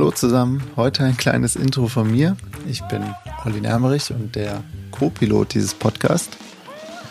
Hallo 0.00 0.12
zusammen, 0.12 0.62
heute 0.76 1.04
ein 1.04 1.18
kleines 1.18 1.56
Intro 1.56 1.86
von 1.86 2.10
mir. 2.10 2.34
Ich 2.66 2.80
bin 2.84 3.02
Olli 3.44 3.60
Nermerich 3.60 4.10
und 4.10 4.34
der 4.34 4.64
Co-Pilot 4.92 5.52
dieses 5.52 5.74
Podcasts. 5.74 6.38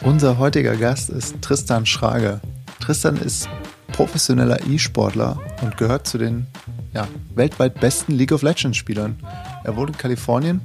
Unser 0.01 0.39
heutiger 0.39 0.75
Gast 0.75 1.11
ist 1.11 1.39
Tristan 1.39 1.85
Schrage. 1.85 2.41
Tristan 2.79 3.17
ist 3.17 3.47
professioneller 3.91 4.67
E-Sportler 4.67 5.39
und 5.61 5.77
gehört 5.77 6.07
zu 6.07 6.17
den 6.17 6.47
ja, 6.91 7.07
weltweit 7.35 7.79
besten 7.79 8.13
League 8.13 8.31
of 8.31 8.41
Legends 8.41 8.79
Spielern. 8.79 9.17
Er 9.63 9.75
wohnt 9.75 9.91
in 9.91 9.97
Kalifornien 9.99 10.59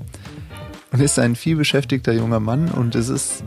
und 0.92 1.02
ist 1.02 1.18
ein 1.18 1.36
vielbeschäftigter 1.36 2.14
junger 2.14 2.40
Mann 2.40 2.70
und 2.70 2.94
es 2.94 3.10
ist 3.10 3.44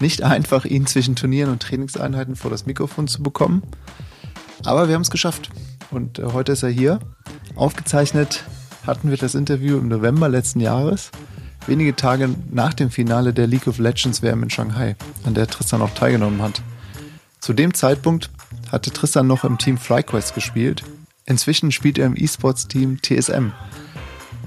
nicht 0.00 0.22
einfach, 0.22 0.66
ihn 0.66 0.84
zwischen 0.84 1.16
Turnieren 1.16 1.50
und 1.50 1.62
Trainingseinheiten 1.62 2.36
vor 2.36 2.50
das 2.50 2.66
Mikrofon 2.66 3.08
zu 3.08 3.22
bekommen. 3.22 3.62
Aber 4.66 4.88
wir 4.88 4.96
haben 4.96 5.02
es 5.02 5.10
geschafft. 5.10 5.50
Und 5.92 6.18
äh, 6.18 6.24
heute 6.32 6.52
ist 6.52 6.62
er 6.62 6.70
hier. 6.70 6.98
Aufgezeichnet 7.54 8.44
hatten 8.86 9.10
wir 9.10 9.16
das 9.16 9.34
Interview 9.34 9.78
im 9.78 9.88
November 9.88 10.28
letzten 10.28 10.60
Jahres, 10.60 11.10
wenige 11.66 11.94
Tage 11.94 12.30
nach 12.50 12.74
dem 12.74 12.90
Finale 12.90 13.32
der 13.32 13.46
League 13.46 13.68
of 13.68 13.78
Legends 13.78 14.22
WM 14.22 14.42
in 14.42 14.50
Shanghai, 14.50 14.96
an 15.24 15.34
der 15.34 15.46
Tristan 15.46 15.82
auch 15.82 15.94
teilgenommen 15.94 16.42
hat. 16.42 16.62
Zu 17.40 17.52
dem 17.52 17.74
Zeitpunkt 17.74 18.30
hatte 18.70 18.90
Tristan 18.90 19.26
noch 19.26 19.44
im 19.44 19.58
Team 19.58 19.78
FlyQuest 19.78 20.34
gespielt. 20.34 20.82
Inzwischen 21.26 21.70
spielt 21.70 21.98
er 21.98 22.06
im 22.06 22.16
E-Sports-Team 22.16 23.00
TSM. 23.02 23.52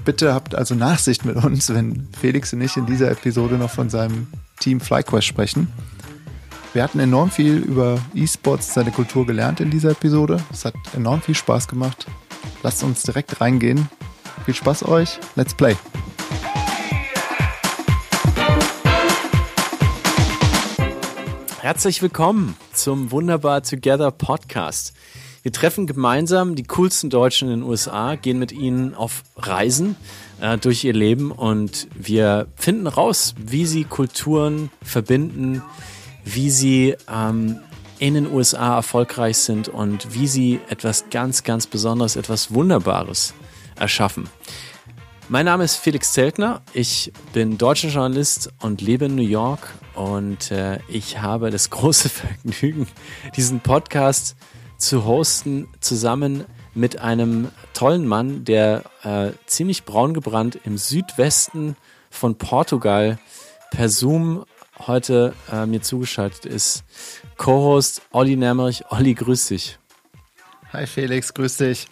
Bitte 0.04 0.34
habt 0.34 0.54
also 0.54 0.74
Nachsicht 0.74 1.24
mit 1.24 1.36
uns, 1.36 1.72
wenn 1.72 2.08
Felix 2.18 2.52
und 2.52 2.60
ich 2.60 2.76
in 2.76 2.86
dieser 2.86 3.10
Episode 3.10 3.56
noch 3.56 3.70
von 3.70 3.88
seinem 3.88 4.28
Team 4.60 4.80
FlyQuest 4.80 5.26
sprechen. 5.26 5.68
Wir 6.76 6.82
hatten 6.82 7.00
enorm 7.00 7.30
viel 7.30 7.56
über 7.56 7.98
E-Sports, 8.14 8.74
seine 8.74 8.90
Kultur 8.90 9.24
gelernt 9.24 9.60
in 9.60 9.70
dieser 9.70 9.92
Episode. 9.92 10.44
Es 10.52 10.66
hat 10.66 10.74
enorm 10.94 11.22
viel 11.22 11.34
Spaß 11.34 11.68
gemacht. 11.68 12.06
Lasst 12.62 12.84
uns 12.84 13.02
direkt 13.02 13.40
reingehen. 13.40 13.88
Viel 14.44 14.52
Spaß 14.52 14.86
euch. 14.86 15.18
Let's 15.36 15.54
play. 15.54 15.74
Herzlich 21.62 22.02
willkommen 22.02 22.54
zum 22.74 23.10
Wunderbar 23.10 23.62
Together 23.62 24.10
Podcast. 24.10 24.92
Wir 25.42 25.52
treffen 25.52 25.86
gemeinsam 25.86 26.56
die 26.56 26.64
coolsten 26.64 27.08
Deutschen 27.08 27.48
in 27.48 27.60
den 27.60 27.66
USA, 27.66 28.16
gehen 28.16 28.38
mit 28.38 28.52
ihnen 28.52 28.94
auf 28.94 29.22
Reisen 29.38 29.96
äh, 30.42 30.58
durch 30.58 30.84
ihr 30.84 30.92
Leben 30.92 31.32
und 31.32 31.88
wir 31.94 32.48
finden 32.54 32.86
raus, 32.86 33.34
wie 33.38 33.64
sie 33.64 33.84
Kulturen 33.84 34.70
verbinden, 34.82 35.62
wie 36.26 36.50
sie 36.50 36.96
ähm, 37.08 37.60
in 37.98 38.14
den 38.14 38.30
USA 38.30 38.76
erfolgreich 38.76 39.38
sind 39.38 39.68
und 39.68 40.12
wie 40.12 40.26
sie 40.26 40.60
etwas 40.68 41.04
ganz, 41.10 41.44
ganz 41.44 41.66
Besonderes, 41.66 42.16
etwas 42.16 42.52
Wunderbares 42.52 43.32
erschaffen. 43.76 44.28
Mein 45.28 45.46
Name 45.46 45.64
ist 45.64 45.76
Felix 45.76 46.12
Zeltner. 46.12 46.62
Ich 46.72 47.12
bin 47.32 47.58
deutscher 47.58 47.88
Journalist 47.88 48.52
und 48.60 48.80
lebe 48.80 49.06
in 49.06 49.14
New 49.14 49.22
York. 49.22 49.74
Und 49.94 50.50
äh, 50.50 50.80
ich 50.88 51.22
habe 51.22 51.50
das 51.50 51.70
große 51.70 52.08
Vergnügen, 52.08 52.88
diesen 53.36 53.60
Podcast 53.60 54.36
zu 54.78 55.04
hosten, 55.04 55.68
zusammen 55.80 56.44
mit 56.74 57.00
einem 57.00 57.48
tollen 57.72 58.06
Mann, 58.06 58.44
der 58.44 58.82
äh, 59.04 59.30
ziemlich 59.46 59.84
braun 59.84 60.12
gebrannt 60.12 60.58
im 60.64 60.76
Südwesten 60.76 61.76
von 62.10 62.36
Portugal 62.36 63.18
per 63.70 63.88
Zoom 63.88 64.44
heute 64.78 65.34
äh, 65.50 65.66
mir 65.66 65.82
zugeschaltet 65.82 66.44
ist. 66.44 66.84
Co-Host 67.36 68.02
Olli 68.12 68.36
Nemmerich. 68.36 68.84
Olli, 68.90 69.14
grüß 69.14 69.48
dich. 69.48 69.78
Hi 70.72 70.86
Felix, 70.86 71.32
grüß 71.34 71.58
dich. 71.58 71.86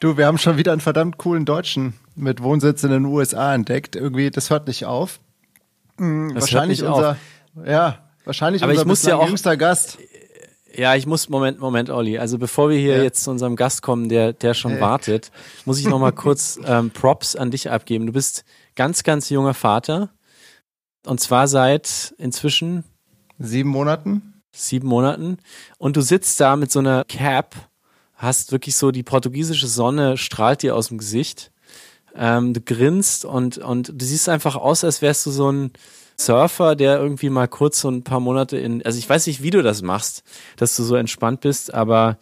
Du, 0.00 0.16
wir 0.16 0.26
haben 0.26 0.38
schon 0.38 0.56
wieder 0.56 0.72
einen 0.72 0.80
verdammt 0.80 1.16
coolen 1.18 1.44
Deutschen 1.44 1.94
mit 2.14 2.42
Wohnsitz 2.42 2.82
in 2.84 2.90
den 2.90 3.04
USA 3.04 3.54
entdeckt. 3.54 3.96
Irgendwie, 3.96 4.30
das 4.30 4.50
hört 4.50 4.66
nicht 4.66 4.84
auf. 4.84 5.20
Hm, 5.98 6.34
wahrscheinlich 6.34 6.82
unser, 6.82 7.12
auf. 7.12 7.66
ja, 7.66 7.98
wahrscheinlich 8.24 8.62
Aber 8.62 8.72
unser 8.72 8.82
ich 8.82 8.88
muss 8.88 9.02
ja 9.04 9.16
auch, 9.16 9.26
jüngster 9.26 9.56
Gast. 9.56 9.98
Ja, 10.74 10.94
ich 10.94 11.06
muss, 11.06 11.28
Moment, 11.28 11.60
Moment, 11.60 11.90
Olli. 11.90 12.18
Also 12.18 12.38
bevor 12.38 12.70
wir 12.70 12.78
hier 12.78 12.96
ja. 12.98 13.02
jetzt 13.02 13.24
zu 13.24 13.30
unserem 13.30 13.56
Gast 13.56 13.82
kommen, 13.82 14.08
der, 14.08 14.32
der 14.32 14.54
schon 14.54 14.72
hey. 14.72 14.80
wartet, 14.80 15.30
muss 15.64 15.78
ich 15.78 15.86
noch 15.86 15.98
mal 15.98 16.12
kurz 16.12 16.58
ähm, 16.64 16.90
Props 16.90 17.36
an 17.36 17.50
dich 17.50 17.70
abgeben. 17.70 18.06
Du 18.06 18.12
bist 18.12 18.44
ganz, 18.74 19.02
ganz 19.02 19.28
junger 19.28 19.54
Vater. 19.54 20.10
Und 21.06 21.20
zwar 21.20 21.48
seit 21.48 22.14
inzwischen 22.18 22.84
sieben 23.38 23.70
Monaten. 23.70 24.42
Sieben 24.52 24.88
Monaten. 24.88 25.38
Und 25.78 25.96
du 25.96 26.00
sitzt 26.00 26.40
da 26.40 26.56
mit 26.56 26.70
so 26.70 26.78
einer 26.78 27.04
Cap, 27.04 27.56
hast 28.14 28.52
wirklich 28.52 28.76
so 28.76 28.90
die 28.90 29.02
portugiesische 29.02 29.66
Sonne 29.66 30.16
strahlt 30.16 30.62
dir 30.62 30.76
aus 30.76 30.88
dem 30.88 30.98
Gesicht. 30.98 31.50
Ähm, 32.14 32.52
du 32.52 32.60
grinst 32.60 33.24
und, 33.24 33.58
und 33.58 33.88
du 33.88 34.04
siehst 34.04 34.28
einfach 34.28 34.54
aus, 34.54 34.84
als 34.84 35.00
wärst 35.02 35.24
du 35.26 35.30
so 35.30 35.50
ein 35.50 35.72
Surfer, 36.18 36.76
der 36.76 36.98
irgendwie 36.98 37.30
mal 37.30 37.48
kurz 37.48 37.80
so 37.80 37.90
ein 37.90 38.04
paar 38.04 38.20
Monate 38.20 38.58
in, 38.58 38.84
also 38.84 38.98
ich 38.98 39.08
weiß 39.08 39.26
nicht, 39.26 39.42
wie 39.42 39.50
du 39.50 39.62
das 39.62 39.82
machst, 39.82 40.22
dass 40.56 40.76
du 40.76 40.82
so 40.82 40.94
entspannt 40.94 41.40
bist, 41.40 41.72
aber 41.72 42.18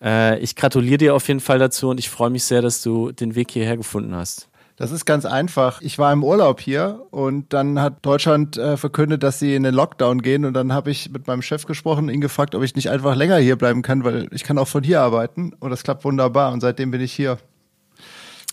äh, 0.00 0.38
ich 0.38 0.56
gratuliere 0.56 0.98
dir 0.98 1.14
auf 1.14 1.26
jeden 1.28 1.40
Fall 1.40 1.58
dazu 1.58 1.88
und 1.88 1.98
ich 1.98 2.08
freue 2.08 2.30
mich 2.30 2.44
sehr, 2.44 2.62
dass 2.62 2.82
du 2.82 3.12
den 3.12 3.34
Weg 3.34 3.50
hierher 3.50 3.76
gefunden 3.76 4.14
hast. 4.14 4.48
Das 4.82 4.90
ist 4.90 5.04
ganz 5.04 5.24
einfach. 5.26 5.80
Ich 5.80 6.00
war 6.00 6.12
im 6.12 6.24
Urlaub 6.24 6.60
hier 6.60 7.06
und 7.12 7.52
dann 7.52 7.78
hat 7.78 8.04
Deutschland 8.04 8.56
äh, 8.56 8.76
verkündet, 8.76 9.22
dass 9.22 9.38
sie 9.38 9.54
in 9.54 9.62
den 9.62 9.76
Lockdown 9.76 10.22
gehen 10.22 10.44
und 10.44 10.54
dann 10.54 10.72
habe 10.72 10.90
ich 10.90 11.08
mit 11.08 11.28
meinem 11.28 11.40
Chef 11.40 11.66
gesprochen, 11.66 12.08
ihn 12.08 12.20
gefragt, 12.20 12.56
ob 12.56 12.64
ich 12.64 12.74
nicht 12.74 12.90
einfach 12.90 13.14
länger 13.14 13.36
hier 13.36 13.54
bleiben 13.54 13.82
kann, 13.82 14.02
weil 14.02 14.26
ich 14.32 14.42
kann 14.42 14.58
auch 14.58 14.66
von 14.66 14.82
hier 14.82 15.00
arbeiten 15.00 15.52
und 15.60 15.70
das 15.70 15.84
klappt 15.84 16.04
wunderbar 16.04 16.52
und 16.52 16.62
seitdem 16.62 16.90
bin 16.90 17.00
ich 17.00 17.12
hier. 17.12 17.38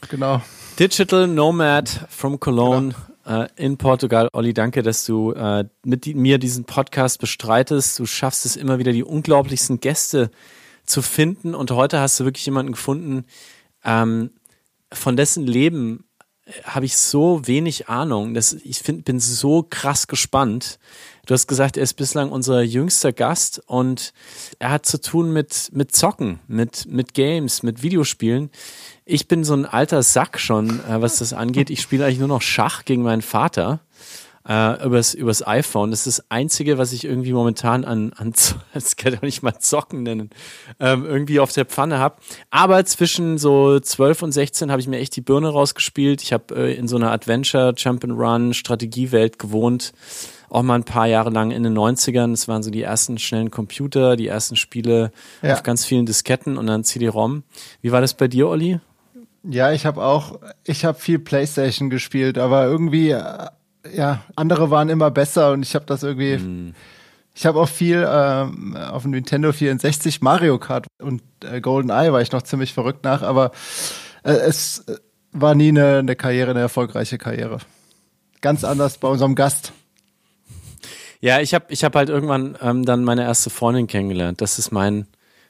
Genau. 0.07 0.39
Digital 0.79 1.25
Nomad 1.25 1.89
from 2.09 2.39
Cologne 2.39 2.93
genau. 3.25 3.41
äh, 3.41 3.47
in 3.55 3.79
Portugal. 3.79 4.29
Olli, 4.31 4.53
danke, 4.53 4.83
dass 4.83 5.07
du 5.07 5.31
äh, 5.31 5.65
mit 5.83 6.05
die, 6.05 6.13
mir 6.13 6.37
diesen 6.37 6.65
Podcast 6.65 7.19
bestreitest. 7.19 7.97
Du 7.97 8.05
schaffst 8.05 8.45
es 8.45 8.55
immer 8.55 8.77
wieder, 8.77 8.91
die 8.91 9.03
unglaublichsten 9.03 9.79
Gäste 9.79 10.29
zu 10.85 11.01
finden 11.01 11.55
und 11.55 11.71
heute 11.71 11.99
hast 11.99 12.19
du 12.19 12.25
wirklich 12.25 12.45
jemanden 12.45 12.73
gefunden, 12.73 13.25
ähm, 13.83 14.29
von 14.93 15.17
dessen 15.17 15.47
Leben 15.47 16.03
habe 16.63 16.85
ich 16.85 16.97
so 16.97 17.45
wenig 17.47 17.89
Ahnung. 17.89 18.33
Das, 18.33 18.53
ich 18.53 18.79
find, 18.79 19.05
bin 19.05 19.19
so 19.19 19.65
krass 19.69 20.07
gespannt. 20.07 20.79
Du 21.25 21.33
hast 21.33 21.47
gesagt, 21.47 21.77
er 21.77 21.83
ist 21.83 21.93
bislang 21.93 22.31
unser 22.31 22.61
jüngster 22.61 23.13
Gast 23.13 23.61
und 23.67 24.13
er 24.57 24.71
hat 24.71 24.85
zu 24.85 24.99
tun 24.99 25.31
mit, 25.31 25.69
mit 25.73 25.95
Zocken, 25.95 26.39
mit, 26.47 26.87
mit 26.87 27.13
Games, 27.13 27.61
mit 27.61 27.83
Videospielen. 27.83 28.49
Ich 29.05 29.27
bin 29.27 29.43
so 29.43 29.53
ein 29.53 29.65
alter 29.65 30.01
Sack 30.01 30.39
schon, 30.39 30.79
äh, 30.85 31.01
was 31.01 31.17
das 31.17 31.33
angeht. 31.33 31.69
Ich 31.69 31.81
spiele 31.81 32.05
eigentlich 32.05 32.19
nur 32.19 32.27
noch 32.27 32.41
Schach 32.41 32.83
gegen 32.85 33.03
meinen 33.03 33.21
Vater 33.21 33.81
äh, 34.47 34.85
übers, 34.85 35.13
übers 35.13 35.45
iPhone. 35.45 35.91
Das 35.91 36.07
ist 36.07 36.19
das 36.19 36.25
Einzige, 36.29 36.77
was 36.77 36.93
ich 36.93 37.05
irgendwie 37.05 37.33
momentan 37.33 37.85
an, 37.85 38.13
an 38.13 38.33
das 38.73 38.95
kann 38.95 39.13
ich 39.13 39.19
auch 39.19 39.23
nicht 39.23 39.43
mal 39.43 39.59
zocken 39.59 40.03
nennen, 40.03 40.29
ähm, 40.79 41.05
irgendwie 41.05 41.39
auf 41.39 41.51
der 41.51 41.65
Pfanne 41.65 41.99
habe. 41.99 42.17
Aber 42.49 42.83
zwischen 42.85 43.37
so 43.37 43.79
12 43.79 44.23
und 44.23 44.31
16 44.31 44.71
habe 44.71 44.81
ich 44.81 44.87
mir 44.87 44.99
echt 44.99 45.15
die 45.15 45.21
Birne 45.21 45.49
rausgespielt. 45.49 46.21
Ich 46.21 46.33
habe 46.33 46.55
äh, 46.55 46.73
in 46.73 46.87
so 46.87 46.95
einer 46.95 47.11
Adventure, 47.11 47.71
Jump'n'Run, 47.71 48.53
Strategiewelt 48.53 49.39
gewohnt. 49.39 49.93
Auch 50.49 50.63
mal 50.63 50.75
ein 50.75 50.83
paar 50.83 51.05
Jahre 51.05 51.29
lang 51.29 51.51
in 51.51 51.61
den 51.61 51.77
90ern. 51.77 52.31
Das 52.31 52.47
waren 52.47 52.63
so 52.63 52.71
die 52.71 52.81
ersten 52.81 53.19
schnellen 53.19 53.51
Computer, 53.51 54.15
die 54.15 54.27
ersten 54.27 54.55
Spiele 54.55 55.11
ja. 55.43 55.53
auf 55.53 55.63
ganz 55.63 55.85
vielen 55.85 56.07
Disketten 56.07 56.57
und 56.57 56.65
dann 56.65 56.83
CD-ROM. 56.83 57.43
Wie 57.81 57.91
war 57.91 58.01
das 58.01 58.15
bei 58.15 58.27
dir, 58.27 58.47
Olli? 58.47 58.79
Ja, 59.43 59.71
ich 59.71 59.85
habe 59.85 60.03
auch, 60.03 60.39
ich 60.65 60.85
habe 60.85 60.99
viel 60.99 61.19
PlayStation 61.19 61.89
gespielt, 61.89 62.37
aber 62.37 62.65
irgendwie 62.65 63.11
äh, 63.11 63.47
ja, 63.93 64.23
andere 64.35 64.71
waren 64.71 64.89
immer 64.89 65.11
besser 65.11 65.51
und 65.51 65.63
ich 65.63 65.75
habe 65.75 65.85
das 65.85 66.03
irgendwie. 66.03 66.37
Mm. 66.37 66.75
Ich 67.35 67.45
habe 67.45 67.59
auch 67.59 67.69
viel 67.69 68.05
ähm, 68.09 68.75
auf 68.75 69.03
dem 69.03 69.11
Nintendo 69.11 69.53
64 69.53 70.21
Mario 70.21 70.57
Kart 70.57 70.87
und 71.01 71.21
äh, 71.43 71.61
Golden 71.61 71.89
Eye 71.89 72.11
war 72.11 72.21
ich 72.21 72.31
noch 72.33 72.41
ziemlich 72.41 72.73
verrückt 72.73 73.05
nach, 73.05 73.21
aber 73.21 73.51
äh, 74.23 74.31
es 74.31 74.83
war 75.31 75.55
nie 75.55 75.69
eine, 75.69 75.99
eine 75.99 76.15
Karriere, 76.15 76.51
eine 76.51 76.59
erfolgreiche 76.59 77.17
Karriere. 77.17 77.59
Ganz 78.41 78.63
anders 78.63 78.97
bei 78.97 79.07
unserem 79.07 79.35
Gast. 79.35 79.71
Ja, 81.21 81.39
ich 81.39 81.53
habe 81.53 81.65
ich 81.69 81.83
hab 81.83 81.95
halt 81.95 82.09
irgendwann 82.09 82.57
ähm, 82.61 82.85
dann 82.85 83.03
meine 83.03 83.23
erste 83.23 83.49
Freundin 83.49 83.87
kennengelernt. 83.87 84.41
Das 84.41 84.59
ist 84.59 84.71
mein, 84.71 85.07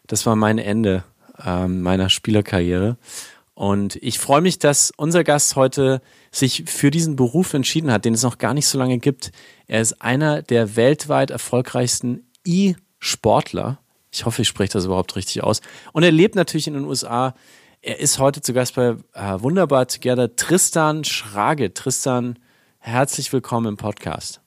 das 0.08 0.26
war 0.26 0.36
mein 0.36 0.58
Ende 0.58 1.04
ähm, 1.44 1.82
meiner 1.82 2.10
Spielerkarriere. 2.10 2.98
Und 3.60 3.98
ich 3.98 4.20
freue 4.20 4.40
mich, 4.40 4.58
dass 4.58 4.94
unser 4.96 5.26
Gast 5.26 5.58
heute 5.58 6.02
sich 6.32 6.64
für 6.68 6.92
diesen 6.92 7.18
Beruf 7.18 7.54
entschieden 7.54 7.92
hat, 7.92 8.06
den 8.06 8.14
es 8.14 8.24
noch 8.24 8.38
gar 8.38 8.54
nicht 8.54 8.68
so 8.68 8.78
lange 8.78 9.00
gibt. 9.00 9.34
Er 9.68 9.82
ist 9.82 10.02
einer 10.02 10.42
der 10.42 10.78
weltweit 10.78 11.30
erfolgreichsten 11.30 12.26
E-Sportler. 12.46 13.80
Ich 14.14 14.26
hoffe, 14.26 14.44
ich 14.44 14.48
spreche 14.48 14.72
das 14.72 14.86
überhaupt 14.86 15.18
richtig 15.18 15.44
aus. 15.44 15.60
Und 15.92 16.04
er 16.04 16.12
lebt 16.14 16.36
natürlich 16.36 16.68
in 16.68 16.74
den 16.76 16.86
USA. 16.86 17.36
Er 17.82 18.00
ist 18.00 18.18
heute 18.18 18.42
zu 18.42 18.54
Gast 18.54 18.76
bei 18.76 18.96
äh, 19.14 19.42
Wunderbar 19.42 19.90
Together 19.90 20.34
Tristan 20.38 21.04
Schrage. 21.04 21.74
Tristan, 21.74 22.40
herzlich 22.78 23.34
willkommen 23.34 23.68
im 23.68 23.76
Podcast. 23.76 24.40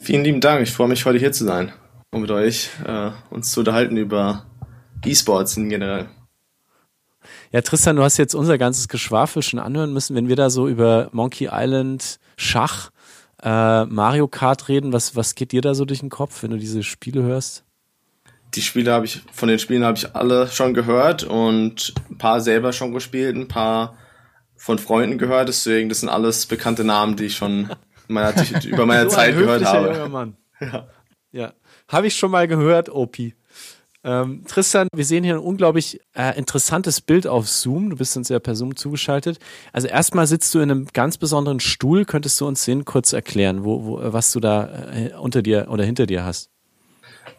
Vielen 0.00 0.24
lieben 0.24 0.40
Dank. 0.40 0.60
Ich 0.62 0.72
freue 0.72 0.88
mich, 0.88 1.04
heute 1.04 1.20
hier 1.20 1.30
zu 1.30 1.44
sein 1.44 1.72
und 2.10 2.22
mit 2.22 2.32
euch 2.32 2.70
äh, 2.84 3.12
uns 3.30 3.52
zu 3.52 3.60
unterhalten 3.60 3.96
über 3.96 4.44
E-Sports 5.04 5.56
in 5.56 5.68
generell. 5.68 6.08
Ja, 7.52 7.62
Tristan, 7.62 7.96
du 7.96 8.04
hast 8.04 8.16
jetzt 8.16 8.34
unser 8.34 8.58
ganzes 8.58 8.86
Geschwafel 8.86 9.42
schon 9.42 9.58
anhören 9.58 9.92
müssen, 9.92 10.14
wenn 10.14 10.28
wir 10.28 10.36
da 10.36 10.50
so 10.50 10.68
über 10.68 11.08
Monkey 11.10 11.48
Island, 11.50 12.20
Schach, 12.36 12.90
äh, 13.42 13.84
Mario 13.86 14.28
Kart 14.28 14.68
reden. 14.68 14.92
Was, 14.92 15.16
was 15.16 15.34
geht 15.34 15.50
dir 15.50 15.60
da 15.60 15.74
so 15.74 15.84
durch 15.84 15.98
den 15.98 16.10
Kopf, 16.10 16.44
wenn 16.44 16.52
du 16.52 16.58
diese 16.58 16.84
Spiele 16.84 17.22
hörst? 17.22 17.64
Die 18.54 18.62
Spiele 18.62 18.92
habe 18.92 19.06
ich, 19.06 19.22
von 19.32 19.48
den 19.48 19.58
Spielen 19.58 19.84
habe 19.84 19.98
ich 19.98 20.14
alle 20.14 20.46
schon 20.48 20.74
gehört 20.74 21.24
und 21.24 21.92
ein 22.08 22.18
paar 22.18 22.40
selber 22.40 22.72
schon 22.72 22.92
gespielt, 22.92 23.34
ein 23.34 23.48
paar 23.48 23.96
von 24.56 24.78
Freunden 24.78 25.18
gehört, 25.18 25.48
deswegen, 25.48 25.88
das 25.88 26.00
sind 26.00 26.08
alles 26.08 26.46
bekannte 26.46 26.84
Namen, 26.84 27.16
die 27.16 27.26
ich 27.26 27.36
schon 27.36 27.70
meiner, 28.06 28.34
über 28.64 28.86
meine 28.86 29.08
Zeit 29.08 29.36
gehört 29.36 29.64
habe. 29.64 30.08
Mann. 30.08 30.36
Ja. 30.60 30.88
ja. 31.32 31.52
Habe 31.88 32.08
ich 32.08 32.16
schon 32.16 32.30
mal 32.30 32.46
gehört, 32.46 32.90
Opi. 32.90 33.34
Ähm, 34.02 34.44
Tristan, 34.46 34.88
wir 34.94 35.04
sehen 35.04 35.24
hier 35.24 35.34
ein 35.34 35.40
unglaublich 35.40 36.00
äh, 36.16 36.36
interessantes 36.38 37.02
Bild 37.02 37.26
auf 37.26 37.48
Zoom. 37.48 37.90
Du 37.90 37.96
bist 37.96 38.16
uns 38.16 38.30
ja 38.30 38.38
per 38.38 38.54
Zoom 38.54 38.74
zugeschaltet. 38.74 39.38
Also 39.72 39.88
erstmal 39.88 40.26
sitzt 40.26 40.54
du 40.54 40.60
in 40.60 40.70
einem 40.70 40.86
ganz 40.92 41.18
besonderen 41.18 41.60
Stuhl. 41.60 42.06
Könntest 42.06 42.40
du 42.40 42.46
uns 42.46 42.64
den 42.64 42.86
kurz 42.86 43.12
erklären, 43.12 43.64
wo, 43.64 43.84
wo, 43.84 44.00
was 44.02 44.32
du 44.32 44.40
da 44.40 44.90
äh, 44.94 45.12
unter 45.20 45.42
dir 45.42 45.66
oder 45.68 45.84
hinter 45.84 46.06
dir 46.06 46.24
hast? 46.24 46.50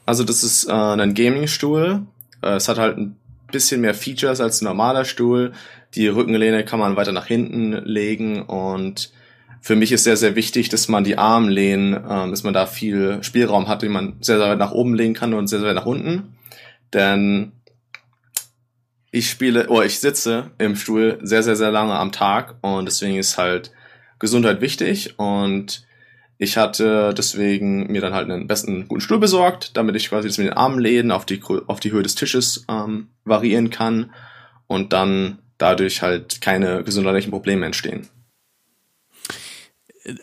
Also 0.06 0.24
das 0.24 0.44
ist 0.44 0.66
äh, 0.66 0.72
ein 0.72 1.16
Gaming-Stuhl. 1.16 2.04
Äh, 2.44 2.56
es 2.56 2.68
hat 2.68 2.78
halt 2.78 2.98
ein 2.98 3.18
bisschen 3.52 3.81
mehr 3.81 3.96
Features 3.96 4.40
als 4.40 4.62
ein 4.62 4.66
normaler 4.66 5.06
Stuhl. 5.06 5.54
Die 5.96 6.08
Rückenlehne 6.08 6.63
kann 6.63 6.80
man 6.80 6.96
weiter 6.96 7.12
nach 7.12 7.25
hinten 7.25 7.74
legen 7.86 8.44
und 8.44 9.12
für 9.62 9.75
mich 9.75 9.92
ist 9.92 10.04
sehr, 10.04 10.18
sehr 10.18 10.36
wichtig, 10.36 10.69
dass 10.69 10.88
man 10.88 11.04
die 11.04 11.18
Armlehnen, 11.18 11.94
ähm, 11.94 12.31
dass 12.31 12.44
man 12.44 12.54
da 12.54 12.66
viel 12.68 13.19
Spielraum 13.24 13.68
hat, 13.68 13.81
den 13.81 13.92
man 13.92 14.13
sehr, 14.22 14.38
sehr 14.38 14.50
weit 14.50 14.58
nach 14.58 14.72
oben 14.72 14.96
legen 14.96 15.13
kann 15.13 15.34
und 15.34 15.48
sehr, 15.48 15.60
sehr 15.60 15.69
weit 15.69 15.75
nach 15.75 15.86
unten. 15.86 16.36
Denn 16.93 17.53
ich 19.11 19.29
spiele, 19.29 19.67
oder 19.67 19.81
oh, 19.81 19.83
ich 19.83 19.99
sitze 19.99 20.51
im 20.57 20.75
Stuhl 20.75 21.19
sehr, 21.21 21.43
sehr, 21.43 21.55
sehr 21.55 21.71
lange 21.71 21.93
am 21.93 22.11
Tag 22.11 22.55
und 22.61 22.85
deswegen 22.85 23.17
ist 23.17 23.38
halt 23.38 23.71
Gesundheit 24.19 24.61
wichtig 24.61 25.19
und 25.19 25.85
ich 26.38 26.57
hatte 26.57 27.13
deswegen 27.15 27.91
mir 27.91 28.01
dann 28.01 28.13
halt 28.13 28.29
einen 28.29 28.47
besten 28.47 28.88
guten 28.88 29.01
Stuhl 29.01 29.19
besorgt, 29.19 29.77
damit 29.77 29.95
ich 29.95 30.09
quasi 30.09 30.27
das 30.27 30.38
mit 30.38 30.47
den 30.47 30.53
Armläden 30.53 31.11
auf 31.11 31.25
die, 31.25 31.41
auf 31.67 31.79
die 31.79 31.91
Höhe 31.91 32.03
des 32.03 32.15
Tisches 32.15 32.65
ähm, 32.67 33.09
variieren 33.25 33.69
kann 33.69 34.11
und 34.67 34.93
dann 34.93 35.39
dadurch 35.57 36.01
halt 36.01 36.41
keine 36.41 36.83
gesundheitlichen 36.83 37.31
Probleme 37.31 37.65
entstehen. 37.65 38.07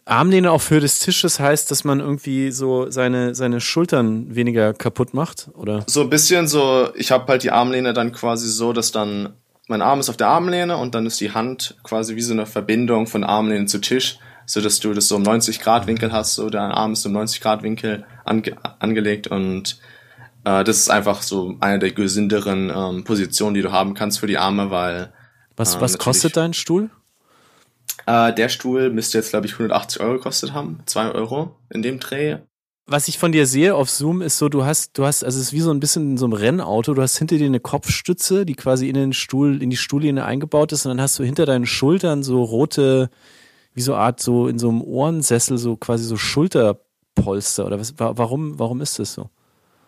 Armlehne 0.05 0.51
auf 0.51 0.71
Höhe 0.71 0.81
des 0.81 0.99
Tisches 0.99 1.39
heißt, 1.39 1.71
dass 1.71 1.85
man 1.85 2.01
irgendwie 2.01 2.51
so 2.51 2.91
seine, 2.91 3.35
seine 3.35 3.61
Schultern 3.61 4.35
weniger 4.35 4.75
kaputt 4.75 5.15
macht, 5.15 5.49
oder? 5.55 5.85
So 5.87 6.01
ein 6.01 6.11
bisschen 6.11 6.49
so, 6.49 6.89
ich 6.97 7.13
habe 7.13 7.27
halt 7.29 7.45
die 7.45 7.53
Armlehne 7.53 7.93
dann 7.93 8.13
quasi 8.13 8.49
so, 8.49 8.73
dass 8.73 8.91
dann 8.91 9.35
mein 9.69 9.83
Arm 9.83 10.01
ist 10.01 10.09
auf 10.09 10.17
der 10.17 10.29
Armlehne 10.29 10.77
und 10.77 10.95
dann 10.95 11.07
ist 11.07 11.21
die 11.21 11.33
Hand 11.33 11.77
quasi 11.85 12.17
wie 12.17 12.23
so 12.23 12.33
eine 12.33 12.47
Verbindung 12.47 13.07
von 13.07 13.23
Armlehne 13.23 13.67
zu 13.67 13.79
Tisch, 13.79 14.19
so 14.47 14.61
dass 14.61 14.81
du 14.81 14.95
das 14.95 15.09
so 15.09 15.17
im 15.17 15.23
90 15.23 15.61
Grad 15.61 15.87
Winkel 15.87 16.11
hast, 16.11 16.35
so 16.35 16.51
dein 16.51 16.73
Arm 16.73 16.95
ist 16.95 17.07
im 17.07 17.13
90 17.13 17.41
Grad 17.41 17.63
Winkel 17.63 18.05
ange 18.25 18.57
angelegt 18.81 19.29
und 19.29 19.79
äh, 20.45 20.65
das 20.65 20.79
ist 20.79 20.91
einfach 20.91 21.23
so 21.23 21.57
eine 21.61 21.79
der 21.79 21.93
gesünderen 21.93 22.73
ähm, 22.75 23.05
Positionen, 23.05 23.55
die 23.55 23.63
du 23.63 23.71
haben 23.71 23.95
kannst 23.95 24.19
für 24.19 24.27
die 24.27 24.39
Arme, 24.39 24.71
weil 24.71 25.13
was, 25.57 25.77
äh, 25.77 25.81
was 25.81 25.99
kostet 25.99 26.37
dein 26.37 26.55
Stuhl? 26.55 26.91
Äh, 28.07 28.33
der 28.33 28.49
Stuhl 28.49 28.91
müsste 28.91 29.19
jetzt, 29.19 29.31
glaube 29.31 29.47
ich, 29.47 29.53
180 29.53 30.01
Euro 30.01 30.15
gekostet 30.15 30.53
haben. 30.53 30.81
2 30.87 31.13
Euro 31.13 31.57
in 31.71 31.83
dem 31.83 32.01
Dreh. 32.01 32.39
Was 32.87 33.07
ich 33.09 33.19
von 33.19 33.33
dir 33.33 33.47
sehe 33.47 33.75
auf 33.75 33.91
Zoom 33.91 34.23
ist 34.23 34.39
so, 34.39 34.49
du 34.49 34.65
hast, 34.65 34.97
du 34.97 35.05
hast, 35.05 35.23
also 35.23 35.39
es 35.39 35.49
ist 35.49 35.53
wie 35.53 35.61
so 35.61 35.71
ein 35.71 35.79
bisschen 35.79 36.13
in 36.13 36.17
so 36.17 36.25
einem 36.25 36.33
Rennauto, 36.33 36.95
du 36.95 37.03
hast 37.03 37.19
hinter 37.19 37.37
dir 37.37 37.45
eine 37.45 37.61
Kopfstütze, 37.61 38.47
die 38.47 38.55
quasi 38.55 38.89
in 38.89 38.95
den 38.95 39.13
Stuhl, 39.13 39.63
in 39.63 39.69
die 39.69 39.77
Stuhllehne 39.77 40.25
eingebaut 40.25 40.73
ist 40.73 40.87
und 40.87 40.91
dann 40.91 41.01
hast 41.03 41.19
du 41.19 41.23
hinter 41.23 41.45
deinen 41.45 41.67
Schultern 41.67 42.23
so 42.23 42.43
rote, 42.43 43.11
wie 43.75 43.83
so 43.83 43.95
Art, 43.95 44.21
so 44.21 44.49
in 44.49 44.59
so 44.59 44.71
einem 44.71 44.81
Ohrensessel, 44.81 45.59
so 45.59 45.77
quasi 45.77 46.05
so 46.05 46.17
Schulterpolster 46.17 47.67
oder 47.67 47.79
was, 47.79 47.93
warum, 47.99 48.59
warum 48.59 48.81
ist 48.81 48.99
das 48.99 49.13
so? 49.13 49.29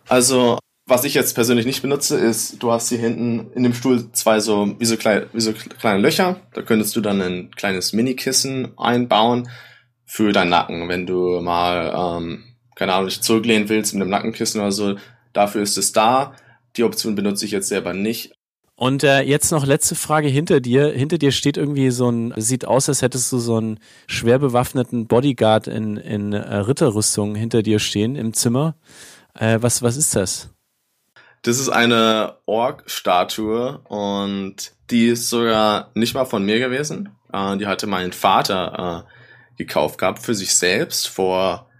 Also 0.06 0.58
was 0.90 1.04
ich 1.04 1.14
jetzt 1.14 1.34
persönlich 1.34 1.66
nicht 1.66 1.82
benutze, 1.82 2.18
ist, 2.18 2.62
du 2.62 2.72
hast 2.72 2.88
hier 2.88 2.98
hinten 2.98 3.52
in 3.54 3.62
dem 3.62 3.74
Stuhl 3.74 4.10
zwei 4.12 4.40
so 4.40 4.74
wie 4.78 4.84
so, 4.84 4.96
klein, 4.96 5.26
wie 5.32 5.40
so 5.40 5.52
kleine 5.52 6.00
Löcher. 6.00 6.40
Da 6.52 6.62
könntest 6.62 6.96
du 6.96 7.00
dann 7.00 7.22
ein 7.22 7.50
kleines 7.52 7.92
Mini-Kissen 7.92 8.76
einbauen 8.76 9.48
für 10.04 10.32
deinen 10.32 10.50
Nacken, 10.50 10.88
wenn 10.88 11.06
du 11.06 11.40
mal, 11.40 12.18
ähm, 12.18 12.44
keine 12.74 12.92
Ahnung, 12.92 13.08
dich 13.08 13.22
zurücklehnen 13.22 13.68
willst 13.68 13.94
mit 13.94 14.02
einem 14.02 14.10
Nackenkissen 14.10 14.60
oder 14.60 14.72
so. 14.72 14.96
Dafür 15.32 15.62
ist 15.62 15.78
es 15.78 15.92
da. 15.92 16.34
Die 16.76 16.84
Option 16.84 17.14
benutze 17.14 17.44
ich 17.44 17.52
jetzt 17.52 17.68
selber 17.68 17.94
nicht. 17.94 18.32
Und 18.74 19.04
äh, 19.04 19.20
jetzt 19.20 19.52
noch 19.52 19.66
letzte 19.66 19.94
Frage 19.94 20.28
hinter 20.28 20.60
dir. 20.60 20.88
Hinter 20.88 21.18
dir 21.18 21.32
steht 21.32 21.56
irgendwie 21.56 21.90
so 21.90 22.10
ein, 22.10 22.32
sieht 22.36 22.64
aus, 22.64 22.88
als 22.88 23.02
hättest 23.02 23.30
du 23.30 23.38
so 23.38 23.56
einen 23.56 23.78
schwer 24.06 24.38
bewaffneten 24.38 25.06
Bodyguard 25.06 25.68
in, 25.68 25.96
in 25.98 26.32
äh, 26.32 26.56
Ritterrüstung 26.56 27.34
hinter 27.34 27.62
dir 27.62 27.78
stehen 27.78 28.16
im 28.16 28.32
Zimmer. 28.32 28.74
Äh, 29.34 29.58
was, 29.60 29.82
was 29.82 29.96
ist 29.96 30.16
das? 30.16 30.50
Das 31.42 31.58
ist 31.58 31.68
eine 31.68 32.36
Ork-Statue 32.46 33.78
und 33.88 34.72
die 34.90 35.08
ist 35.08 35.30
sogar 35.30 35.90
nicht 35.94 36.14
mal 36.14 36.26
von 36.26 36.44
mir 36.44 36.58
gewesen. 36.58 37.16
Äh, 37.32 37.56
die 37.56 37.66
hatte 37.66 37.86
mein 37.86 38.12
Vater 38.12 39.06
äh, 39.06 39.56
gekauft 39.56 39.98
gehabt 39.98 40.20
für 40.20 40.34
sich 40.34 40.54
selbst 40.54 41.08
vor 41.08 41.70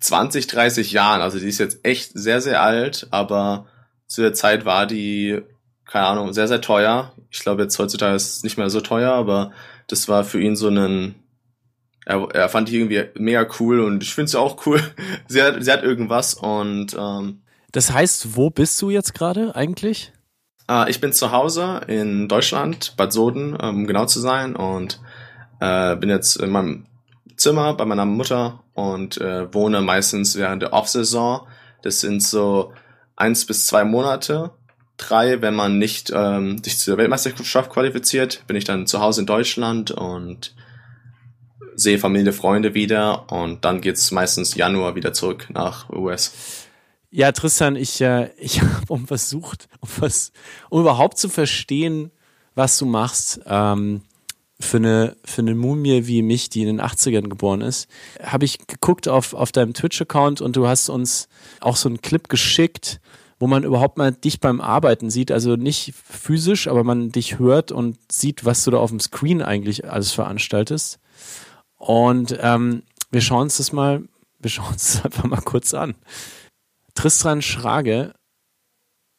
20, 0.00 0.46
30 0.46 0.92
Jahren. 0.92 1.22
Also 1.22 1.38
die 1.38 1.48
ist 1.48 1.58
jetzt 1.58 1.84
echt 1.84 2.12
sehr, 2.14 2.40
sehr 2.40 2.62
alt, 2.62 3.06
aber 3.10 3.66
zu 4.06 4.20
der 4.20 4.34
Zeit 4.34 4.64
war 4.64 4.86
die, 4.86 5.40
keine 5.86 6.06
Ahnung, 6.06 6.32
sehr, 6.34 6.48
sehr 6.48 6.60
teuer. 6.60 7.14
Ich 7.30 7.40
glaube 7.40 7.62
jetzt 7.62 7.78
heutzutage 7.78 8.14
ist 8.14 8.36
es 8.36 8.42
nicht 8.42 8.58
mehr 8.58 8.68
so 8.68 8.80
teuer, 8.80 9.12
aber 9.12 9.52
das 9.86 10.08
war 10.08 10.24
für 10.24 10.40
ihn 10.40 10.56
so 10.56 10.68
ein 10.68 11.14
er, 12.06 12.28
er 12.34 12.48
fand 12.48 12.68
die 12.68 12.76
irgendwie 12.76 13.04
mega 13.14 13.46
cool 13.58 13.80
und 13.80 14.02
ich 14.02 14.14
finde 14.14 14.30
sie 14.30 14.38
auch 14.38 14.66
cool. 14.66 14.80
sie, 15.28 15.42
hat, 15.42 15.62
sie 15.62 15.72
hat 15.72 15.82
irgendwas 15.82 16.34
und 16.34 16.94
ähm, 16.98 17.42
das 17.74 17.92
heißt, 17.92 18.36
wo 18.36 18.50
bist 18.50 18.80
du 18.80 18.90
jetzt 18.90 19.14
gerade 19.14 19.56
eigentlich? 19.56 20.12
Äh, 20.70 20.88
ich 20.90 21.00
bin 21.00 21.12
zu 21.12 21.32
Hause 21.32 21.80
in 21.88 22.28
Deutschland, 22.28 22.94
Bad 22.96 23.12
Soden, 23.12 23.56
um 23.56 23.88
genau 23.88 24.06
zu 24.06 24.20
sein, 24.20 24.54
und 24.54 25.00
äh, 25.60 25.96
bin 25.96 26.08
jetzt 26.08 26.36
in 26.36 26.50
meinem 26.50 26.86
Zimmer 27.36 27.74
bei 27.74 27.84
meiner 27.84 28.04
Mutter 28.04 28.62
und 28.74 29.20
äh, 29.20 29.52
wohne 29.52 29.80
meistens 29.80 30.36
während 30.36 30.62
der 30.62 30.72
Off-Saison. 30.72 31.48
Das 31.82 31.98
sind 31.98 32.22
so 32.22 32.72
eins 33.16 33.44
bis 33.44 33.66
zwei 33.66 33.82
Monate. 33.82 34.52
Drei, 34.96 35.42
wenn 35.42 35.56
man 35.56 35.78
nicht 35.78 36.12
ähm, 36.14 36.62
sich 36.62 36.78
zur 36.78 36.96
Weltmeisterschaft 36.96 37.70
qualifiziert, 37.70 38.46
bin 38.46 38.56
ich 38.56 38.62
dann 38.62 38.86
zu 38.86 39.00
Hause 39.00 39.22
in 39.22 39.26
Deutschland 39.26 39.90
und 39.90 40.54
sehe 41.74 41.98
Familie, 41.98 42.32
Freunde 42.32 42.74
wieder 42.74 43.32
und 43.32 43.64
dann 43.64 43.80
geht's 43.80 44.12
meistens 44.12 44.54
Januar 44.54 44.94
wieder 44.94 45.12
zurück 45.12 45.48
nach 45.50 45.90
US. 45.90 46.63
Ja, 47.16 47.30
Tristan, 47.30 47.76
ich, 47.76 48.00
äh, 48.00 48.30
ich 48.38 48.60
habe 48.60 48.92
um 48.92 49.06
versucht, 49.06 49.68
um, 49.78 49.88
was, 49.98 50.32
um 50.68 50.80
überhaupt 50.80 51.16
zu 51.16 51.28
verstehen, 51.28 52.10
was 52.56 52.76
du 52.76 52.86
machst, 52.86 53.40
ähm, 53.46 54.02
für 54.58 54.78
eine, 54.78 55.16
für 55.24 55.42
eine 55.42 55.54
Mumie 55.54 56.08
wie 56.08 56.22
mich, 56.22 56.48
die 56.48 56.62
in 56.62 56.66
den 56.66 56.80
80ern 56.80 57.28
geboren 57.28 57.60
ist, 57.60 57.86
habe 58.20 58.44
ich 58.44 58.66
geguckt 58.66 59.06
auf, 59.06 59.32
auf 59.32 59.52
deinem 59.52 59.74
Twitch-Account 59.74 60.40
und 60.40 60.56
du 60.56 60.66
hast 60.66 60.88
uns 60.88 61.28
auch 61.60 61.76
so 61.76 61.88
einen 61.88 62.02
Clip 62.02 62.28
geschickt, 62.28 63.00
wo 63.38 63.46
man 63.46 63.62
überhaupt 63.62 63.96
mal 63.96 64.10
dich 64.10 64.40
beim 64.40 64.60
Arbeiten 64.60 65.08
sieht. 65.08 65.30
Also 65.30 65.54
nicht 65.54 65.94
physisch, 65.94 66.66
aber 66.66 66.82
man 66.82 67.12
dich 67.12 67.38
hört 67.38 67.70
und 67.70 67.96
sieht, 68.10 68.44
was 68.44 68.64
du 68.64 68.72
da 68.72 68.78
auf 68.78 68.90
dem 68.90 68.98
Screen 68.98 69.40
eigentlich 69.40 69.88
alles 69.88 70.10
veranstaltest. 70.10 70.98
Und 71.76 72.36
ähm, 72.40 72.82
wir 73.12 73.20
schauen 73.20 73.42
uns 73.42 73.58
das 73.58 73.72
mal, 73.72 74.02
wir 74.40 74.50
schauen 74.50 74.72
uns 74.72 74.94
das 74.94 75.04
einfach 75.04 75.24
mal 75.24 75.42
kurz 75.42 75.74
an. 75.74 75.94
Tristan 76.94 77.42
Schrage, 77.42 78.14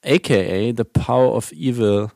aka 0.03 0.71
The 0.71 0.83
Power 0.83 1.35
of 1.35 1.51
Evil, 1.51 2.11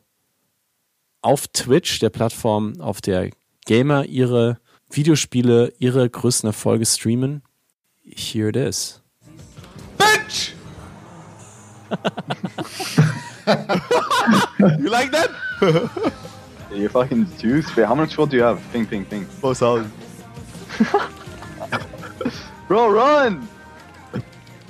auf 1.22 1.48
Twitch, 1.48 1.98
der 1.98 2.10
Plattform, 2.10 2.80
auf 2.80 3.00
der 3.00 3.30
Gamer 3.66 4.06
ihre 4.06 4.58
Videospiele, 4.90 5.72
ihre 5.78 6.08
größten 6.08 6.48
Erfolge 6.48 6.86
streamen. 6.86 7.42
Here 8.02 8.48
it 8.48 8.56
is. 8.56 9.02
Bitch! 9.98 10.54
you 14.78 14.88
like 14.88 15.12
that? 15.12 15.30
you 16.72 16.88
fucking 16.88 17.26
juice. 17.38 17.68
How 17.76 17.94
much 17.94 18.16
gold 18.16 18.30
do 18.30 18.36
you 18.36 18.42
have? 18.42 18.60
Ping, 18.72 18.86
ping, 18.86 19.04
ping. 19.04 19.26
Oh, 19.42 19.52
sorry. 19.52 19.84
Bro, 22.66 22.92
run! 22.92 23.46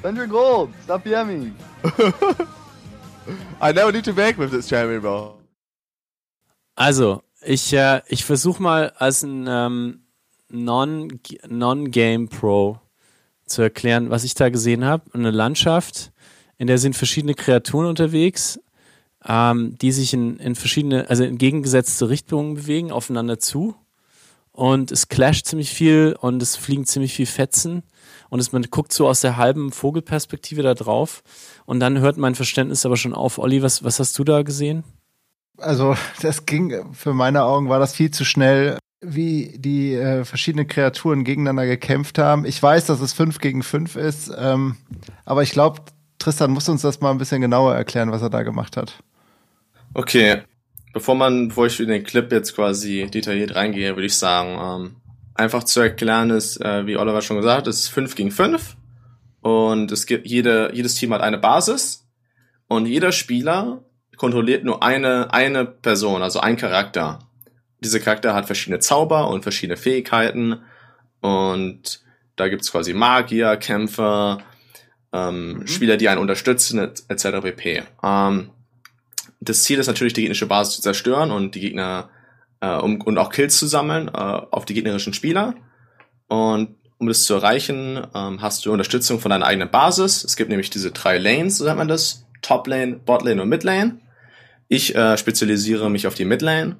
Spend 0.00 0.18
your 0.18 0.26
gold. 0.26 0.70
Stop 0.84 1.06
yamming. 1.06 1.54
I 3.60 3.72
never 3.72 3.92
need 3.92 4.04
to 4.04 4.12
beg 4.12 4.38
with 4.38 4.50
this 4.50 4.68
champion, 4.68 5.02
bro. 5.02 5.36
Also, 6.74 7.22
ich, 7.42 7.72
äh, 7.72 8.00
ich 8.08 8.24
versuche 8.24 8.62
mal 8.62 8.90
als 8.96 9.22
ein 9.22 9.46
ähm, 9.46 10.00
Non-Game 10.48 12.28
Pro 12.28 12.80
zu 13.46 13.62
erklären, 13.62 14.10
was 14.10 14.24
ich 14.24 14.34
da 14.34 14.48
gesehen 14.48 14.84
habe. 14.84 15.04
Eine 15.12 15.30
Landschaft, 15.30 16.12
in 16.56 16.66
der 16.66 16.78
sind 16.78 16.96
verschiedene 16.96 17.34
Kreaturen 17.34 17.86
unterwegs. 17.86 18.58
ähm, 19.26 19.76
die 19.78 19.92
sich 19.92 20.14
in, 20.14 20.38
in 20.38 20.54
verschiedene, 20.54 21.08
also 21.10 21.24
in 21.24 21.38
gegengesetzte 21.38 22.08
Richtungen 22.08 22.54
bewegen, 22.54 22.90
aufeinander 22.90 23.38
zu. 23.38 23.74
Und 24.52 24.90
es 24.92 25.08
clasht 25.08 25.46
ziemlich 25.46 25.70
viel 25.70 26.16
und 26.20 26.42
es 26.42 26.56
fliegen 26.56 26.84
ziemlich 26.84 27.14
viel 27.14 27.26
Fetzen. 27.26 27.82
Und 28.30 28.40
es, 28.40 28.52
man 28.52 28.62
guckt 28.62 28.92
so 28.92 29.06
aus 29.06 29.20
der 29.20 29.36
halben 29.36 29.72
Vogelperspektive 29.72 30.62
da 30.62 30.74
drauf. 30.74 31.22
Und 31.66 31.80
dann 31.80 31.98
hört 31.98 32.16
mein 32.16 32.34
Verständnis 32.34 32.86
aber 32.86 32.96
schon 32.96 33.12
auf. 33.12 33.38
Olli, 33.38 33.62
was, 33.62 33.84
was 33.84 33.98
hast 33.98 34.18
du 34.18 34.24
da 34.24 34.42
gesehen? 34.42 34.84
Also, 35.58 35.94
das 36.22 36.46
ging, 36.46 36.94
für 36.94 37.12
meine 37.12 37.42
Augen 37.42 37.68
war 37.68 37.78
das 37.78 37.94
viel 37.94 38.10
zu 38.10 38.24
schnell, 38.24 38.78
wie 39.02 39.54
die 39.58 39.94
äh, 39.94 40.24
verschiedenen 40.24 40.68
Kreaturen 40.68 41.24
gegeneinander 41.24 41.66
gekämpft 41.66 42.18
haben. 42.18 42.44
Ich 42.44 42.62
weiß, 42.62 42.86
dass 42.86 43.00
es 43.00 43.12
5 43.12 43.38
gegen 43.40 43.62
5 43.62 43.96
ist, 43.96 44.30
ähm, 44.36 44.76
aber 45.24 45.42
ich 45.42 45.50
glaube, 45.50 45.80
Tristan 46.18 46.50
muss 46.50 46.68
uns 46.68 46.82
das 46.82 47.00
mal 47.00 47.10
ein 47.10 47.18
bisschen 47.18 47.40
genauer 47.40 47.74
erklären, 47.74 48.12
was 48.12 48.22
er 48.22 48.30
da 48.30 48.42
gemacht 48.42 48.76
hat. 48.76 49.02
Okay, 49.94 50.42
bevor 50.92 51.14
man, 51.14 51.48
bevor 51.48 51.66
ich 51.66 51.80
in 51.80 51.88
den 51.88 52.04
Clip 52.04 52.30
jetzt 52.30 52.54
quasi 52.54 53.08
detailliert 53.12 53.54
reingehe, 53.54 53.96
würde 53.96 54.06
ich 54.06 54.16
sagen, 54.16 54.58
ähm, 54.60 54.96
einfach 55.40 55.64
zu 55.64 55.80
erklären 55.80 56.30
ist, 56.30 56.60
äh, 56.60 56.86
wie 56.86 56.96
Oliver 56.96 57.22
schon 57.22 57.38
gesagt 57.38 57.58
hat, 57.58 57.66
es 57.66 57.80
ist 57.80 57.88
5 57.88 58.14
gegen 58.14 58.30
5 58.30 58.76
und 59.40 59.90
es 59.90 60.06
gibt 60.06 60.26
jede, 60.26 60.70
jedes 60.74 60.94
Team 60.94 61.12
hat 61.12 61.22
eine 61.22 61.38
Basis 61.38 62.06
und 62.68 62.86
jeder 62.86 63.10
Spieler 63.10 63.82
kontrolliert 64.16 64.64
nur 64.64 64.82
eine, 64.82 65.32
eine 65.32 65.64
Person, 65.64 66.22
also 66.22 66.40
ein 66.40 66.56
Charakter. 66.56 67.20
Dieser 67.82 68.00
Charakter 68.00 68.34
hat 68.34 68.46
verschiedene 68.46 68.80
Zauber 68.80 69.28
und 69.28 69.42
verschiedene 69.42 69.78
Fähigkeiten 69.78 70.60
und 71.20 72.02
da 72.36 72.48
gibt's 72.48 72.70
quasi 72.70 72.92
Magier, 72.92 73.56
Kämpfer, 73.56 74.38
ähm, 75.12 75.54
mhm. 75.54 75.66
Spieler, 75.66 75.96
die 75.96 76.08
einen 76.08 76.20
unterstützen, 76.20 76.78
etc. 76.78 77.24
pp. 77.42 77.82
Ähm, 78.02 78.50
das 79.40 79.64
Ziel 79.64 79.78
ist 79.78 79.86
natürlich, 79.86 80.12
die 80.12 80.20
gegnerische 80.20 80.46
Basis 80.46 80.76
zu 80.76 80.82
zerstören 80.82 81.30
und 81.30 81.54
die 81.54 81.60
Gegner 81.60 82.10
äh, 82.60 82.76
um, 82.76 83.00
und 83.00 83.18
auch 83.18 83.30
Kills 83.30 83.58
zu 83.58 83.66
sammeln 83.66 84.08
äh, 84.08 84.12
auf 84.12 84.64
die 84.64 84.74
gegnerischen 84.74 85.14
Spieler. 85.14 85.54
Und 86.28 86.76
um 86.98 87.08
das 87.08 87.24
zu 87.24 87.34
erreichen, 87.34 88.06
ähm, 88.14 88.42
hast 88.42 88.64
du 88.64 88.72
Unterstützung 88.72 89.20
von 89.20 89.30
deiner 89.30 89.46
eigenen 89.46 89.70
Basis. 89.70 90.22
Es 90.22 90.36
gibt 90.36 90.50
nämlich 90.50 90.70
diese 90.70 90.92
drei 90.92 91.18
Lanes, 91.18 91.58
so 91.58 91.64
nennt 91.64 91.78
man 91.78 91.88
das. 91.88 92.26
Top 92.42 92.66
Lane, 92.66 92.96
Bot 92.96 93.22
Lane 93.22 93.42
und 93.42 93.48
Mid 93.48 93.64
Lane. 93.64 94.00
Ich 94.68 94.94
äh, 94.94 95.16
spezialisiere 95.16 95.90
mich 95.90 96.06
auf 96.06 96.14
die 96.14 96.24
Mid 96.24 96.42
Lane. 96.42 96.76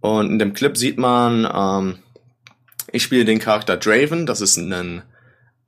Und 0.00 0.30
in 0.30 0.38
dem 0.38 0.54
Clip 0.54 0.76
sieht 0.76 0.98
man, 0.98 1.48
ähm, 1.52 1.98
ich 2.92 3.02
spiele 3.02 3.24
den 3.24 3.38
Charakter 3.38 3.76
Draven, 3.76 4.26
das 4.26 4.40
ist 4.40 4.56
ein 4.56 5.02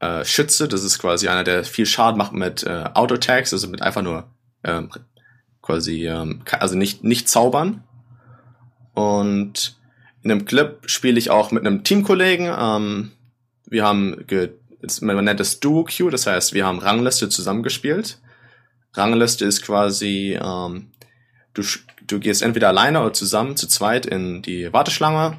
äh, 0.01 0.25
Schütze, 0.25 0.69
das 0.69 0.83
ist 0.83 0.99
quasi 0.99 1.29
einer, 1.29 1.45
der 1.45 1.65
viel 1.65 1.87
Schaden 1.87 2.19
macht 2.19 2.33
mit 2.33 2.65
äh, 2.65 2.85
Auto-Tags, 2.95 3.53
also 3.53 3.69
mit 3.69 3.83
einfach 3.83 4.03
nur 4.03 4.31
ähm, 4.65 4.91
quasi, 5.61 6.07
ähm, 6.07 6.43
also 6.51 6.77
nicht, 6.77 7.05
nicht 7.05 7.29
zaubern. 7.29 7.85
Und 8.95 9.77
in 10.23 10.29
dem 10.29 10.45
Clip 10.45 10.79
spiele 10.87 11.19
ich 11.19 11.31
auch 11.31 11.51
mit 11.51 11.67
einem 11.67 11.85
Teamkollegen. 11.85 12.53
Ähm, 12.57 13.13
wir 13.67 13.85
haben, 13.85 14.25
ge 14.27 14.51
man 15.01 15.25
nennt 15.25 15.39
es 15.39 15.61
Duo-Queue, 15.61 16.11
das 16.11 16.27
heißt, 16.27 16.55
wir 16.55 16.67
haben 16.67 16.81
Rangliste 16.81 17.29
zusammengespielt. 17.29 18.19
Rangliste 18.95 19.45
ist 19.45 19.63
quasi, 19.63 20.39
ähm, 20.43 20.91
du, 21.55 21.63
du 22.07 22.19
gehst 22.19 22.43
entweder 22.43 22.69
alleine 22.69 23.01
oder 23.01 23.13
zusammen 23.13 23.57
zu 23.57 23.69
zweit 23.69 24.07
in 24.07 24.43
die 24.43 24.73
Warteschlange, 24.73 25.39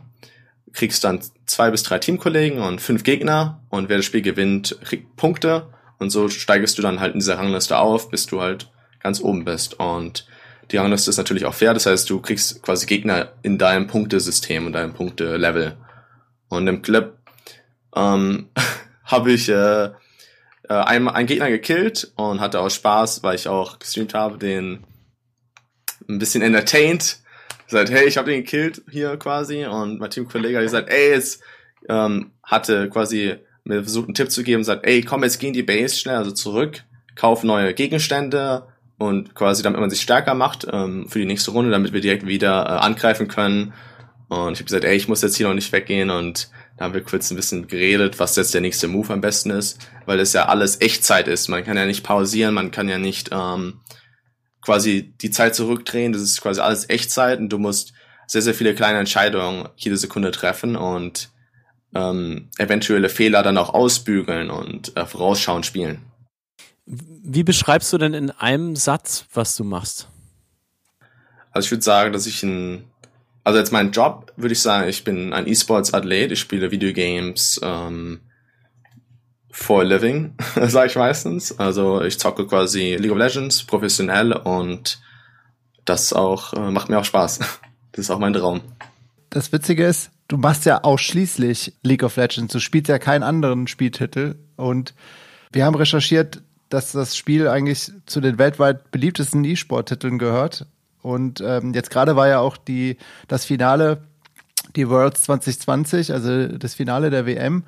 kriegst 0.71 1.03
dann 1.03 1.19
zwei 1.45 1.71
bis 1.71 1.83
drei 1.83 1.99
Teamkollegen 1.99 2.59
und 2.59 2.79
fünf 2.79 3.03
Gegner 3.03 3.61
und 3.69 3.89
wer 3.89 3.97
das 3.97 4.05
Spiel 4.05 4.21
gewinnt, 4.21 4.77
kriegt 4.85 5.15
Punkte 5.17 5.67
und 5.99 6.09
so 6.09 6.29
steigest 6.29 6.77
du 6.77 6.81
dann 6.81 6.99
halt 6.99 7.13
in 7.13 7.19
dieser 7.19 7.37
Rangliste 7.37 7.77
auf, 7.77 8.09
bis 8.09 8.25
du 8.25 8.41
halt 8.41 8.71
ganz 9.01 9.19
oben 9.19 9.45
bist. 9.45 9.79
Und 9.79 10.25
die 10.71 10.77
Rangliste 10.77 11.09
ist 11.09 11.17
natürlich 11.17 11.45
auch 11.45 11.53
fair, 11.53 11.73
das 11.73 11.85
heißt, 11.85 12.09
du 12.09 12.21
kriegst 12.21 12.61
quasi 12.63 12.85
Gegner 12.85 13.33
in 13.41 13.57
deinem 13.57 13.87
Punktesystem 13.87 14.65
und 14.65 14.73
deinem 14.73 14.93
Punktelevel. 14.93 15.77
Und 16.49 16.67
im 16.67 16.81
Clip 16.81 17.13
ähm, 17.95 18.49
habe 19.05 19.31
ich 19.31 19.49
äh, 19.49 19.85
äh, 19.85 19.91
einen, 20.69 21.07
einen 21.09 21.27
Gegner 21.27 21.49
gekillt 21.49 22.11
und 22.15 22.39
hatte 22.39 22.59
auch 22.59 22.69
Spaß, 22.69 23.23
weil 23.23 23.35
ich 23.35 23.47
auch 23.47 23.79
gestreamt 23.79 24.13
habe, 24.13 24.37
den 24.37 24.83
ein 26.07 26.19
bisschen 26.19 26.41
entertained. 26.41 27.19
Gesagt, 27.65 27.91
hey, 27.91 28.05
ich 28.05 28.17
habe 28.17 28.29
den 28.29 28.43
gekillt 28.43 28.81
hier 28.89 29.17
quasi 29.17 29.65
und 29.65 29.99
mein 29.99 30.09
Teamkollege 30.09 30.57
hat 30.57 30.63
gesagt, 30.63 30.89
ey, 30.89 31.11
jetzt 31.11 31.41
ähm, 31.89 32.31
hatte 32.43 32.89
quasi 32.89 33.35
mir 33.63 33.81
versucht 33.83 34.07
einen 34.07 34.15
Tipp 34.15 34.31
zu 34.31 34.43
geben, 34.43 34.63
sagt, 34.63 34.85
ey, 34.85 35.01
komm, 35.01 35.23
jetzt 35.23 35.39
geh 35.39 35.47
in 35.47 35.53
die 35.53 35.63
Base 35.63 35.95
schnell, 35.95 36.17
also 36.17 36.31
zurück, 36.31 36.83
kauf 37.15 37.43
neue 37.43 37.73
Gegenstände, 37.73 38.67
und 39.05 39.35
quasi 39.35 39.63
damit 39.63 39.79
man 39.79 39.89
sich 39.89 40.01
stärker 40.01 40.33
macht 40.33 40.67
ähm, 40.71 41.07
für 41.09 41.19
die 41.19 41.25
nächste 41.25 41.51
Runde, 41.51 41.71
damit 41.71 41.93
wir 41.93 42.01
direkt 42.01 42.25
wieder 42.25 42.65
äh, 42.65 42.69
angreifen 42.69 43.27
können. 43.27 43.73
Und 44.29 44.53
ich 44.53 44.59
habe 44.59 44.65
gesagt, 44.65 44.83
ey, 44.83 44.95
ich 44.95 45.07
muss 45.07 45.21
jetzt 45.21 45.35
hier 45.35 45.47
noch 45.47 45.53
nicht 45.53 45.71
weggehen 45.71 46.09
und 46.09 46.49
da 46.77 46.85
haben 46.85 46.93
wir 46.93 47.03
kurz 47.03 47.29
ein 47.29 47.35
bisschen 47.35 47.67
geredet, 47.67 48.19
was 48.19 48.35
jetzt 48.35 48.53
der 48.53 48.61
nächste 48.61 48.87
Move 48.87 49.13
am 49.13 49.21
besten 49.21 49.51
ist, 49.51 49.87
weil 50.05 50.19
es 50.19 50.33
ja 50.33 50.47
alles 50.47 50.81
Echtzeit 50.81 51.27
ist. 51.27 51.47
Man 51.47 51.63
kann 51.63 51.77
ja 51.77 51.85
nicht 51.85 52.03
pausieren, 52.03 52.55
man 52.55 52.71
kann 52.71 52.89
ja 52.89 52.97
nicht 52.97 53.29
ähm, 53.31 53.81
quasi 54.61 55.13
die 55.21 55.29
Zeit 55.29 55.55
zurückdrehen. 55.55 56.13
Das 56.13 56.21
ist 56.21 56.41
quasi 56.41 56.61
alles 56.61 56.89
Echtzeit 56.89 57.39
und 57.39 57.49
du 57.49 57.59
musst 57.59 57.93
sehr, 58.25 58.41
sehr 58.41 58.53
viele 58.53 58.73
kleine 58.73 58.99
Entscheidungen 58.99 59.69
jede 59.75 59.97
Sekunde 59.97 60.31
treffen 60.31 60.75
und 60.75 61.29
ähm, 61.93 62.49
eventuelle 62.57 63.09
Fehler 63.09 63.43
dann 63.43 63.57
auch 63.57 63.73
ausbügeln 63.73 64.49
und 64.49 64.97
äh, 64.97 65.05
vorausschauen 65.05 65.63
spielen. 65.63 66.01
Wie 67.25 67.43
beschreibst 67.43 67.93
du 67.93 67.97
denn 67.97 68.13
in 68.13 68.31
einem 68.31 68.75
Satz, 68.75 69.25
was 69.33 69.55
du 69.55 69.63
machst? 69.63 70.09
Also 71.51 71.67
ich 71.67 71.71
würde 71.71 71.83
sagen, 71.83 72.11
dass 72.11 72.25
ich 72.27 72.43
ein, 72.43 72.83
also 73.45 73.57
jetzt 73.57 73.71
mein 73.71 73.91
Job 73.91 74.33
würde 74.35 74.51
ich 74.51 74.61
sagen, 74.61 74.89
ich 74.89 75.05
bin 75.05 75.31
ein 75.31 75.47
E-Sports-Athlet, 75.47 76.33
ich 76.33 76.41
spiele 76.41 76.69
Videogames 76.69 77.61
ähm, 77.63 78.19
for 79.49 79.81
a 79.81 79.83
living, 79.83 80.35
sage 80.67 80.87
ich 80.87 80.95
meistens. 80.97 81.57
Also 81.57 82.01
ich 82.01 82.19
zocke 82.19 82.45
quasi 82.45 82.97
League 82.99 83.11
of 83.11 83.17
Legends 83.17 83.63
professionell 83.63 84.33
und 84.33 84.99
das 85.85 86.11
auch 86.11 86.53
äh, 86.53 86.71
macht 86.71 86.89
mir 86.89 86.99
auch 86.99 87.05
Spaß. 87.05 87.39
Das 87.95 88.05
ist 88.05 88.09
auch 88.09 88.17
mein 88.17 88.33
Traum. 88.33 88.61
Das 89.29 89.51
Witzige 89.51 89.85
ist, 89.85 90.09
du 90.27 90.37
machst 90.37 90.65
ja 90.65 90.83
ausschließlich 90.83 91.73
League 91.83 92.01
of 92.01 92.15
Legends. 92.15 92.51
Du 92.51 92.59
spielst 92.59 92.89
ja 92.89 92.97
keinen 92.97 93.21
anderen 93.21 93.67
Spieltitel 93.67 94.33
und 94.55 94.95
wir 95.51 95.63
haben 95.63 95.75
recherchiert, 95.75 96.41
dass 96.73 96.91
das 96.91 97.15
Spiel 97.15 97.47
eigentlich 97.47 97.91
zu 98.07 98.19
den 98.19 98.39
weltweit 98.39 98.89
beliebtesten 98.89 99.43
E-Sport-Titeln 99.43 100.17
gehört. 100.17 100.65
Und 101.03 101.39
ähm, 101.45 101.73
jetzt 101.73 101.91
gerade 101.91 102.15
war 102.15 102.27
ja 102.27 102.39
auch 102.39 102.57
die, 102.57 102.97
das 103.27 103.45
Finale, 103.45 104.01
die 104.75 104.89
Worlds 104.89 105.21
2020, 105.23 106.11
also 106.11 106.47
das 106.47 106.73
Finale 106.73 107.11
der 107.11 107.27
WM. 107.27 107.63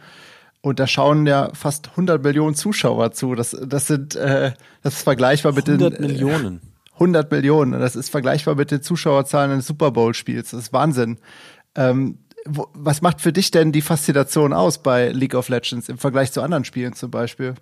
Und 0.62 0.80
da 0.80 0.88
schauen 0.88 1.28
ja 1.28 1.52
fast 1.54 1.90
100 1.90 2.24
Millionen 2.24 2.56
Zuschauer 2.56 3.12
zu. 3.12 3.36
Das, 3.36 3.56
das 3.64 3.86
sind, 3.86 4.16
äh, 4.16 4.54
das 4.82 4.96
ist 4.96 5.04
vergleichbar 5.04 5.54
mit 5.54 5.70
100 5.70 6.00
den 6.00 6.06
100 6.06 6.18
Millionen. 6.18 6.62
100 6.94 7.30
Millionen. 7.30 7.80
Das 7.80 7.96
ist 7.96 8.10
vergleichbar 8.10 8.56
mit 8.56 8.72
den 8.72 8.82
Zuschauerzahlen 8.82 9.52
eines 9.52 9.68
Super 9.68 9.92
Bowl-Spiels. 9.92 10.50
Das 10.50 10.62
ist 10.62 10.74
Wahnsinn. 10.74 11.20
Ähm, 11.76 12.18
wo, 12.46 12.70
was 12.74 13.04
macht 13.04 13.22
für 13.22 13.34
dich 13.34 13.52
denn 13.52 13.72
die 13.72 13.82
Faszination 13.82 14.52
aus 14.52 14.80
bei 14.80 15.10
League 15.10 15.36
of 15.36 15.50
Legends 15.50 15.90
im 15.90 16.00
Vergleich 16.00 16.32
zu 16.32 16.42
anderen 16.42 16.66
Spielen 16.66 16.94
zum 16.94 17.12
Beispiel? 17.12 17.54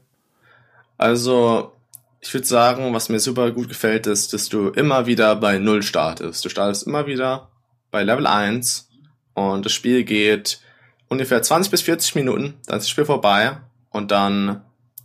Also, 1.04 1.74
ich 2.22 2.34
würde 2.34 2.48
sagen, 2.48 2.94
was 2.94 3.10
mir 3.10 3.20
super 3.20 3.52
gut 3.52 3.68
gefällt, 3.68 4.08
ist, 4.08 4.32
dass 4.32 4.48
du 4.48 4.70
immer 4.70 5.06
wieder 5.06 5.36
bei 5.36 5.58
Null 5.60 5.84
startest. 5.84 6.46
Du 6.46 6.48
startest 6.48 6.88
immer 6.88 7.08
wieder 7.08 7.50
bei 7.92 8.04
Level 8.04 8.26
1 8.26 8.88
und 9.34 9.66
das 9.66 9.74
Spiel 9.74 10.06
geht 10.06 10.62
ungefähr 11.10 11.44
20 11.44 11.72
bis 11.72 11.82
40 11.82 12.16
Minuten, 12.16 12.54
dann 12.68 12.78
ist 12.78 12.86
das 12.86 12.90
Spiel 12.90 13.04
vorbei 13.04 13.58
und 13.90 14.12
dann 14.12 14.62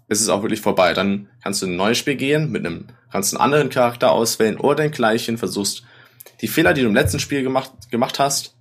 ist 0.07 0.21
es 0.21 0.29
auch 0.29 0.43
wirklich 0.43 0.61
vorbei. 0.61 0.95
Dann 0.95 1.29
kannst 1.43 1.63
du 1.63 1.67
in 1.67 1.73
ein 1.73 1.79
neues 1.79 1.99
Spiel 1.99 2.15
gehen, 2.15 2.53
mit 2.53 2.65
einem, 2.65 2.87
kannst 3.11 3.35
einen 3.35 3.43
anderen 3.43 3.69
Charakter 3.69 4.13
auswählen 4.13 4.57
oder 4.57 4.85
den 4.85 4.93
gleichen, 4.93 5.37
versuchst 5.37 5.83
die 6.43 6.47
Fehler, 6.47 6.75
die 6.75 6.83
du 6.83 6.87
im 6.87 6.95
letzten 6.95 7.19
Spiel 7.19 7.43
gemacht, 7.43 7.73
gemacht 7.91 8.21
hast, 8.21 8.55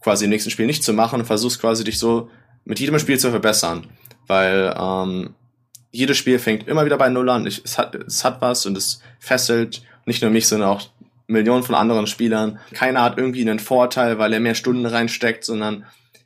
quasi 0.00 0.24
im 0.24 0.30
nächsten 0.30 0.50
Spiel 0.50 0.64
nicht 0.64 0.82
zu 0.82 0.94
machen 0.94 1.20
und 1.20 1.26
versuchst 1.26 1.60
quasi 1.60 1.84
dich 1.84 1.98
so 1.98 2.30
mit 2.64 2.80
jedem 2.80 2.98
Spiel 2.98 3.18
zu 3.18 3.28
verbessern. 3.28 3.86
Weil 4.26 4.74
ähm, 4.80 5.34
jedes 5.90 6.16
Spiel 6.16 6.38
fängt 6.38 6.68
immer 6.68 6.84
wieder 6.84 6.98
bei 6.98 7.08
Null 7.08 7.28
an. 7.30 7.46
Ich, 7.46 7.62
es, 7.64 7.78
hat, 7.78 7.94
es 7.94 8.24
hat 8.24 8.40
was 8.40 8.66
und 8.66 8.76
es 8.76 9.00
fesselt 9.18 9.82
nicht 10.06 10.22
nur 10.22 10.30
mich, 10.30 10.48
sondern 10.48 10.68
auch 10.68 10.88
Millionen 11.26 11.62
von 11.62 11.74
anderen 11.74 12.06
Spielern. 12.06 12.58
Keiner 12.72 13.02
hat 13.02 13.18
irgendwie 13.18 13.42
einen 13.42 13.58
Vorteil, 13.58 14.18
weil 14.18 14.32
er 14.32 14.40
mehr 14.40 14.54
Stunden 14.54 14.86
reinsteckt, 14.86 15.44
sondern 15.44 15.84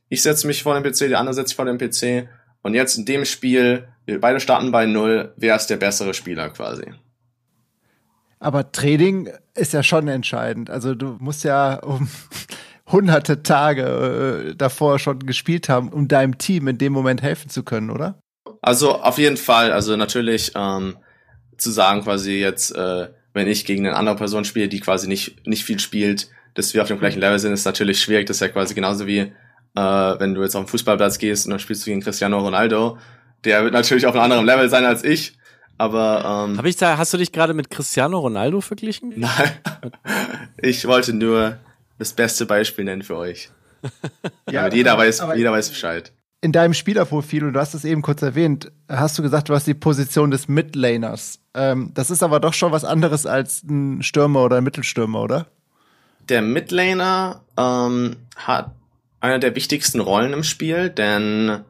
ich 0.08 0.22
setze 0.22 0.46
mich 0.46 0.62
vor 0.62 0.78
den 0.78 0.82
PC, 0.82 1.08
der 1.08 1.18
andere 1.18 1.34
setzt 1.34 1.48
sich 1.50 1.56
vor 1.56 1.64
den 1.64 1.78
PC 1.78 2.28
und 2.62 2.74
jetzt 2.74 2.96
in 2.96 3.04
dem 3.04 3.24
Spiel, 3.24 3.88
wir 4.04 4.20
beide 4.20 4.40
starten 4.40 4.70
bei 4.70 4.86
Null, 4.86 5.32
wer 5.36 5.56
ist 5.56 5.66
der 5.66 5.76
bessere 5.76 6.14
Spieler 6.14 6.50
quasi. 6.50 6.92
Aber 8.38 8.72
Trading 8.72 9.30
ist 9.54 9.72
ja 9.72 9.82
schon 9.82 10.08
entscheidend. 10.08 10.70
Also 10.70 10.94
du 10.94 11.16
musst 11.20 11.44
ja 11.44 11.74
um 11.74 12.08
hunderte 12.86 13.42
Tage 13.42 14.50
äh, 14.50 14.54
davor 14.56 14.98
schon 14.98 15.20
gespielt 15.20 15.68
haben, 15.68 15.88
um 15.88 16.08
deinem 16.08 16.38
Team 16.38 16.68
in 16.68 16.78
dem 16.78 16.92
Moment 16.92 17.22
helfen 17.22 17.50
zu 17.50 17.62
können, 17.62 17.90
oder? 17.90 18.20
Also 18.62 18.94
auf 19.00 19.18
jeden 19.18 19.36
Fall, 19.36 19.72
also 19.72 19.96
natürlich 19.96 20.52
ähm, 20.54 20.96
zu 21.58 21.70
sagen 21.70 22.02
quasi 22.02 22.34
jetzt, 22.34 22.74
äh, 22.74 23.08
wenn 23.34 23.48
ich 23.48 23.64
gegen 23.64 23.86
eine 23.86 23.96
andere 23.96 24.16
Person 24.16 24.44
spiele, 24.44 24.68
die 24.68 24.80
quasi 24.80 25.08
nicht, 25.08 25.46
nicht 25.46 25.64
viel 25.64 25.80
spielt, 25.80 26.28
dass 26.54 26.72
wir 26.72 26.82
auf 26.82 26.88
dem 26.88 26.98
gleichen 26.98 27.20
Level 27.20 27.38
sind, 27.38 27.52
ist 27.52 27.64
natürlich 27.64 28.00
schwierig. 28.00 28.26
Das 28.26 28.36
ist 28.36 28.40
ja 28.40 28.48
quasi 28.48 28.74
genauso 28.74 29.06
wie, 29.06 29.18
äh, 29.18 29.30
wenn 29.74 30.34
du 30.34 30.42
jetzt 30.42 30.54
auf 30.54 30.64
den 30.64 30.68
Fußballplatz 30.68 31.18
gehst 31.18 31.46
und 31.46 31.50
dann 31.50 31.58
spielst 31.58 31.82
du 31.82 31.90
gegen 31.90 32.02
Cristiano 32.02 32.38
Ronaldo. 32.38 32.98
Der 33.44 33.64
wird 33.64 33.72
natürlich 33.72 34.06
auf 34.06 34.14
einem 34.14 34.24
anderen 34.24 34.46
Level 34.46 34.68
sein 34.68 34.84
als 34.84 35.02
ich. 35.02 35.36
Aber 35.78 36.46
ähm, 36.46 36.58
Hab 36.58 36.64
ich 36.64 36.76
da, 36.76 36.98
hast 36.98 37.12
du 37.12 37.18
dich 37.18 37.32
gerade 37.32 37.54
mit 37.54 37.70
Cristiano 37.70 38.20
Ronaldo 38.20 38.60
verglichen? 38.60 39.14
Nein. 39.16 39.50
Ich 40.58 40.86
wollte 40.86 41.12
nur 41.12 41.58
das 41.98 42.12
beste 42.12 42.46
Beispiel 42.46 42.84
nennen 42.84 43.02
für 43.02 43.16
euch. 43.16 43.50
ja, 43.82 43.90
Damit 44.52 44.74
jeder 44.74 44.96
weiß, 44.96 45.24
jeder 45.34 45.50
weiß 45.50 45.70
Bescheid. 45.70 46.12
In 46.44 46.50
deinem 46.50 46.74
Spielerprofil, 46.74 47.44
und 47.44 47.52
du 47.52 47.60
hast 47.60 47.72
es 47.72 47.84
eben 47.84 48.02
kurz 48.02 48.20
erwähnt, 48.20 48.72
hast 48.88 49.16
du 49.16 49.22
gesagt, 49.22 49.48
du 49.48 49.54
hast 49.54 49.68
die 49.68 49.74
Position 49.74 50.32
des 50.32 50.48
Midlaners. 50.48 51.38
Ähm, 51.54 51.92
das 51.94 52.10
ist 52.10 52.24
aber 52.24 52.40
doch 52.40 52.52
schon 52.52 52.72
was 52.72 52.84
anderes 52.84 53.26
als 53.26 53.62
ein 53.62 54.02
Stürmer 54.02 54.42
oder 54.44 54.56
ein 54.56 54.64
Mittelstürmer, 54.64 55.22
oder? 55.22 55.46
Der 56.28 56.42
Midlaner 56.42 57.42
ähm, 57.56 58.16
hat 58.34 58.72
eine 59.20 59.38
der 59.38 59.54
wichtigsten 59.54 60.00
Rollen 60.00 60.32
im 60.32 60.42
Spiel, 60.42 60.90
denn 60.90 61.60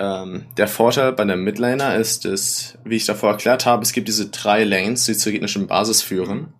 ähm, 0.00 0.46
der 0.56 0.66
Vorteil 0.66 1.12
bei 1.12 1.24
der 1.24 1.36
Midlaner 1.36 1.94
ist, 1.94 2.24
dass, 2.24 2.76
wie 2.82 2.96
ich 2.96 3.06
davor 3.06 3.30
erklärt 3.30 3.66
habe, 3.66 3.84
es 3.84 3.92
gibt 3.92 4.08
diese 4.08 4.30
drei 4.30 4.64
Lanes, 4.64 5.04
die 5.04 5.14
zur 5.16 5.30
gegnerischen 5.30 5.68
Basis 5.68 6.02
führen. 6.02 6.52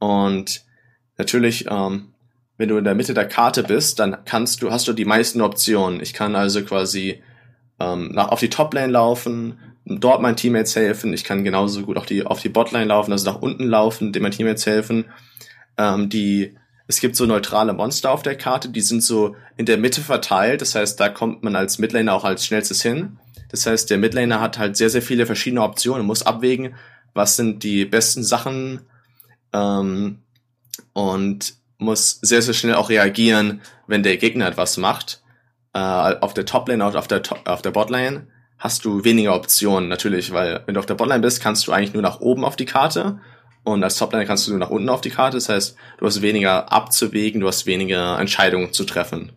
Und 0.00 0.64
natürlich, 1.18 1.66
ähm, 1.70 2.13
wenn 2.56 2.68
du 2.68 2.76
in 2.76 2.84
der 2.84 2.94
Mitte 2.94 3.14
der 3.14 3.26
Karte 3.26 3.62
bist, 3.62 3.98
dann 3.98 4.24
kannst 4.24 4.62
du, 4.62 4.70
hast 4.70 4.86
du 4.86 4.92
die 4.92 5.04
meisten 5.04 5.40
Optionen. 5.40 6.00
Ich 6.00 6.12
kann 6.12 6.36
also 6.36 6.62
quasi 6.62 7.22
ähm, 7.80 8.12
nach, 8.12 8.28
auf 8.28 8.40
die 8.40 8.50
Top-Lane 8.50 8.92
laufen, 8.92 9.58
dort 9.84 10.22
meinen 10.22 10.36
Teammates 10.36 10.76
helfen. 10.76 11.12
Ich 11.12 11.24
kann 11.24 11.44
genauso 11.44 11.82
gut 11.82 11.96
auf 11.96 12.06
die, 12.06 12.24
auf 12.24 12.40
die 12.40 12.48
Bot-Lane 12.48 12.86
laufen, 12.86 13.12
also 13.12 13.30
nach 13.30 13.42
unten 13.42 13.64
laufen, 13.64 14.12
dem 14.12 14.22
meinen 14.22 14.32
Teammates 14.32 14.66
helfen. 14.66 15.06
Ähm, 15.76 16.08
die 16.08 16.56
es 16.86 17.00
gibt 17.00 17.16
so 17.16 17.24
neutrale 17.24 17.72
Monster 17.72 18.10
auf 18.10 18.22
der 18.22 18.36
Karte, 18.36 18.68
die 18.68 18.82
sind 18.82 19.02
so 19.02 19.36
in 19.56 19.64
der 19.64 19.78
Mitte 19.78 20.02
verteilt. 20.02 20.60
Das 20.60 20.74
heißt, 20.74 21.00
da 21.00 21.08
kommt 21.08 21.42
man 21.42 21.56
als 21.56 21.78
Midlaner 21.78 22.12
auch 22.12 22.24
als 22.24 22.44
schnellstes 22.44 22.82
hin. 22.82 23.18
Das 23.48 23.66
heißt, 23.66 23.88
der 23.88 23.98
Midlaner 23.98 24.40
hat 24.40 24.58
halt 24.58 24.76
sehr, 24.76 24.90
sehr 24.90 25.02
viele 25.02 25.26
verschiedene 25.26 25.62
Optionen, 25.62 26.06
muss 26.06 26.26
abwägen, 26.26 26.74
was 27.14 27.36
sind 27.36 27.62
die 27.62 27.84
besten 27.86 28.22
Sachen 28.22 28.82
ähm, 29.52 30.18
und 30.92 31.54
muss 31.84 32.18
sehr, 32.22 32.42
sehr 32.42 32.54
schnell 32.54 32.74
auch 32.74 32.88
reagieren, 32.88 33.60
wenn 33.86 34.02
der 34.02 34.16
Gegner 34.16 34.48
etwas 34.48 34.76
macht. 34.76 35.22
Äh, 35.72 35.78
auf 35.78 36.34
der 36.34 36.46
Toplane 36.46 36.84
und 36.86 36.96
auf 36.96 37.08
der, 37.08 37.22
Top, 37.22 37.40
auf 37.48 37.62
der 37.62 37.70
Botlane 37.72 38.26
hast 38.58 38.84
du 38.84 39.04
weniger 39.04 39.34
Optionen 39.34 39.88
natürlich, 39.88 40.32
weil 40.32 40.62
wenn 40.66 40.74
du 40.74 40.80
auf 40.80 40.86
der 40.86 40.94
Botlane 40.94 41.20
bist, 41.20 41.42
kannst 41.42 41.66
du 41.66 41.72
eigentlich 41.72 41.92
nur 41.92 42.02
nach 42.02 42.20
oben 42.20 42.44
auf 42.44 42.56
die 42.56 42.64
Karte 42.64 43.20
und 43.64 43.82
als 43.82 43.96
Topliner 43.96 44.26
kannst 44.26 44.46
du 44.46 44.50
nur 44.50 44.60
nach 44.60 44.70
unten 44.70 44.88
auf 44.88 45.00
die 45.00 45.10
Karte. 45.10 45.36
Das 45.38 45.48
heißt, 45.48 45.76
du 45.98 46.06
hast 46.06 46.22
weniger 46.22 46.70
abzuwägen, 46.70 47.40
du 47.40 47.48
hast 47.48 47.66
weniger 47.66 48.18
Entscheidungen 48.18 48.72
zu 48.72 48.84
treffen. 48.84 49.32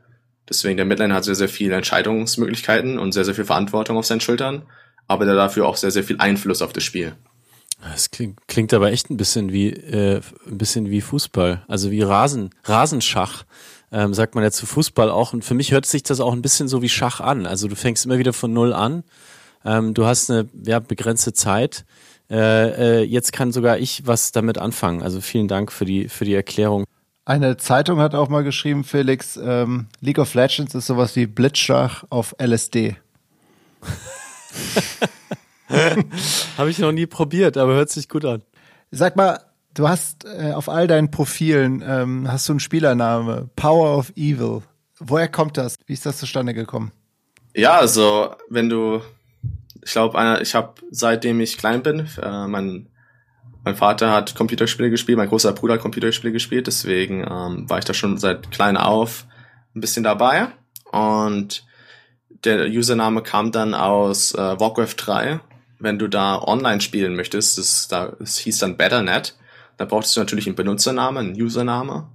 Deswegen 0.49 0.77
der 0.77 0.85
Midliner 0.85 1.15
hat 1.15 1.25
sehr, 1.25 1.35
sehr 1.35 1.49
viele 1.49 1.75
Entscheidungsmöglichkeiten 1.75 2.99
und 2.99 3.13
sehr, 3.13 3.25
sehr 3.25 3.35
viel 3.35 3.45
Verantwortung 3.45 3.97
auf 3.97 4.05
seinen 4.05 4.21
Schultern, 4.21 4.63
aber 5.07 5.25
der 5.25 5.35
dafür 5.35 5.65
auch 5.65 5.77
sehr, 5.77 5.91
sehr 5.91 6.03
viel 6.03 6.19
Einfluss 6.19 6.61
auf 6.61 6.73
das 6.73 6.83
Spiel. 6.83 7.15
Das 7.81 8.11
klingt, 8.11 8.47
klingt 8.47 8.73
aber 8.73 8.91
echt 8.91 9.09
ein 9.09 9.17
bisschen 9.17 9.51
wie 9.51 9.69
äh, 9.69 10.21
ein 10.47 10.57
bisschen 10.57 10.89
wie 10.89 11.01
Fußball, 11.01 11.63
also 11.67 11.91
wie 11.91 12.01
Rasen, 12.01 12.49
Rasenschach. 12.63 13.43
Ähm, 13.89 14.13
sagt 14.13 14.35
man 14.35 14.43
ja 14.43 14.51
zu 14.51 14.65
Fußball 14.65 15.09
auch. 15.09 15.31
Und 15.31 15.45
für 15.45 15.53
mich 15.53 15.71
hört 15.71 15.85
sich 15.85 16.03
das 16.03 16.19
auch 16.19 16.33
ein 16.33 16.41
bisschen 16.41 16.67
so 16.67 16.81
wie 16.81 16.89
Schach 16.89 17.21
an. 17.21 17.45
Also 17.45 17.69
du 17.69 17.75
fängst 17.75 18.05
immer 18.05 18.17
wieder 18.17 18.33
von 18.33 18.51
null 18.51 18.73
an. 18.73 19.05
Ähm, 19.63 19.93
du 19.93 20.05
hast 20.05 20.29
eine 20.29 20.49
ja, 20.65 20.79
begrenzte 20.79 21.31
Zeit 21.31 21.85
äh, 22.29 22.99
äh, 22.99 23.03
jetzt 23.03 23.31
kann 23.31 23.51
sogar 23.51 23.77
ich 23.77 24.05
was 24.05 24.31
damit 24.31 24.57
anfangen. 24.57 25.01
Also 25.01 25.21
vielen 25.21 25.47
Dank 25.47 25.71
für 25.71 25.85
die, 25.85 26.09
für 26.09 26.25
die 26.25 26.33
Erklärung. 26.33 26.83
Eine 27.25 27.57
Zeitung 27.57 27.99
hat 27.99 28.15
auch 28.15 28.29
mal 28.29 28.43
geschrieben, 28.43 28.83
Felix, 28.83 29.37
ähm, 29.37 29.87
League 29.99 30.19
of 30.19 30.33
Legends 30.33 30.75
ist 30.75 30.87
sowas 30.87 31.15
wie 31.15 31.25
Blitzschach 31.25 32.03
auf 32.09 32.35
LSD. 32.41 32.95
Habe 36.57 36.69
ich 36.69 36.79
noch 36.79 36.91
nie 36.91 37.05
probiert, 37.05 37.57
aber 37.57 37.73
hört 37.73 37.89
sich 37.89 38.07
gut 38.09 38.25
an. 38.25 38.41
Sag 38.91 39.15
mal, 39.15 39.39
du 39.73 39.87
hast 39.87 40.25
äh, 40.25 40.51
auf 40.53 40.69
all 40.69 40.87
deinen 40.87 41.11
Profilen 41.11 41.83
ähm, 41.85 42.31
hast 42.31 42.47
du 42.47 42.53
einen 42.53 42.59
Spielername, 42.59 43.49
Power 43.55 43.97
of 43.97 44.11
Evil. 44.15 44.61
Woher 44.99 45.27
kommt 45.27 45.57
das? 45.57 45.77
Wie 45.85 45.93
ist 45.93 46.05
das 46.05 46.17
zustande 46.17 46.53
gekommen? 46.53 46.91
Ja, 47.53 47.77
also 47.77 48.35
wenn 48.49 48.69
du 48.69 49.01
ich 49.87 49.93
glaube, 49.93 50.39
ich 50.41 50.53
habe 50.53 50.73
seitdem 50.91 51.39
ich 51.39 51.57
klein 51.57 51.81
bin, 51.81 52.07
äh, 52.21 52.47
mein, 52.47 52.89
mein 53.63 53.75
Vater 53.77 54.11
hat 54.11 54.35
Computerspiele 54.35 54.89
gespielt, 54.89 55.17
mein 55.17 55.29
großer 55.29 55.53
Bruder 55.53 55.75
hat 55.75 55.81
Computerspiele 55.81 56.33
gespielt, 56.33 56.67
deswegen 56.67 57.21
ähm, 57.21 57.69
war 57.69 57.79
ich 57.79 57.85
da 57.85 57.93
schon 57.93 58.17
seit 58.17 58.51
klein 58.51 58.75
auf 58.75 59.25
ein 59.73 59.79
bisschen 59.79 60.03
dabei. 60.03 60.47
Und 60.91 61.65
der 62.43 62.67
Username 62.67 63.23
kam 63.23 63.53
dann 63.53 63.73
aus 63.73 64.33
äh, 64.33 64.59
Warcraft 64.59 64.95
3. 64.97 65.39
Wenn 65.79 65.99
du 65.99 66.07
da 66.07 66.41
online 66.41 66.81
spielen 66.81 67.15
möchtest, 67.15 67.57
das, 67.57 67.87
da, 67.87 68.13
das 68.19 68.37
hieß 68.37 68.59
dann 68.59 68.77
Betternet, 68.77 69.35
da 69.77 69.85
brauchtest 69.85 70.15
du 70.15 70.21
natürlich 70.21 70.47
einen 70.47 70.55
Benutzernamen, 70.55 71.27
einen 71.27 71.41
Username. 71.41 72.09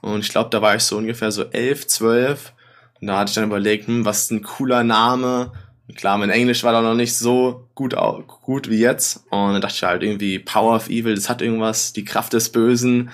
Und 0.00 0.20
ich 0.20 0.30
glaube, 0.30 0.50
da 0.50 0.62
war 0.62 0.76
ich 0.76 0.82
so 0.82 0.96
ungefähr 0.96 1.32
so 1.32 1.44
elf, 1.44 1.86
zwölf. 1.86 2.52
Und 3.00 3.08
da 3.08 3.18
hatte 3.18 3.30
ich 3.30 3.34
dann 3.34 3.44
überlegt, 3.44 3.86
hm, 3.86 4.04
was 4.04 4.24
ist 4.24 4.30
ein 4.30 4.42
cooler 4.42 4.84
Name? 4.84 5.52
Klar, 5.96 6.18
mein 6.18 6.30
Englisch 6.30 6.62
war 6.62 6.72
da 6.72 6.80
noch 6.80 6.94
nicht 6.94 7.16
so 7.16 7.68
gut, 7.74 7.96
gut 8.42 8.70
wie 8.70 8.78
jetzt. 8.78 9.24
Und 9.30 9.52
dann 9.52 9.60
dachte 9.60 9.74
ich 9.74 9.82
halt 9.82 10.02
irgendwie, 10.02 10.38
Power 10.38 10.76
of 10.76 10.88
Evil, 10.88 11.14
das 11.14 11.28
hat 11.28 11.42
irgendwas, 11.42 11.92
die 11.92 12.04
Kraft 12.04 12.32
des 12.32 12.50
Bösen, 12.52 13.10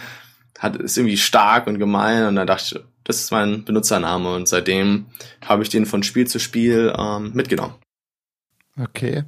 hat, 0.58 0.76
ist 0.76 0.98
irgendwie 0.98 1.16
stark 1.16 1.66
und 1.66 1.78
gemein. 1.78 2.26
Und 2.26 2.36
dann 2.36 2.46
dachte 2.46 2.64
ich, 2.64 2.84
das 3.04 3.20
ist 3.20 3.30
mein 3.30 3.64
Benutzername. 3.64 4.34
Und 4.34 4.46
seitdem 4.46 5.06
habe 5.44 5.62
ich 5.62 5.68
den 5.70 5.86
von 5.86 6.02
Spiel 6.02 6.26
zu 6.26 6.38
Spiel 6.38 6.92
ähm, 6.96 7.32
mitgenommen. 7.32 7.74
Okay. 8.78 9.24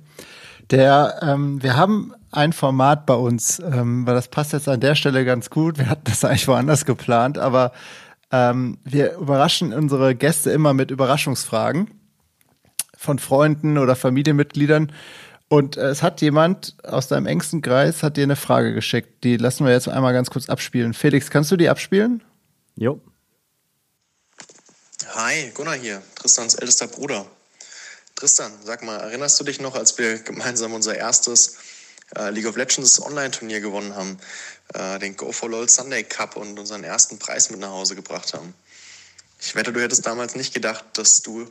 Der, 0.70 1.20
ähm, 1.22 1.62
wir 1.62 1.76
haben 1.76 2.14
ein 2.30 2.52
Format 2.52 3.06
bei 3.06 3.14
uns, 3.14 3.58
ähm, 3.60 4.06
weil 4.06 4.14
das 4.14 4.28
passt 4.28 4.52
jetzt 4.52 4.68
an 4.68 4.80
der 4.80 4.94
Stelle 4.94 5.24
ganz 5.24 5.50
gut. 5.50 5.78
Wir 5.78 5.88
hatten 5.88 6.04
das 6.04 6.24
eigentlich 6.24 6.48
woanders 6.48 6.84
geplant, 6.84 7.38
aber 7.38 7.72
ähm, 8.30 8.78
wir 8.84 9.14
überraschen 9.14 9.72
unsere 9.72 10.14
Gäste 10.14 10.50
immer 10.50 10.74
mit 10.74 10.90
Überraschungsfragen 10.90 11.90
von 12.96 13.18
Freunden 13.18 13.78
oder 13.78 13.96
Familienmitgliedern. 13.96 14.92
Und 15.48 15.78
äh, 15.78 15.88
es 15.88 16.02
hat 16.02 16.20
jemand 16.20 16.76
aus 16.84 17.08
deinem 17.08 17.26
engsten 17.26 17.62
Kreis 17.62 18.02
hat 18.02 18.18
dir 18.18 18.24
eine 18.24 18.36
Frage 18.36 18.74
geschickt. 18.74 19.24
Die 19.24 19.38
lassen 19.38 19.64
wir 19.64 19.72
jetzt 19.72 19.88
einmal 19.88 20.12
ganz 20.12 20.28
kurz 20.28 20.50
abspielen. 20.50 20.92
Felix, 20.92 21.30
kannst 21.30 21.50
du 21.50 21.56
die 21.56 21.70
abspielen? 21.70 22.22
Jo. 22.76 23.00
Hi, 25.14 25.50
Gunnar 25.54 25.74
hier, 25.74 26.02
Tristans 26.16 26.54
ältester 26.56 26.86
Bruder. 26.86 27.24
Tristan, 28.18 28.50
sag 28.64 28.82
mal, 28.82 28.96
erinnerst 28.96 29.38
du 29.38 29.44
dich 29.44 29.60
noch, 29.60 29.76
als 29.76 29.96
wir 29.96 30.18
gemeinsam 30.18 30.74
unser 30.74 30.96
erstes 30.96 31.56
äh, 32.16 32.30
League 32.30 32.48
of 32.48 32.56
Legends 32.56 33.00
Online-Turnier 33.00 33.60
gewonnen 33.60 33.94
haben, 33.94 34.18
äh, 34.74 34.98
den 34.98 35.16
Go 35.16 35.30
for 35.30 35.48
LOL 35.48 35.68
Sunday 35.68 36.02
Cup 36.02 36.34
und 36.34 36.58
unseren 36.58 36.82
ersten 36.82 37.20
Preis 37.20 37.48
mit 37.50 37.60
nach 37.60 37.70
Hause 37.70 37.94
gebracht 37.94 38.34
haben? 38.34 38.54
Ich 39.38 39.54
wette, 39.54 39.72
du 39.72 39.80
hättest 39.80 40.04
damals 40.04 40.34
nicht 40.34 40.52
gedacht, 40.52 40.84
dass 40.94 41.22
du 41.22 41.48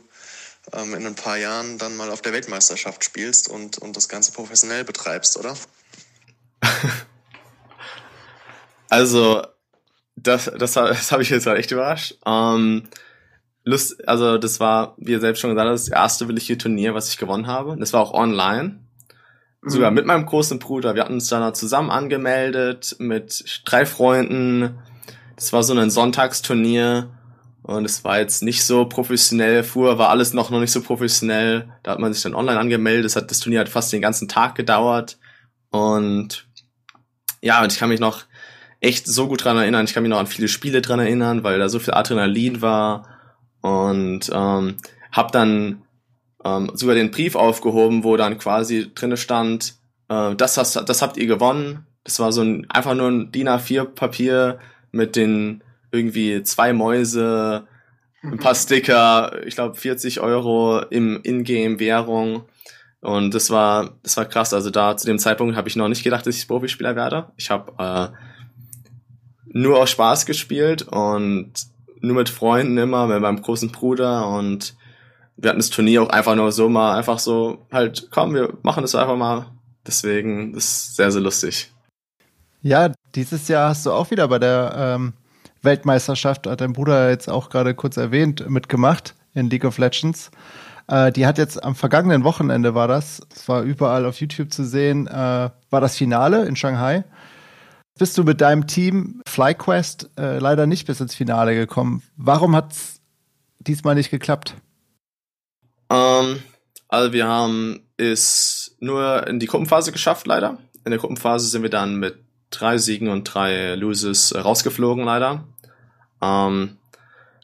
ähm, 0.74 0.92
in 0.92 1.06
ein 1.06 1.14
paar 1.14 1.38
Jahren 1.38 1.78
dann 1.78 1.96
mal 1.96 2.10
auf 2.10 2.20
der 2.20 2.34
Weltmeisterschaft 2.34 3.02
spielst 3.02 3.48
und, 3.48 3.78
und 3.78 3.96
das 3.96 4.10
Ganze 4.10 4.32
professionell 4.32 4.84
betreibst, 4.84 5.38
oder? 5.38 5.56
also, 8.90 9.42
das, 10.16 10.50
das, 10.54 10.74
das 10.74 11.12
habe 11.12 11.22
ich 11.22 11.30
jetzt 11.30 11.46
halt 11.46 11.60
echt 11.60 11.70
überrascht. 11.70 12.18
Ähm, 12.26 12.90
Lust, 13.68 14.08
also 14.08 14.38
das 14.38 14.60
war, 14.60 14.94
wie 14.96 15.12
ihr 15.12 15.20
selbst 15.20 15.40
schon 15.40 15.50
gesagt 15.50 15.68
habt, 15.68 15.74
das 15.74 15.88
erste 15.88 16.26
willige 16.26 16.56
Turnier, 16.56 16.94
was 16.94 17.10
ich 17.10 17.18
gewonnen 17.18 17.46
habe. 17.46 17.76
Das 17.78 17.92
war 17.92 18.00
auch 18.00 18.14
online. 18.14 18.80
Mhm. 19.60 19.70
Sogar 19.70 19.90
mit 19.90 20.06
meinem 20.06 20.24
großen 20.24 20.58
Bruder. 20.58 20.94
Wir 20.94 21.02
hatten 21.02 21.14
uns 21.14 21.28
dann 21.28 21.54
zusammen 21.54 21.90
angemeldet 21.90 22.96
mit 22.98 23.62
drei 23.66 23.84
Freunden. 23.84 24.78
Das 25.36 25.52
war 25.52 25.62
so 25.62 25.74
ein 25.74 25.90
Sonntagsturnier. 25.90 27.10
Und 27.62 27.84
es 27.84 28.02
war 28.04 28.18
jetzt 28.18 28.42
nicht 28.42 28.64
so 28.64 28.86
professionell. 28.86 29.62
Früher 29.62 29.98
war 29.98 30.08
alles 30.08 30.32
noch, 30.32 30.48
noch 30.48 30.60
nicht 30.60 30.72
so 30.72 30.80
professionell. 30.80 31.68
Da 31.82 31.90
hat 31.90 31.98
man 31.98 32.14
sich 32.14 32.22
dann 32.22 32.34
online 32.34 32.58
angemeldet. 32.58 33.04
Das, 33.04 33.16
hat, 33.16 33.30
das 33.30 33.40
Turnier 33.40 33.60
hat 33.60 33.68
fast 33.68 33.92
den 33.92 34.00
ganzen 34.00 34.28
Tag 34.28 34.54
gedauert. 34.54 35.18
Und 35.68 36.48
ja, 37.42 37.62
und 37.62 37.70
ich 37.70 37.78
kann 37.78 37.90
mich 37.90 38.00
noch 38.00 38.24
echt 38.80 39.06
so 39.06 39.28
gut 39.28 39.44
dran 39.44 39.58
erinnern. 39.58 39.84
Ich 39.84 39.92
kann 39.92 40.02
mich 40.02 40.10
noch 40.10 40.18
an 40.18 40.26
viele 40.26 40.48
Spiele 40.48 40.80
dran 40.80 41.00
erinnern, 41.00 41.44
weil 41.44 41.58
da 41.58 41.68
so 41.68 41.78
viel 41.78 41.92
Adrenalin 41.92 42.62
war. 42.62 43.17
Und 43.68 44.30
ähm, 44.32 44.76
habe 45.12 45.32
dann 45.32 45.82
ähm, 46.44 46.70
sogar 46.74 46.94
den 46.94 47.10
Brief 47.10 47.34
aufgehoben, 47.34 48.04
wo 48.04 48.16
dann 48.16 48.38
quasi 48.38 48.90
drinne 48.94 49.16
stand, 49.16 49.74
äh, 50.08 50.34
das, 50.34 50.56
hast, 50.56 50.76
das 50.76 51.02
habt 51.02 51.16
ihr 51.16 51.26
gewonnen. 51.26 51.86
Das 52.04 52.20
war 52.20 52.32
so 52.32 52.42
ein 52.42 52.70
einfach 52.70 52.94
nur 52.94 53.08
ein 53.08 53.32
DIN 53.32 53.48
A4 53.48 53.84
Papier 53.84 54.58
mit 54.90 55.16
den 55.16 55.62
irgendwie 55.92 56.42
zwei 56.42 56.72
Mäuse, 56.72 57.66
ein 58.22 58.38
paar 58.38 58.54
Sticker, 58.54 59.46
ich 59.46 59.54
glaube 59.54 59.74
40 59.74 60.20
Euro 60.20 60.80
im 60.80 61.20
Ingame-Währung. 61.22 62.44
Und 63.00 63.34
das 63.34 63.50
war, 63.50 63.98
das 64.02 64.16
war 64.16 64.24
krass. 64.24 64.52
Also 64.54 64.70
da 64.70 64.96
zu 64.96 65.06
dem 65.06 65.18
Zeitpunkt 65.18 65.56
habe 65.56 65.68
ich 65.68 65.76
noch 65.76 65.88
nicht 65.88 66.02
gedacht, 66.02 66.26
dass 66.26 66.36
ich 66.36 66.48
Profispieler 66.48 66.96
werde. 66.96 67.30
Ich 67.36 67.50
habe 67.50 67.72
äh, 67.78 68.08
nur 69.46 69.78
aus 69.78 69.90
Spaß 69.90 70.26
gespielt 70.26 70.82
und 70.82 71.52
nur 72.00 72.16
mit 72.16 72.28
Freunden 72.28 72.78
immer, 72.78 73.06
mit 73.06 73.20
meinem 73.20 73.42
großen 73.42 73.70
Bruder 73.70 74.28
und 74.28 74.76
wir 75.36 75.50
hatten 75.50 75.60
das 75.60 75.70
Turnier 75.70 76.02
auch 76.02 76.10
einfach 76.10 76.34
nur 76.34 76.50
so 76.52 76.68
mal, 76.68 76.96
einfach 76.96 77.18
so, 77.18 77.66
halt, 77.70 78.08
komm, 78.10 78.34
wir 78.34 78.54
machen 78.62 78.82
das 78.82 78.94
einfach 78.94 79.16
mal. 79.16 79.46
Deswegen, 79.86 80.52
das 80.52 80.64
ist 80.64 80.96
sehr, 80.96 81.12
sehr 81.12 81.22
lustig. 81.22 81.72
Ja, 82.60 82.92
dieses 83.14 83.46
Jahr 83.48 83.70
hast 83.70 83.86
du 83.86 83.92
auch 83.92 84.10
wieder 84.10 84.26
bei 84.28 84.40
der 84.40 84.74
ähm, 84.76 85.12
Weltmeisterschaft, 85.62 86.46
hat 86.46 86.60
dein 86.60 86.72
Bruder 86.72 87.10
jetzt 87.10 87.30
auch 87.30 87.50
gerade 87.50 87.74
kurz 87.74 87.96
erwähnt, 87.96 88.48
mitgemacht 88.50 89.14
in 89.34 89.48
League 89.48 89.64
of 89.64 89.78
Legends. 89.78 90.30
Äh, 90.88 91.12
die 91.12 91.26
hat 91.26 91.38
jetzt 91.38 91.62
am 91.62 91.76
vergangenen 91.76 92.24
Wochenende 92.24 92.74
war 92.74 92.88
das, 92.88 93.20
das 93.28 93.48
war 93.48 93.62
überall 93.62 94.06
auf 94.06 94.20
YouTube 94.20 94.52
zu 94.52 94.64
sehen, 94.64 95.06
äh, 95.06 95.12
war 95.70 95.80
das 95.80 95.96
Finale 95.96 96.46
in 96.46 96.56
Shanghai. 96.56 97.04
Bist 97.98 98.16
du 98.16 98.22
mit 98.22 98.40
deinem 98.40 98.68
Team 98.68 99.22
FlyQuest 99.26 100.10
äh, 100.16 100.38
leider 100.38 100.66
nicht 100.66 100.86
bis 100.86 101.00
ins 101.00 101.16
Finale 101.16 101.56
gekommen. 101.56 102.04
Warum 102.16 102.54
hat 102.54 102.72
es 102.72 103.00
diesmal 103.58 103.96
nicht 103.96 104.10
geklappt? 104.10 104.54
Ähm, 105.90 106.40
also 106.86 107.12
wir 107.12 107.26
haben 107.26 107.80
es 107.96 108.76
nur 108.78 109.26
in 109.26 109.40
die 109.40 109.46
Gruppenphase 109.46 109.90
geschafft, 109.90 110.28
leider. 110.28 110.58
In 110.84 110.92
der 110.92 111.00
Gruppenphase 111.00 111.48
sind 111.48 111.62
wir 111.62 111.70
dann 111.70 111.96
mit 111.96 112.18
drei 112.50 112.78
Siegen 112.78 113.08
und 113.08 113.24
drei 113.24 113.74
Loses 113.74 114.32
rausgeflogen, 114.32 115.04
leider. 115.04 115.44
Ähm, 116.22 116.78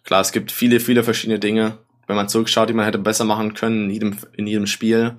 klar, 0.04 0.20
es 0.20 0.30
gibt 0.30 0.52
viele, 0.52 0.78
viele 0.78 1.02
verschiedene 1.02 1.40
Dinge, 1.40 1.78
wenn 2.06 2.14
man 2.14 2.28
zurückschaut, 2.28 2.68
die 2.68 2.74
man 2.74 2.84
hätte 2.84 2.98
besser 2.98 3.24
machen 3.24 3.54
können 3.54 3.86
in 3.86 3.90
jedem, 3.90 4.18
in 4.36 4.46
jedem 4.46 4.66
Spiel. 4.68 5.16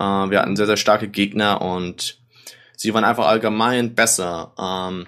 Äh, 0.00 0.02
wir 0.02 0.40
hatten 0.40 0.56
sehr, 0.56 0.66
sehr 0.66 0.76
starke 0.76 1.08
Gegner 1.08 1.62
und 1.62 2.18
sie 2.76 2.94
waren 2.94 3.04
einfach 3.04 3.26
allgemein 3.26 3.94
besser. 3.94 4.52
Ähm, 4.58 5.06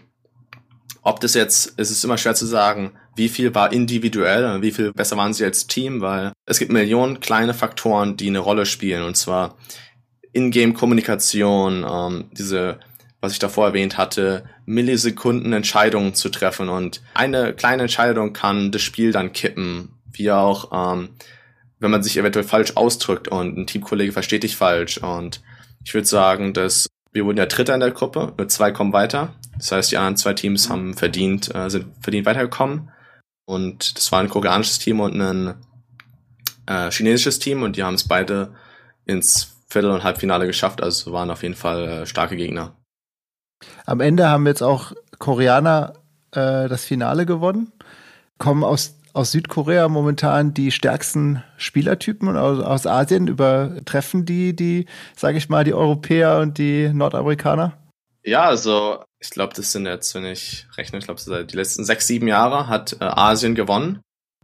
ob 1.02 1.20
das 1.20 1.34
jetzt, 1.34 1.74
es 1.76 1.90
ist 1.90 2.04
immer 2.04 2.18
schwer 2.18 2.34
zu 2.34 2.46
sagen, 2.46 2.92
wie 3.14 3.28
viel 3.28 3.54
war 3.54 3.72
individuell 3.72 4.44
und 4.44 4.62
wie 4.62 4.72
viel 4.72 4.92
besser 4.92 5.16
waren 5.16 5.32
sie 5.32 5.44
als 5.44 5.66
Team, 5.66 6.00
weil 6.00 6.32
es 6.46 6.58
gibt 6.58 6.72
Millionen 6.72 7.20
kleine 7.20 7.54
Faktoren, 7.54 8.16
die 8.16 8.28
eine 8.28 8.38
Rolle 8.40 8.66
spielen. 8.66 9.02
Und 9.02 9.16
zwar 9.16 9.56
Ingame-Kommunikation, 10.32 11.84
ähm, 11.88 12.24
diese, 12.32 12.78
was 13.20 13.32
ich 13.32 13.38
davor 13.38 13.68
erwähnt 13.68 13.96
hatte, 13.98 14.44
Millisekunden 14.66 15.52
Entscheidungen 15.52 16.14
zu 16.14 16.28
treffen. 16.28 16.68
Und 16.68 17.02
eine 17.14 17.54
kleine 17.54 17.82
Entscheidung 17.82 18.32
kann 18.32 18.70
das 18.70 18.82
Spiel 18.82 19.12
dann 19.12 19.32
kippen 19.32 19.94
wie 20.12 20.30
auch, 20.30 20.70
ähm, 20.72 21.10
wenn 21.78 21.90
man 21.90 22.02
sich 22.02 22.16
eventuell 22.16 22.44
falsch 22.44 22.72
ausdrückt 22.74 23.28
und 23.28 23.56
ein 23.56 23.66
Teamkollege 23.66 24.12
versteht 24.12 24.42
dich 24.42 24.56
falsch. 24.56 24.98
Und 24.98 25.40
ich 25.84 25.94
würde 25.94 26.06
sagen, 26.06 26.52
dass 26.52 26.88
wir 27.18 27.24
wurden 27.24 27.38
ja 27.38 27.46
Dritter 27.46 27.74
in 27.74 27.80
der 27.80 27.90
Gruppe, 27.90 28.32
nur 28.38 28.46
zwei 28.46 28.70
kommen 28.70 28.92
weiter. 28.92 29.34
Das 29.56 29.72
heißt, 29.72 29.90
die 29.90 29.96
anderen 29.96 30.16
zwei 30.16 30.34
Teams 30.34 30.70
haben 30.70 30.94
verdient, 30.94 31.52
äh, 31.52 31.68
sind 31.68 31.86
verdient 32.00 32.26
weitergekommen. 32.26 32.92
Und 33.44 33.96
das 33.96 34.12
war 34.12 34.20
ein 34.20 34.28
koreanisches 34.28 34.78
Team 34.78 35.00
und 35.00 35.20
ein 35.20 35.54
äh, 36.66 36.92
chinesisches 36.92 37.40
Team 37.40 37.64
und 37.64 37.74
die 37.76 37.82
haben 37.82 37.94
es 37.94 38.06
beide 38.06 38.54
ins 39.04 39.56
Viertel- 39.68 39.90
und 39.90 40.04
Halbfinale 40.04 40.46
geschafft. 40.46 40.80
Also 40.80 41.12
waren 41.12 41.30
auf 41.32 41.42
jeden 41.42 41.56
Fall 41.56 41.88
äh, 41.88 42.06
starke 42.06 42.36
Gegner. 42.36 42.76
Am 43.84 43.98
Ende 43.98 44.28
haben 44.28 44.46
jetzt 44.46 44.62
auch 44.62 44.92
Koreaner 45.18 45.94
äh, 46.30 46.68
das 46.68 46.84
Finale 46.84 47.26
gewonnen, 47.26 47.72
kommen 48.38 48.62
aus 48.62 48.97
aus 49.12 49.32
Südkorea 49.32 49.88
momentan 49.88 50.54
die 50.54 50.70
stärksten 50.70 51.42
Spielertypen 51.56 52.28
und 52.28 52.36
aus, 52.36 52.62
aus 52.62 52.86
Asien 52.86 53.26
übertreffen 53.26 54.24
die, 54.24 54.54
die, 54.54 54.86
sage 55.16 55.38
ich 55.38 55.48
mal, 55.48 55.64
die 55.64 55.74
Europäer 55.74 56.38
und 56.38 56.58
die 56.58 56.88
Nordamerikaner? 56.92 57.76
Ja, 58.24 58.44
also 58.44 59.02
ich 59.20 59.30
glaube, 59.30 59.54
das 59.54 59.72
sind 59.72 59.86
jetzt, 59.86 60.14
wenn 60.14 60.24
ich 60.24 60.66
rechne, 60.76 60.98
ich 60.98 61.04
glaube, 61.04 61.20
seit 61.20 61.52
die 61.52 61.56
letzten 61.56 61.84
sechs, 61.84 62.06
sieben 62.06 62.28
Jahre 62.28 62.68
hat 62.68 62.96
äh, 63.00 63.04
Asien 63.04 63.54
gewonnen. 63.54 64.00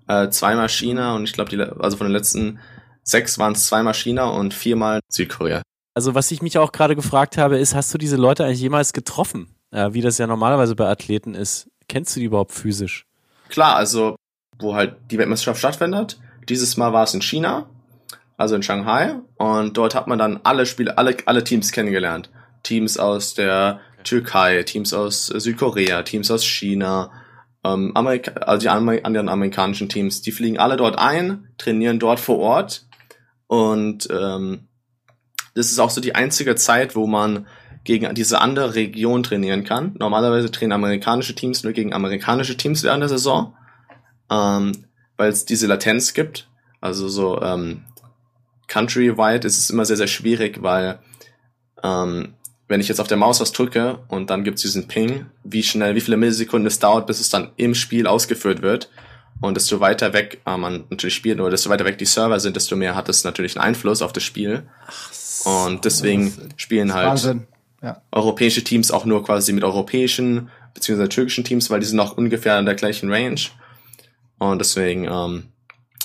Äh, 0.08 0.28
zweimal 0.30 0.68
China 0.68 1.14
und 1.14 1.24
ich 1.24 1.32
glaube, 1.32 1.76
also 1.80 1.96
von 1.96 2.06
den 2.06 2.12
letzten 2.12 2.58
sechs 3.02 3.38
waren 3.38 3.52
es 3.52 3.66
zweimal 3.66 3.94
China 3.94 4.26
und 4.28 4.54
viermal 4.54 5.00
Südkorea. 5.08 5.62
Also 5.94 6.14
was 6.14 6.30
ich 6.30 6.42
mich 6.42 6.58
auch 6.58 6.72
gerade 6.72 6.96
gefragt 6.96 7.38
habe, 7.38 7.58
ist, 7.58 7.74
hast 7.74 7.94
du 7.94 7.98
diese 7.98 8.16
Leute 8.16 8.44
eigentlich 8.44 8.60
jemals 8.60 8.92
getroffen? 8.92 9.54
Äh, 9.70 9.92
wie 9.92 10.00
das 10.00 10.18
ja 10.18 10.26
normalerweise 10.26 10.74
bei 10.74 10.88
Athleten 10.88 11.34
ist. 11.34 11.68
Kennst 11.88 12.16
du 12.16 12.20
die 12.20 12.26
überhaupt 12.26 12.52
physisch? 12.52 13.06
Klar, 13.48 13.76
also 13.76 14.16
wo 14.58 14.74
halt 14.74 14.96
die 15.10 15.18
Weltmeisterschaft 15.18 15.58
stattfindet. 15.58 16.18
Dieses 16.48 16.76
Mal 16.76 16.92
war 16.92 17.04
es 17.04 17.14
in 17.14 17.22
China, 17.22 17.68
also 18.36 18.54
in 18.54 18.62
Shanghai. 18.62 19.16
Und 19.36 19.76
dort 19.76 19.94
hat 19.94 20.06
man 20.06 20.18
dann 20.18 20.40
alle 20.44 20.66
Spiele, 20.66 20.98
alle, 20.98 21.16
alle 21.26 21.44
Teams 21.44 21.72
kennengelernt. 21.72 22.30
Teams 22.62 22.98
aus 22.98 23.34
der 23.34 23.80
Türkei, 24.04 24.62
Teams 24.62 24.92
aus 24.92 25.26
Südkorea, 25.26 26.02
Teams 26.02 26.30
aus 26.30 26.44
China, 26.44 27.10
ähm, 27.64 27.92
Amerika 27.94 28.32
also 28.32 28.60
die 28.60 28.68
anderen 28.68 29.28
amerikanischen 29.28 29.88
Teams. 29.88 30.22
Die 30.22 30.32
fliegen 30.32 30.58
alle 30.58 30.76
dort 30.76 30.98
ein, 30.98 31.48
trainieren 31.58 31.98
dort 31.98 32.20
vor 32.20 32.38
Ort. 32.38 32.86
Und 33.46 34.08
ähm, 34.10 34.68
das 35.54 35.70
ist 35.70 35.78
auch 35.78 35.90
so 35.90 36.00
die 36.00 36.14
einzige 36.14 36.56
Zeit, 36.56 36.96
wo 36.96 37.06
man 37.06 37.46
gegen 37.84 38.14
diese 38.14 38.40
andere 38.40 38.74
Region 38.74 39.22
trainieren 39.22 39.64
kann. 39.64 39.94
Normalerweise 39.98 40.50
trainieren 40.50 40.72
amerikanische 40.72 41.34
Teams 41.34 41.64
nur 41.64 41.72
gegen 41.72 41.92
amerikanische 41.92 42.56
Teams 42.56 42.82
während 42.82 43.02
der 43.02 43.08
Saison 43.08 43.54
ähm, 44.34 44.72
weil 45.16 45.30
es 45.30 45.44
diese 45.44 45.66
Latenz 45.66 46.14
gibt. 46.14 46.48
Also 46.80 47.08
so 47.08 47.40
ähm, 47.40 47.84
countrywide 48.68 49.46
ist 49.46 49.58
es 49.58 49.70
immer 49.70 49.84
sehr, 49.84 49.96
sehr 49.96 50.06
schwierig, 50.06 50.62
weil 50.62 50.98
ähm, 51.82 52.34
wenn 52.66 52.80
ich 52.80 52.88
jetzt 52.88 53.00
auf 53.00 53.08
der 53.08 53.16
Maus 53.16 53.40
was 53.40 53.52
drücke 53.52 54.00
und 54.08 54.30
dann 54.30 54.42
gibt 54.42 54.56
es 54.56 54.62
diesen 54.62 54.88
Ping, 54.88 55.26
wie 55.44 55.62
schnell, 55.62 55.94
wie 55.94 56.00
viele 56.00 56.16
Millisekunden 56.16 56.66
es 56.66 56.78
dauert, 56.78 57.06
bis 57.06 57.20
es 57.20 57.28
dann 57.28 57.52
im 57.56 57.74
Spiel 57.74 58.06
ausgeführt 58.06 58.62
wird. 58.62 58.90
Und 59.40 59.56
desto 59.56 59.80
weiter 59.80 60.12
weg 60.12 60.40
äh, 60.46 60.56
man 60.56 60.84
natürlich 60.90 61.14
spielt 61.14 61.40
oder 61.40 61.50
desto 61.50 61.68
weiter 61.68 61.84
weg 61.84 61.98
die 61.98 62.04
Server 62.04 62.40
sind, 62.40 62.56
desto 62.56 62.76
mehr 62.76 62.94
hat 62.94 63.08
es 63.08 63.24
natürlich 63.24 63.56
einen 63.56 63.68
Einfluss 63.68 64.00
auf 64.00 64.12
das 64.12 64.22
Spiel. 64.22 64.62
So, 65.10 65.50
und 65.50 65.84
deswegen 65.84 66.32
spielen 66.56 66.94
halt 66.94 67.36
ja. 67.82 68.00
europäische 68.12 68.64
Teams 68.64 68.90
auch 68.90 69.04
nur 69.04 69.24
quasi 69.24 69.52
mit 69.52 69.64
europäischen 69.64 70.50
beziehungsweise 70.72 71.08
türkischen 71.08 71.44
Teams, 71.44 71.68
weil 71.68 71.80
die 71.80 71.86
sind 71.86 72.00
auch 72.00 72.16
ungefähr 72.16 72.58
in 72.58 72.64
der 72.64 72.74
gleichen 72.74 73.12
Range. 73.12 73.40
Und 74.38 74.58
deswegen 74.58 75.04
ähm, 75.04 75.44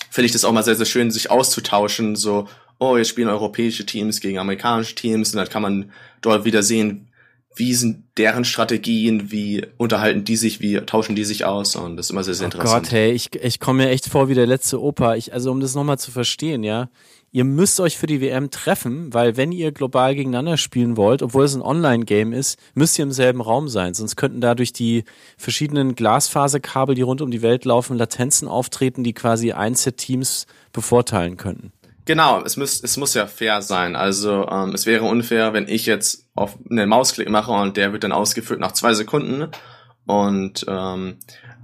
finde 0.10 0.26
ich 0.26 0.32
das 0.32 0.46
auch 0.46 0.52
mal 0.52 0.64
sehr, 0.64 0.76
sehr 0.76 0.86
schön, 0.86 1.12
sich 1.12 1.32
auszutauschen. 1.32 2.16
So, 2.16 2.48
oh, 2.80 2.98
jetzt 2.98 3.10
spielen 3.10 3.30
europäische 3.30 3.86
Teams 3.86 4.22
gegen 4.22 4.40
amerikanische 4.40 4.96
Teams 4.96 5.34
und 5.34 5.38
dann 5.38 5.50
kann 5.50 5.62
man 5.62 5.92
dort 6.22 6.46
wieder 6.46 6.64
sehen, 6.64 7.10
wie 7.56 7.74
sind 7.74 8.06
deren 8.18 8.46
Strategien, 8.46 9.32
wie 9.32 9.66
unterhalten 9.78 10.24
die 10.24 10.38
sich, 10.38 10.62
wie 10.62 10.78
tauschen 10.78 11.16
die 11.16 11.26
sich 11.26 11.46
aus 11.46 11.76
und 11.76 11.98
das 11.98 12.06
ist 12.06 12.12
immer 12.12 12.24
sehr, 12.24 12.34
sehr 12.34 12.46
oh 12.46 12.52
interessant. 12.52 12.84
Gott, 12.84 12.92
hey, 12.92 13.12
ich, 13.12 13.36
ich 13.36 13.60
komme 13.60 13.84
mir 13.84 13.90
echt 13.90 14.06
vor 14.06 14.30
wie 14.30 14.34
der 14.34 14.48
letzte 14.48 14.82
Opa. 14.82 15.16
Ich, 15.16 15.34
also 15.34 15.52
um 15.52 15.60
das 15.60 15.76
nochmal 15.76 16.00
zu 16.00 16.12
verstehen, 16.12 16.64
ja, 16.64 16.90
ihr 17.32 17.44
müsst 17.44 17.80
euch 17.80 17.98
für 17.98 18.08
die 18.08 18.22
WM 18.22 18.52
treffen, 18.52 19.14
weil 19.14 19.38
wenn 19.38 19.52
ihr 19.52 19.72
global 19.72 20.16
gegeneinander 20.16 20.58
spielen 20.58 20.98
wollt, 20.98 21.22
obwohl 21.22 21.46
es 21.46 21.56
ein 21.56 21.62
Online-Game 21.62 22.34
ist, 22.34 22.60
müsst 22.74 22.98
ihr 22.98 23.04
im 23.04 23.12
selben 23.12 23.42
Raum 23.42 23.68
sein. 23.68 23.94
Sonst 23.94 24.16
könnten 24.16 24.42
dadurch 24.42 24.74
die 24.74 25.04
verschiedenen 25.38 25.96
Glasfaserkabel, 25.96 26.96
die 26.96 27.02
rund 27.02 27.22
um 27.22 27.32
die 27.32 27.42
Welt 27.42 27.66
laufen, 27.66 27.98
Latenzen 27.98 28.48
auftreten, 28.48 29.04
die 29.04 29.14
quasi 29.14 29.52
Einzelteams 29.52 30.48
bevorteilen 30.72 31.38
könnten. 31.38 31.72
Genau, 32.06 32.42
es 32.44 32.58
muss, 32.58 32.82
es 32.82 32.98
muss 32.98 33.14
ja 33.14 33.28
fair 33.28 33.62
sein. 33.62 33.96
Also 33.96 34.48
ähm, 34.50 34.74
es 34.74 34.88
wäre 34.88 35.06
unfair, 35.06 35.54
wenn 35.54 35.68
ich 35.68 35.86
jetzt 35.86 36.26
auf 36.34 36.58
einen 36.70 36.90
Mausklick 36.90 37.30
mache 37.30 37.52
und 37.52 37.78
der 37.78 37.94
wird 37.94 38.04
dann 38.04 38.12
ausgeführt 38.12 38.60
nach 38.60 38.72
zwei 38.72 38.94
Sekunden 38.96 39.50
und 40.08 40.66
ähm, 40.68 41.18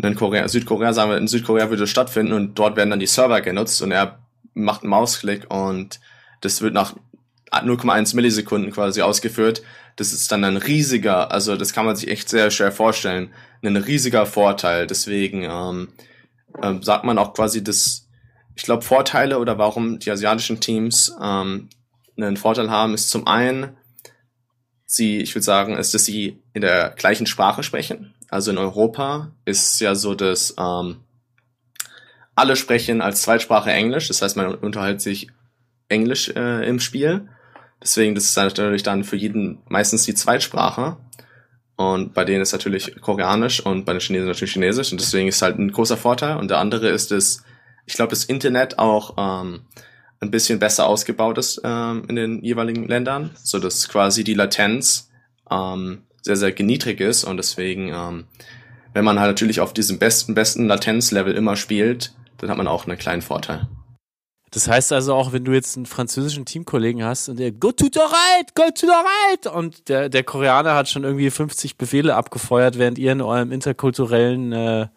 in 0.04 0.14
Korea, 0.14 0.48
Südkorea, 0.48 0.94
sagen 0.94 1.10
wir, 1.10 1.18
in 1.18 1.28
Südkorea 1.28 1.72
würde 1.72 1.86
es 1.86 1.90
stattfinden 1.90 2.34
und 2.34 2.60
dort 2.60 2.76
werden 2.76 2.92
dann 2.92 3.00
die 3.00 3.08
Server 3.08 3.42
genutzt 3.42 3.82
und 3.82 3.92
er 3.92 4.20
macht 4.56 4.82
einen 4.82 4.90
Mausklick 4.90 5.52
und 5.54 6.00
das 6.42 6.62
wird 6.62 6.74
nach 6.74 6.96
0,1 7.52 8.16
Millisekunden 8.16 8.72
quasi 8.72 9.02
ausgeführt. 9.02 9.62
Das 9.96 10.12
ist 10.12 10.32
dann 10.32 10.44
ein 10.44 10.58
riesiger, 10.58 11.32
also 11.32 11.56
das 11.56 11.74
kann 11.74 11.86
man 11.86 11.96
sich 11.96 12.10
echt 12.10 12.28
sehr 12.28 12.52
schwer 12.52 12.72
vorstellen, 12.72 13.34
ein 13.64 13.78
riesiger 13.78 14.26
Vorteil. 14.26 14.88
Deswegen 14.88 15.44
ähm, 15.44 15.90
ähm, 16.62 16.84
sagt 16.84 17.06
man 17.06 17.18
auch 17.18 17.34
quasi, 17.34 17.64
dass 17.64 18.08
ich 18.56 18.64
glaube 18.64 18.84
Vorteile 18.84 19.40
oder 19.40 19.58
warum 19.58 20.00
die 20.00 20.12
asiatischen 20.12 20.60
Teams 20.60 21.14
ähm, 21.22 21.70
einen 22.18 22.38
Vorteil 22.38 22.70
haben, 22.70 22.94
ist 22.94 23.10
zum 23.10 23.28
einen, 23.28 23.78
sie, 24.86 25.18
ich 25.18 25.36
würde 25.36 25.44
sagen, 25.44 25.78
ist, 25.78 25.94
dass 25.94 26.06
sie 26.06 26.42
in 26.54 26.62
der 26.62 26.92
gleichen 26.92 27.26
Sprache 27.26 27.64
sprechen. 27.64 28.14
Also 28.30 28.52
in 28.52 28.58
Europa 28.58 29.32
ist 29.46 29.80
ja 29.82 29.96
so, 29.96 30.16
dass 30.16 30.56
ähm, 30.58 31.05
alle 32.36 32.56
sprechen 32.56 33.02
als 33.02 33.22
Zweitsprache 33.22 33.72
Englisch, 33.72 34.08
das 34.08 34.22
heißt, 34.22 34.38
man 34.38 34.56
unterhält 34.56 35.02
sich 35.02 35.30
Englisch 35.88 36.30
äh, 36.30 36.68
im 36.68 36.80
Spiel. 36.80 37.30
Deswegen, 37.82 38.16
das 38.16 38.26
ist 38.26 38.38
natürlich 38.38 38.84
dann 38.84 39.04
für 39.04 39.16
jeden 39.16 39.60
meistens 39.68 40.04
die 40.04 40.16
Zweitsprache. 40.16 40.98
Und 41.78 42.14
bei 42.14 42.24
denen 42.24 42.42
ist 42.42 42.54
natürlich 42.54 43.00
Koreanisch 43.02 43.60
und 43.60 43.86
bei 43.86 43.94
den 43.94 44.00
Chinesen 44.00 44.28
natürlich 44.28 44.54
Chinesisch. 44.54 44.92
Und 44.92 45.02
deswegen 45.02 45.28
ist 45.28 45.42
halt 45.42 45.60
ein 45.60 45.72
großer 45.72 45.98
Vorteil. 45.98 46.38
Und 46.38 46.50
der 46.50 46.60
andere 46.60 46.90
ist 46.90 47.12
es, 47.12 47.44
ich 47.86 47.96
glaube, 47.96 48.12
das 48.12 48.26
Internet 48.26 48.80
auch 48.80 49.16
ähm, 49.18 49.62
ein 50.22 50.32
bisschen 50.32 50.60
besser 50.60 50.88
ausgebaut 50.88 51.38
ist 51.38 51.62
ähm, 51.64 52.04
in 52.08 52.16
den 52.16 52.44
jeweiligen 52.44 52.88
Ländern, 52.88 53.32
so 53.36 53.60
dass 53.60 53.90
quasi 53.90 54.24
die 54.24 54.34
Latenz 54.34 55.12
ähm, 55.52 56.04
sehr, 56.22 56.38
sehr 56.38 56.54
niedrig 56.58 57.02
ist 57.02 57.24
und 57.24 57.38
deswegen, 57.38 57.90
ähm, 57.90 58.26
wenn 58.94 59.06
man 59.06 59.20
halt 59.20 59.30
natürlich 59.30 59.60
auf 59.60 59.74
diesem 59.74 60.00
besten, 60.00 60.34
besten 60.34 60.68
Latenzlevel 60.68 61.36
immer 61.36 61.56
spielt, 61.56 62.14
dann 62.38 62.50
hat 62.50 62.58
man 62.58 62.68
auch 62.68 62.88
einen 62.88 62.98
kleinen 62.98 63.22
Vorteil. 63.22 63.68
Das 64.52 64.70
heißt 64.70 64.94
also 64.94 65.14
auch, 65.14 65.34
wenn 65.34 65.44
du 65.44 65.52
jetzt 65.52 65.76
einen 65.76 65.86
französischen 65.86 66.46
Teamkollegen 66.46 67.04
hast 67.04 67.28
und 67.28 67.40
der 67.40 67.52
go 67.52 67.72
to 67.72 67.88
the 67.92 68.00
right, 68.00 68.56
go 68.56 68.64
to 68.74 68.88
the 68.88 68.88
right 68.88 69.48
und 69.48 69.90
der, 69.90 70.08
der 70.08 70.24
Koreaner 70.24 70.76
hat 70.76 70.88
schon 70.88 71.04
irgendwie 71.04 71.30
50 71.30 71.78
Befehle 71.78 72.16
abgefeuert, 72.16 72.78
während 72.78 72.98
ihr 72.98 73.12
in 73.12 73.22
eurem 73.22 73.52
interkulturellen 73.52 74.54
äh, 74.54 74.88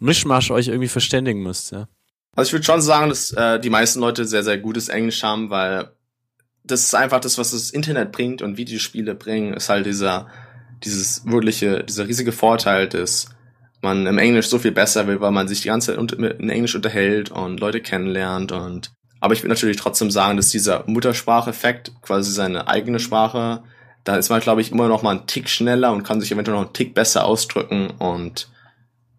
Mischmasch 0.00 0.50
euch 0.50 0.66
irgendwie 0.66 0.88
verständigen 0.88 1.42
müsst, 1.44 1.70
ja. 1.70 1.86
Also 2.34 2.48
ich 2.48 2.52
würde 2.54 2.64
schon 2.64 2.80
sagen, 2.80 3.10
dass 3.10 3.30
äh, 3.32 3.60
die 3.60 3.70
meisten 3.70 4.00
Leute 4.00 4.24
sehr, 4.24 4.42
sehr 4.42 4.58
gutes 4.58 4.88
Englisch 4.88 5.22
haben, 5.22 5.50
weil 5.50 5.92
das 6.64 6.82
ist 6.82 6.94
einfach 6.94 7.20
das, 7.20 7.38
was 7.38 7.50
das 7.50 7.70
Internet 7.70 8.10
bringt 8.10 8.42
und 8.42 8.56
Videospiele 8.56 9.14
bringen, 9.14 9.54
ist 9.54 9.68
halt 9.68 9.86
dieser, 9.86 10.28
dieses 10.82 11.26
wirkliche, 11.26 11.84
dieser 11.84 12.08
riesige 12.08 12.32
Vorteil, 12.32 12.88
dass 12.88 13.28
man 13.82 14.06
im 14.06 14.18
Englisch 14.18 14.48
so 14.48 14.58
viel 14.58 14.72
besser 14.72 15.06
will, 15.06 15.20
weil 15.20 15.32
man 15.32 15.48
sich 15.48 15.60
die 15.60 15.68
ganze 15.68 15.94
Zeit 15.94 16.12
in 16.12 16.48
Englisch 16.48 16.74
unterhält 16.74 17.30
und 17.30 17.60
Leute 17.60 17.80
kennenlernt 17.80 18.52
und 18.52 18.92
aber 19.20 19.34
ich 19.34 19.42
würde 19.42 19.50
natürlich 19.50 19.76
trotzdem 19.76 20.10
sagen, 20.10 20.36
dass 20.36 20.48
dieser 20.48 20.82
Mutterspracheffekt, 20.88 21.92
quasi 22.02 22.32
seine 22.32 22.66
eigene 22.66 22.98
Sprache, 22.98 23.62
da 24.02 24.16
ist 24.16 24.30
man, 24.30 24.40
glaube 24.40 24.62
ich, 24.62 24.72
immer 24.72 24.88
noch 24.88 25.04
mal 25.04 25.16
einen 25.16 25.28
Tick 25.28 25.48
schneller 25.48 25.92
und 25.92 26.02
kann 26.02 26.20
sich 26.20 26.32
eventuell 26.32 26.56
noch 26.56 26.64
einen 26.64 26.72
Tick 26.72 26.92
besser 26.92 27.24
ausdrücken 27.24 27.90
und 28.00 28.48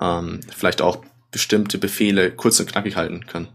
ähm, 0.01 0.41
vielleicht 0.53 0.81
auch 0.81 0.97
bestimmte 1.31 1.77
Befehle 1.77 2.31
kurz 2.31 2.59
und 2.59 2.69
knackig 2.69 2.97
halten 2.97 3.25
können. 3.27 3.47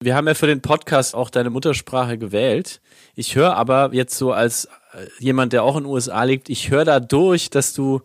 Wir 0.00 0.14
haben 0.14 0.28
ja 0.28 0.34
für 0.34 0.46
den 0.46 0.62
Podcast 0.62 1.16
auch 1.16 1.30
deine 1.30 1.50
Muttersprache 1.50 2.16
gewählt. 2.16 2.80
Ich 3.16 3.34
höre 3.34 3.56
aber 3.56 3.90
jetzt 3.92 4.16
so 4.16 4.30
als 4.30 4.66
äh, 4.92 5.06
jemand, 5.18 5.52
der 5.52 5.64
auch 5.64 5.76
in 5.76 5.82
den 5.82 5.92
USA 5.92 6.22
lebt, 6.22 6.48
ich 6.48 6.70
höre 6.70 6.84
da 6.84 7.00
durch, 7.00 7.50
dass 7.50 7.74
du 7.74 8.02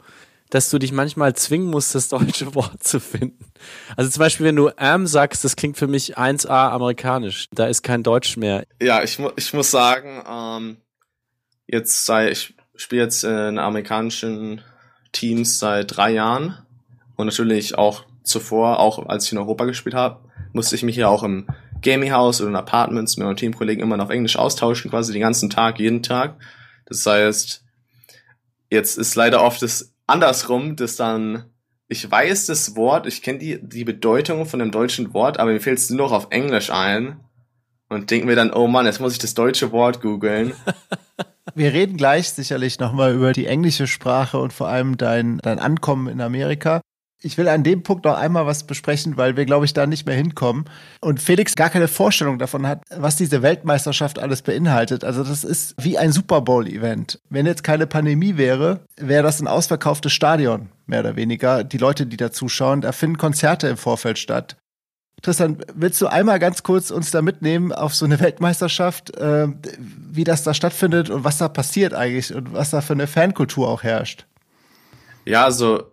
dass 0.53 0.69
du 0.69 0.77
dich 0.77 0.91
manchmal 0.91 1.33
zwingen 1.33 1.67
musst, 1.67 1.95
das 1.95 2.09
deutsche 2.09 2.53
Wort 2.55 2.83
zu 2.83 2.99
finden. 2.99 3.43
Also 3.97 4.11
zum 4.11 4.19
Beispiel, 4.19 4.45
wenn 4.45 4.55
du 4.55 4.69
am 4.77 5.07
sagst, 5.07 5.43
das 5.43 5.55
klingt 5.55 5.77
für 5.77 5.87
mich 5.87 6.15
1a 6.15 6.69
amerikanisch. 6.69 7.47
Da 7.51 7.65
ist 7.65 7.81
kein 7.81 8.03
Deutsch 8.03 8.37
mehr. 8.37 8.67
Ja, 8.79 9.01
ich, 9.01 9.17
ich 9.35 9.53
muss 9.53 9.71
sagen, 9.71 10.21
ähm, 10.29 10.77
jetzt 11.65 12.05
sei, 12.05 12.29
ich 12.29 12.53
spiele 12.75 13.01
jetzt 13.01 13.23
in 13.23 13.57
amerikanischen 13.57 14.61
Teams 15.11 15.57
seit 15.57 15.97
drei 15.97 16.11
Jahren 16.11 16.59
und 17.15 17.25
natürlich 17.25 17.75
auch 17.75 18.03
zuvor, 18.21 18.79
auch 18.79 19.07
als 19.07 19.25
ich 19.25 19.31
in 19.31 19.39
Europa 19.39 19.65
gespielt 19.65 19.95
habe, 19.95 20.19
musste 20.51 20.75
ich 20.75 20.83
mich 20.83 20.97
ja 20.97 21.07
auch 21.07 21.23
im 21.23 21.47
Gaming 21.81 22.11
House 22.11 22.41
oder 22.41 22.51
in 22.51 22.55
Apartments 22.55 23.17
mit 23.17 23.25
meinen 23.25 23.37
Teamkollegen 23.37 23.81
immer 23.81 23.97
noch 23.97 24.11
Englisch 24.11 24.37
austauschen, 24.37 24.91
quasi 24.91 25.13
den 25.13 25.21
ganzen 25.21 25.49
Tag, 25.49 25.79
jeden 25.79 26.03
Tag. 26.03 26.35
Das 26.85 27.03
heißt, 27.07 27.63
jetzt 28.69 28.99
ist 28.99 29.15
leider 29.15 29.41
oft 29.41 29.63
das 29.63 29.92
andersrum, 30.07 30.75
dass 30.75 30.95
dann, 30.95 31.45
ich 31.87 32.09
weiß 32.09 32.47
das 32.47 32.75
Wort, 32.75 33.07
ich 33.07 33.21
kenne 33.21 33.39
die, 33.39 33.59
die 33.61 33.83
Bedeutung 33.83 34.45
von 34.45 34.59
dem 34.59 34.71
deutschen 34.71 35.13
Wort, 35.13 35.39
aber 35.39 35.51
mir 35.51 35.61
fällt 35.61 35.79
es 35.79 35.89
nur 35.89 36.07
noch 36.07 36.11
auf 36.11 36.27
Englisch 36.29 36.71
ein 36.71 37.19
und 37.89 38.11
denke 38.11 38.25
mir 38.25 38.35
dann, 38.35 38.51
oh 38.51 38.67
Mann, 38.67 38.85
jetzt 38.85 38.99
muss 38.99 39.13
ich 39.13 39.19
das 39.19 39.33
deutsche 39.33 39.71
Wort 39.71 40.01
googeln. 40.01 40.53
Wir 41.55 41.71
reden 41.71 41.97
gleich 41.97 42.29
sicherlich 42.29 42.79
nochmal 42.79 43.13
über 43.13 43.31
die 43.31 43.45
englische 43.45 43.85
Sprache 43.85 44.39
und 44.39 44.53
vor 44.53 44.69
allem 44.69 44.97
dein, 44.97 45.37
dein 45.37 45.59
Ankommen 45.59 46.07
in 46.07 46.19
Amerika 46.19 46.81
ich 47.23 47.37
will 47.37 47.47
an 47.47 47.63
dem 47.63 47.83
Punkt 47.83 48.03
noch 48.05 48.17
einmal 48.17 48.45
was 48.45 48.65
besprechen, 48.65 49.15
weil 49.15 49.37
wir, 49.37 49.45
glaube 49.45 49.65
ich, 49.65 49.73
da 49.73 49.87
nicht 49.87 50.05
mehr 50.05 50.15
hinkommen. 50.15 50.65
Und 50.99 51.21
Felix 51.21 51.55
gar 51.55 51.69
keine 51.69 51.87
Vorstellung 51.87 52.37
davon 52.37 52.67
hat, 52.67 52.83
was 52.95 53.15
diese 53.15 53.41
Weltmeisterschaft 53.41 54.19
alles 54.19 54.41
beinhaltet. 54.41 55.03
Also 55.05 55.23
das 55.23 55.43
ist 55.43 55.73
wie 55.81 55.97
ein 55.97 56.11
Super 56.11 56.41
Bowl-Event. 56.41 57.21
Wenn 57.29 57.45
jetzt 57.45 57.63
keine 57.63 57.87
Pandemie 57.87 58.35
wäre, 58.37 58.81
wäre 58.97 59.23
das 59.23 59.39
ein 59.39 59.47
ausverkauftes 59.47 60.11
Stadion, 60.11 60.69
mehr 60.85 60.99
oder 60.99 61.15
weniger. 61.15 61.63
Die 61.63 61.77
Leute, 61.77 62.05
die 62.05 62.17
da 62.17 62.31
zuschauen, 62.31 62.81
da 62.81 62.91
finden 62.91 63.17
Konzerte 63.17 63.69
im 63.69 63.77
Vorfeld 63.77 64.19
statt. 64.19 64.57
Tristan, 65.21 65.57
willst 65.73 66.01
du 66.01 66.07
einmal 66.07 66.37
ganz 66.37 66.63
kurz 66.63 66.91
uns 66.91 67.11
da 67.11 67.21
mitnehmen 67.21 67.71
auf 67.71 67.95
so 67.95 68.03
eine 68.03 68.19
Weltmeisterschaft, 68.19 69.15
äh, 69.15 69.47
wie 69.79 70.25
das 70.25 70.43
da 70.43 70.53
stattfindet 70.53 71.09
und 71.09 71.23
was 71.23 71.37
da 71.37 71.47
passiert 71.47 71.93
eigentlich 71.93 72.35
und 72.35 72.53
was 72.53 72.71
da 72.71 72.81
für 72.81 72.91
eine 72.91 73.07
Fankultur 73.07 73.69
auch 73.69 73.83
herrscht? 73.83 74.25
Ja, 75.25 75.45
also 75.45 75.92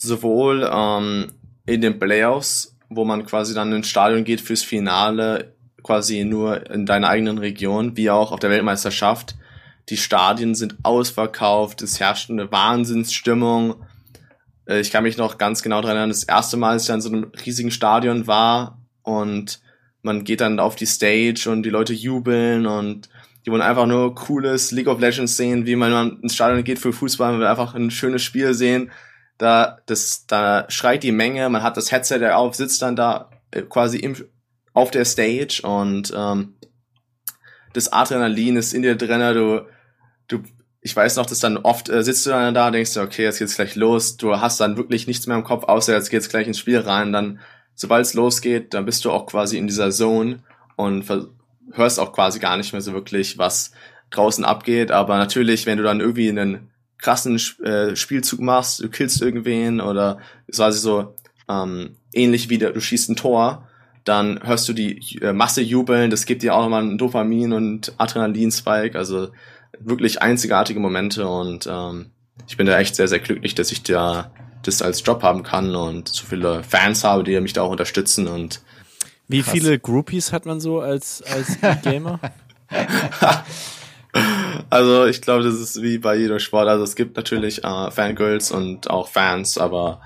sowohl 0.00 0.68
ähm, 0.72 1.28
in 1.66 1.80
den 1.80 1.98
Playoffs, 1.98 2.76
wo 2.88 3.04
man 3.04 3.24
quasi 3.26 3.54
dann 3.54 3.72
ins 3.72 3.88
Stadion 3.88 4.24
geht 4.24 4.40
fürs 4.40 4.62
Finale, 4.62 5.54
quasi 5.82 6.24
nur 6.24 6.68
in 6.70 6.86
deiner 6.86 7.08
eigenen 7.08 7.38
Region, 7.38 7.96
wie 7.96 8.10
auch 8.10 8.32
auf 8.32 8.40
der 8.40 8.50
Weltmeisterschaft. 8.50 9.36
Die 9.88 9.96
Stadien 9.96 10.54
sind 10.54 10.76
ausverkauft, 10.82 11.82
es 11.82 12.00
herrscht 12.00 12.30
eine 12.30 12.50
Wahnsinnsstimmung. 12.50 13.76
Äh, 14.66 14.80
ich 14.80 14.90
kann 14.90 15.04
mich 15.04 15.16
noch 15.16 15.38
ganz 15.38 15.62
genau 15.62 15.80
daran 15.80 15.96
erinnern, 15.96 16.10
das 16.10 16.24
erste 16.24 16.56
Mal, 16.56 16.72
als 16.72 16.88
ich 16.88 16.94
in 16.94 17.00
so 17.00 17.10
einem 17.10 17.30
riesigen 17.44 17.70
Stadion 17.70 18.26
war 18.26 18.78
und 19.02 19.60
man 20.02 20.24
geht 20.24 20.40
dann 20.40 20.60
auf 20.60 20.76
die 20.76 20.86
Stage 20.86 21.50
und 21.50 21.62
die 21.62 21.70
Leute 21.70 21.92
jubeln 21.92 22.66
und 22.66 23.10
die 23.44 23.50
wollen 23.50 23.62
einfach 23.62 23.86
nur 23.86 24.14
cooles 24.14 24.70
League 24.70 24.86
of 24.86 25.00
Legends 25.00 25.36
sehen, 25.36 25.66
wie 25.66 25.76
man 25.76 26.20
ins 26.20 26.34
Stadion 26.34 26.64
geht 26.64 26.78
für 26.78 26.92
Fußball, 26.92 27.32
man 27.32 27.40
will 27.40 27.46
einfach 27.46 27.74
ein 27.74 27.90
schönes 27.90 28.22
Spiel 28.22 28.54
sehen 28.54 28.90
da, 29.40 29.78
das, 29.86 30.26
da 30.26 30.66
schreit 30.68 31.02
die 31.02 31.12
Menge, 31.12 31.48
man 31.48 31.62
hat 31.62 31.78
das 31.78 31.90
Headset 31.90 32.30
auf, 32.32 32.54
sitzt 32.54 32.82
dann 32.82 32.94
da 32.94 33.30
äh, 33.52 33.62
quasi 33.62 33.96
im, 33.98 34.14
auf 34.74 34.90
der 34.90 35.06
Stage 35.06 35.62
und 35.62 36.12
ähm, 36.14 36.56
das 37.72 37.90
Adrenalin 37.90 38.56
ist 38.56 38.74
in 38.74 38.82
dir 38.82 38.96
drin, 38.96 39.34
du, 39.34 39.66
du, 40.28 40.42
ich 40.82 40.94
weiß 40.94 41.16
noch, 41.16 41.24
dass 41.24 41.38
dann 41.38 41.56
oft 41.56 41.88
äh, 41.88 42.04
sitzt 42.04 42.26
du 42.26 42.30
dann 42.30 42.52
da, 42.52 42.70
denkst 42.70 42.92
du, 42.92 43.00
okay, 43.00 43.22
jetzt 43.22 43.38
geht's 43.38 43.56
gleich 43.56 43.76
los, 43.76 44.18
du 44.18 44.38
hast 44.38 44.60
dann 44.60 44.76
wirklich 44.76 45.06
nichts 45.06 45.26
mehr 45.26 45.38
im 45.38 45.44
Kopf, 45.44 45.64
außer 45.64 45.94
jetzt 45.94 46.10
geht's 46.10 46.28
gleich 46.28 46.46
ins 46.46 46.58
Spiel 46.58 46.78
rein, 46.78 47.10
dann, 47.10 47.40
sobald 47.74 48.04
es 48.04 48.12
losgeht, 48.12 48.74
dann 48.74 48.84
bist 48.84 49.06
du 49.06 49.10
auch 49.10 49.24
quasi 49.24 49.56
in 49.56 49.66
dieser 49.66 49.90
Zone 49.90 50.40
und 50.76 51.06
hörst 51.72 51.98
auch 51.98 52.12
quasi 52.12 52.40
gar 52.40 52.58
nicht 52.58 52.72
mehr 52.74 52.82
so 52.82 52.92
wirklich, 52.92 53.38
was 53.38 53.72
draußen 54.10 54.44
abgeht, 54.44 54.90
aber 54.90 55.16
natürlich, 55.16 55.64
wenn 55.64 55.78
du 55.78 55.84
dann 55.84 56.00
irgendwie 56.00 56.28
einen 56.28 56.70
krassen 57.00 57.40
äh, 57.62 57.96
Spielzug 57.96 58.40
machst, 58.40 58.80
du 58.80 58.88
killst 58.88 59.22
irgendwen 59.22 59.80
oder 59.80 60.18
quasi 60.52 60.78
so 60.78 61.14
ähm, 61.48 61.96
ähnlich 62.12 62.48
wie 62.48 62.58
der, 62.58 62.72
du 62.72 62.80
schießt 62.80 63.10
ein 63.10 63.16
Tor, 63.16 63.68
dann 64.04 64.40
hörst 64.42 64.68
du 64.68 64.72
die 64.72 65.18
äh, 65.20 65.32
Masse 65.32 65.62
jubeln, 65.62 66.10
das 66.10 66.26
gibt 66.26 66.42
dir 66.42 66.54
auch 66.54 66.62
nochmal 66.62 66.82
einen 66.82 66.98
Dopamin- 66.98 67.54
und 67.54 67.92
Adrenalin-Spike, 67.98 68.96
also 68.96 69.28
wirklich 69.78 70.20
einzigartige 70.20 70.80
Momente 70.80 71.26
und 71.26 71.66
ähm, 71.70 72.10
ich 72.46 72.56
bin 72.56 72.66
da 72.66 72.78
echt 72.78 72.96
sehr, 72.96 73.08
sehr 73.08 73.20
glücklich, 73.20 73.54
dass 73.54 73.72
ich 73.72 73.82
da 73.82 74.30
das 74.62 74.82
als 74.82 75.02
Job 75.04 75.22
haben 75.22 75.42
kann 75.42 75.74
und 75.74 76.08
so 76.08 76.26
viele 76.26 76.62
Fans 76.62 77.04
habe, 77.04 77.24
die 77.24 77.38
mich 77.40 77.54
da 77.54 77.62
auch 77.62 77.70
unterstützen 77.70 78.26
und 78.26 78.60
wie 79.28 79.42
krass. 79.42 79.52
viele 79.52 79.78
Groupies 79.78 80.32
hat 80.32 80.44
man 80.44 80.60
so 80.60 80.80
als, 80.80 81.22
als 81.22 81.56
Gamer? 81.82 82.18
Also 84.70 85.06
ich 85.06 85.20
glaube, 85.20 85.42
das 85.42 85.54
ist 85.54 85.82
wie 85.82 85.98
bei 85.98 86.16
jedem 86.16 86.38
Sport. 86.38 86.68
Also 86.68 86.84
es 86.84 86.94
gibt 86.94 87.16
natürlich 87.16 87.64
äh, 87.64 87.90
Fangirls 87.90 88.52
und 88.52 88.88
auch 88.88 89.08
Fans, 89.08 89.58
aber 89.58 90.00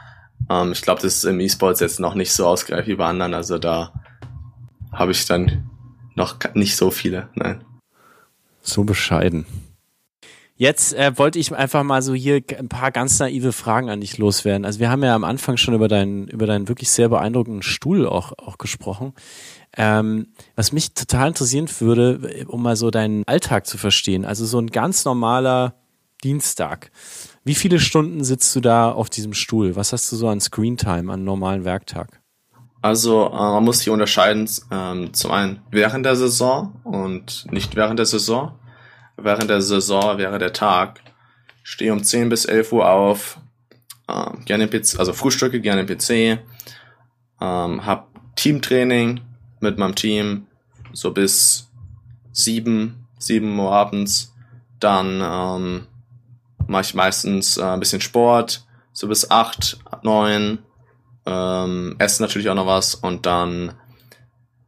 ähm, 0.51 0.73
ich 0.73 0.83
glaube, 0.83 1.03
das 1.03 1.17
ist 1.17 1.25
im 1.25 1.41
E-Sports 1.41 1.81
jetzt 1.81 2.01
noch 2.01 2.15
nicht 2.15 2.33
so 2.33 2.47
ausgereift 2.47 2.89
wie 2.89 2.95
bei 2.95 3.07
anderen. 3.07 3.35
Also 3.35 3.59
da 3.59 3.93
habe 4.93 5.13
ich 5.13 5.27
dann 5.27 5.71
noch 6.15 6.37
nicht 6.55 6.77
so 6.77 6.91
viele. 6.91 7.29
Nein. 7.35 7.65
So 8.63 8.85
bescheiden. 8.85 9.45
Jetzt 10.57 10.95
äh, 10.95 11.19
wollte 11.19 11.41
ich 11.41 11.53
einfach 11.53 11.83
mal 11.83 12.01
so 12.01 12.15
hier 12.15 12.41
ein 12.57 12.69
paar 12.69 12.93
ganz 12.93 13.19
naive 13.19 13.53
Fragen 13.53 13.91
an 13.91 14.01
dich 14.01 14.19
loswerden. 14.19 14.65
Also 14.65 14.79
wir 14.79 14.89
haben 14.89 15.03
ja 15.03 15.15
am 15.15 15.25
Anfang 15.25 15.57
schon 15.57 15.75
über 15.75 15.89
deinen 15.89 16.29
über 16.29 16.47
deinen 16.47 16.69
wirklich 16.69 16.91
sehr 16.91 17.09
beeindruckenden 17.09 17.63
Stuhl 17.63 18.07
auch 18.07 18.33
auch 18.39 18.57
gesprochen. 18.57 19.15
Ähm, 19.77 20.29
was 20.55 20.73
mich 20.73 20.95
total 20.95 21.29
interessieren 21.29 21.69
würde, 21.81 22.47
um 22.47 22.63
mal 22.63 22.77
so 22.77 22.91
deinen 22.91 23.25
Alltag 23.27 23.67
zu 23.67 23.77
verstehen. 23.77 24.25
Also 24.25 24.47
so 24.47 24.59
ein 24.59 24.69
ganz 24.69 25.05
normaler 25.05 25.75
Dienstag. 26.23 26.91
Wie 27.45 27.55
viele 27.55 27.81
Stunden 27.81 28.25
sitzt 28.25 28.55
du 28.57 28.61
da 28.61 28.91
auf 28.91 29.11
diesem 29.11 29.35
Stuhl? 29.35 29.77
Was 29.77 29.93
hast 29.93 30.11
du 30.11 30.17
so 30.17 30.29
an 30.29 30.41
Screentime, 30.41 31.13
an 31.13 31.25
normalen 31.25 31.65
Werktag? 31.65 32.21
Also 32.81 33.29
äh, 33.29 33.37
man 33.37 33.65
muss 33.65 33.81
hier 33.81 33.93
unterscheiden, 33.93 34.49
ähm, 34.71 35.13
zum 35.15 35.31
einen 35.31 35.61
während 35.71 36.05
der 36.05 36.17
Saison 36.17 36.81
und 36.85 37.47
nicht 37.51 37.77
während 37.77 37.99
der 37.99 38.07
Saison. 38.07 38.59
Während 39.17 39.49
der 39.49 39.63
Saison 39.63 40.19
wäre 40.19 40.39
der 40.39 40.53
Tag. 40.53 41.01
Stehe 41.63 41.93
um 41.93 42.05
10 42.05 42.29
bis 42.29 42.45
11 42.45 42.73
Uhr 42.73 42.89
auf, 42.89 43.39
äh, 44.07 44.31
gerne 44.45 44.69
PC, 44.69 44.99
also 44.99 45.15
Frühstücke, 45.15 45.61
gerne 45.61 45.87
PC, 45.87 46.41
ähm, 47.41 47.87
hab 47.87 48.11
Teamtraining, 48.37 49.21
mit 49.65 49.79
meinem 49.79 49.95
Team 49.95 50.47
so 50.93 51.13
bis 51.13 51.69
sieben, 52.33 53.07
sieben 53.19 53.59
Uhr 53.59 53.73
abends. 53.73 54.33
Dann 54.79 55.21
ähm, 55.23 55.87
mache 56.67 56.83
ich 56.83 56.95
meistens 56.95 57.57
äh, 57.57 57.65
ein 57.65 57.81
bisschen 57.81 58.01
Sport, 58.01 58.65
so 58.93 59.09
bis 59.09 59.31
acht, 59.31 59.79
neun. 60.03 60.59
Ähm, 61.27 61.97
esse 61.99 62.23
natürlich 62.23 62.49
auch 62.51 62.55
noch 62.55 62.67
was 62.67 62.95
und 62.95 63.27
dann 63.27 63.73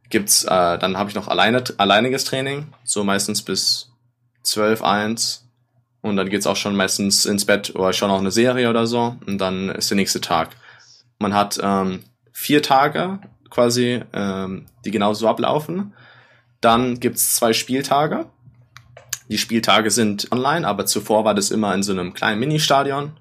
gibt's, 0.09 0.43
äh, 0.43 0.77
dann 0.79 0.97
habe 0.97 1.09
ich 1.09 1.15
noch 1.15 1.27
alleine, 1.27 1.63
alleiniges 1.77 2.25
Training, 2.25 2.73
so 2.83 3.03
meistens 3.03 3.41
bis 3.41 3.91
12, 4.43 4.81
1. 4.81 5.43
Und 6.01 6.15
dann 6.15 6.29
geht's 6.29 6.47
auch 6.47 6.55
schon 6.55 6.75
meistens 6.75 7.25
ins 7.25 7.45
Bett 7.45 7.75
oder 7.75 7.91
schon 7.91 8.09
auch 8.09 8.19
eine 8.19 8.31
Serie 8.31 8.69
oder 8.69 8.87
so. 8.87 9.17
Und 9.25 9.39
dann 9.39 9.69
ist 9.69 9.89
der 9.89 9.97
nächste 9.97 10.21
Tag. 10.21 10.55
Man 11.19 11.33
hat 11.33 11.59
ähm, 11.61 12.03
vier 12.31 12.61
Tage 12.61 13.19
quasi, 13.49 14.01
ähm, 14.13 14.65
die 14.85 14.91
genauso 14.91 15.27
ablaufen. 15.27 15.93
Dann 16.61 16.99
gibt's 16.99 17.35
zwei 17.35 17.53
Spieltage. 17.53 18.25
Die 19.29 19.37
Spieltage 19.37 19.91
sind 19.91 20.31
online, 20.31 20.67
aber 20.67 20.85
zuvor 20.85 21.25
war 21.25 21.35
das 21.35 21.51
immer 21.51 21.73
in 21.73 21.83
so 21.83 21.91
einem 21.91 22.13
kleinen 22.13 22.39
Ministadion. 22.39 23.11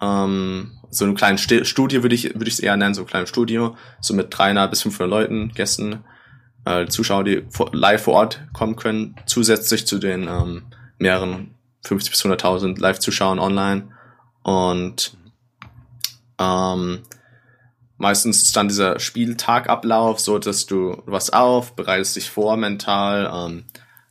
Ähm, 0.00 0.72
so 0.90 1.04
einem 1.04 1.14
kleinen 1.14 1.38
St 1.38 1.66
Studio 1.66 2.02
würde 2.02 2.14
ich 2.14 2.34
würde 2.34 2.48
ich 2.48 2.54
es 2.54 2.60
eher 2.60 2.76
nennen, 2.76 2.94
so 2.94 3.02
ein 3.02 3.06
kleines 3.06 3.28
Studio, 3.28 3.76
so 4.00 4.14
mit 4.14 4.28
300 4.30 4.70
bis 4.70 4.82
500 4.82 5.10
Leuten, 5.10 5.52
Gästen, 5.52 6.04
äh, 6.64 6.86
Zuschauer, 6.86 7.24
die 7.24 7.44
vor, 7.48 7.70
live 7.72 8.02
vor 8.04 8.14
Ort 8.14 8.46
kommen 8.52 8.76
können, 8.76 9.16
zusätzlich 9.26 9.86
zu 9.86 9.98
den 9.98 10.28
ähm, 10.28 10.64
mehreren 10.98 11.54
50 11.86 12.10
bis 12.10 12.24
100.000 12.24 12.80
Live-Zuschauern 12.80 13.38
online 13.38 13.88
und 14.42 15.16
ähm, 16.38 17.02
meistens 17.98 18.42
ist 18.42 18.56
dann 18.56 18.68
dieser 18.68 18.98
Spieltagablauf 18.98 20.20
so, 20.20 20.38
dass 20.38 20.66
du 20.66 21.02
was 21.06 21.30
auf, 21.30 21.74
bereitest 21.74 22.16
dich 22.16 22.30
vor 22.30 22.56
mental, 22.56 23.30
ähm, 23.32 23.64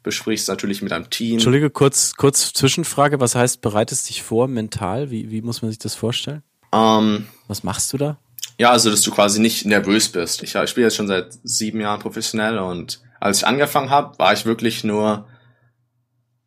besprichst 0.04 0.48
natürlich 0.48 0.82
mit 0.82 0.94
einem 0.94 1.10
Team. 1.10 1.34
Entschuldige, 1.34 1.70
kurz, 1.70 2.16
kurz 2.16 2.54
Zwischenfrage. 2.54 3.20
Was 3.20 3.36
heißt, 3.36 3.62
bereitest 3.62 4.10
dich 4.10 4.22
vor 4.22 4.48
mental? 4.48 5.10
Wie, 5.10 5.32
wie 5.32 5.42
muss 5.42 5.62
man 5.62 5.72
sich 5.72 5.80
das 5.80 5.96
vorstellen? 5.96 6.44
Ähm, 6.72 7.28
Was 7.48 7.64
machst 7.64 7.92
du 7.94 7.98
da? 7.98 8.18
ja, 8.58 8.72
also, 8.72 8.90
dass 8.90 9.02
du 9.02 9.12
quasi 9.12 9.42
nicht 9.42 9.66
nervös 9.66 10.10
bist. 10.10 10.44
Ich, 10.44 10.56
ich 10.56 10.70
spiele 10.70 10.88
jetzt 10.88 10.96
schon 10.96 11.08
seit 11.08 11.38
sieben 11.44 11.82
Jahren 11.82 12.00
professionell 12.00 12.58
und 12.58 13.02
als 13.20 13.40
ich 13.40 13.48
angefangen 13.48 13.90
habe, 13.90 14.18
war 14.20 14.34
ich 14.34 14.46
wirklich 14.46 14.84
nur 14.84 15.28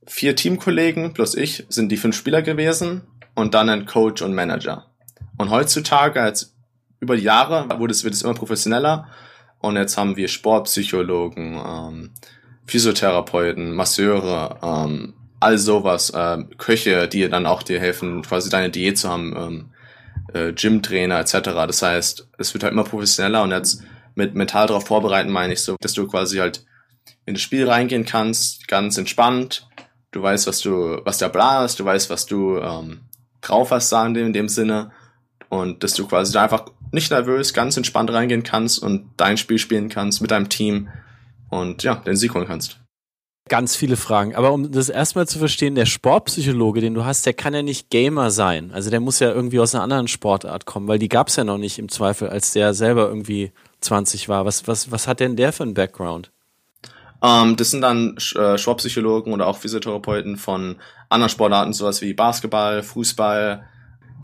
vier 0.07 0.37
Teamkollegen 0.37 1.13
plus 1.13 1.35
ich 1.35 1.67
sind 1.69 1.91
die 1.91 1.97
fünf 1.97 2.17
Spieler 2.17 2.41
gewesen 2.41 3.03
und 3.35 3.55
dann 3.55 3.69
ein 3.69 3.85
Coach 3.85 4.23
und 4.23 4.35
Manager. 4.35 4.87
Und 5.37 5.51
heutzutage, 5.51 6.23
als 6.23 6.57
über 7.01 7.17
die 7.17 7.23
Jahre, 7.23 7.69
wurde 7.79 7.93
es, 7.93 8.05
wird 8.05 8.15
es 8.15 8.23
immer 8.23 8.35
professioneller 8.35 9.09
und 9.61 9.77
jetzt 9.77 9.97
haben 9.97 10.17
wir 10.17 10.29
Sportpsychologen, 10.29 11.55
ähm, 11.55 12.11
Physiotherapeuten, 12.67 13.75
Masseure, 13.75 14.59
ähm, 14.63 15.15
all 15.41 15.59
sowas, 15.59 16.11
äh, 16.11 16.45
Köche, 16.59 17.09
die 17.09 17.29
dann 17.29 17.47
auch 17.47 17.63
dir 17.63 17.81
helfen, 17.81 18.23
quasi 18.23 18.51
deine 18.51 18.71
Diät 18.71 18.99
zu 18.99 19.09
haben, 19.09 19.35
ähm, 19.37 19.71
äh, 20.33 20.53
Gymtrainer 20.53 21.19
etc. 21.21 21.33
Das 21.67 21.83
heißt, 21.83 22.29
es 22.39 22.55
wird 22.55 22.65
halt 22.65 22.73
immer 22.73 22.85
professioneller 22.85 23.43
und 23.43 23.51
jetzt 23.51 23.83
mit 24.15 24.35
mental 24.35 24.67
darauf 24.67 24.87
vorbereiten 24.87 25.31
meine 25.31 25.53
ich 25.53 25.63
so, 25.63 25.77
dass 25.81 25.93
du 25.93 26.07
quasi 26.07 26.39
halt 26.39 26.65
in 27.25 27.35
das 27.35 27.43
Spiel 27.43 27.69
reingehen 27.69 28.05
kannst, 28.05 28.69
ganz 28.69 28.99
entspannt. 28.99 29.69
Du 30.11 30.23
weißt, 30.23 30.47
was 30.47 30.61
du, 30.61 31.01
was 31.05 31.19
der 31.19 31.29
Plan 31.29 31.65
ist, 31.65 31.79
du 31.79 31.85
weißt, 31.85 32.11
was 32.11 32.27
du 32.27 32.59
ähm, 32.59 33.03
drauf 33.41 33.71
hast, 33.71 33.91
sagen 33.91 34.15
wir 34.15 34.25
in 34.25 34.33
dem 34.33 34.49
Sinne. 34.49 34.91
Und 35.49 35.83
dass 35.83 35.95
du 35.95 36.07
quasi 36.07 36.33
da 36.33 36.45
einfach 36.45 36.67
nicht 36.93 37.11
nervös, 37.11 37.55
ganz 37.55 37.77
entspannt 37.77 38.13
reingehen 38.13 38.43
kannst 38.43 38.83
und 38.83 39.11
dein 39.17 39.37
Spiel 39.37 39.59
spielen 39.59 39.89
kannst 39.89 40.21
mit 40.21 40.31
deinem 40.31 40.49
Team 40.49 40.89
und 41.51 41.83
ja, 41.83 41.97
den 41.97 42.17
Sieg 42.17 42.35
holen 42.35 42.47
kannst. 42.47 42.81
Ganz 43.49 43.77
viele 43.77 43.97
Fragen. 43.97 44.35
Aber 44.35 44.53
um 44.53 44.71
das 44.71 44.91
erstmal 44.91 45.27
zu 45.27 45.39
verstehen, 45.39 45.75
der 45.75 45.87
Sportpsychologe, 45.87 46.83
den 46.83 46.95
du 46.95 47.05
hast, 47.05 47.25
der 47.25 47.33
kann 47.33 47.55
ja 47.55 47.63
nicht 47.63 47.89
Gamer 47.89 48.31
sein. 48.31 48.71
Also 48.73 48.91
der 48.91 49.01
muss 49.01 49.21
ja 49.21 49.31
irgendwie 49.31 49.59
aus 49.59 49.75
einer 49.75 49.83
anderen 49.83 50.09
Sportart 50.09 50.67
kommen, 50.67 50.87
weil 50.87 50.99
die 50.99 51.09
gab's 51.09 51.37
ja 51.37 51.45
noch 51.45 51.57
nicht 51.57 51.79
im 51.79 51.89
Zweifel, 51.89 52.29
als 52.29 52.53
der 52.53 52.75
selber 52.75 53.09
irgendwie 53.09 53.53
20 53.81 54.29
war. 54.29 54.45
Was, 54.45 54.69
was, 54.69 54.91
was 54.91 55.09
hat 55.09 55.21
denn 55.21 55.37
der 55.37 55.55
für 55.55 55.63
einen 55.63 55.75
Background? 55.75 56.31
Ähm, 57.23 57.57
das 57.57 57.71
sind 57.71 57.81
dann 57.81 58.17
äh, 58.37 58.59
Sportpsychologen 58.59 59.33
oder 59.33 59.47
auch 59.47 59.57
Physiotherapeuten 59.57 60.37
von 60.37 60.77
anderen 61.09 61.31
Sportarten, 61.31 61.73
sowas 61.73 62.03
wie 62.03 62.13
Basketball, 62.13 62.83
Fußball, 62.83 63.65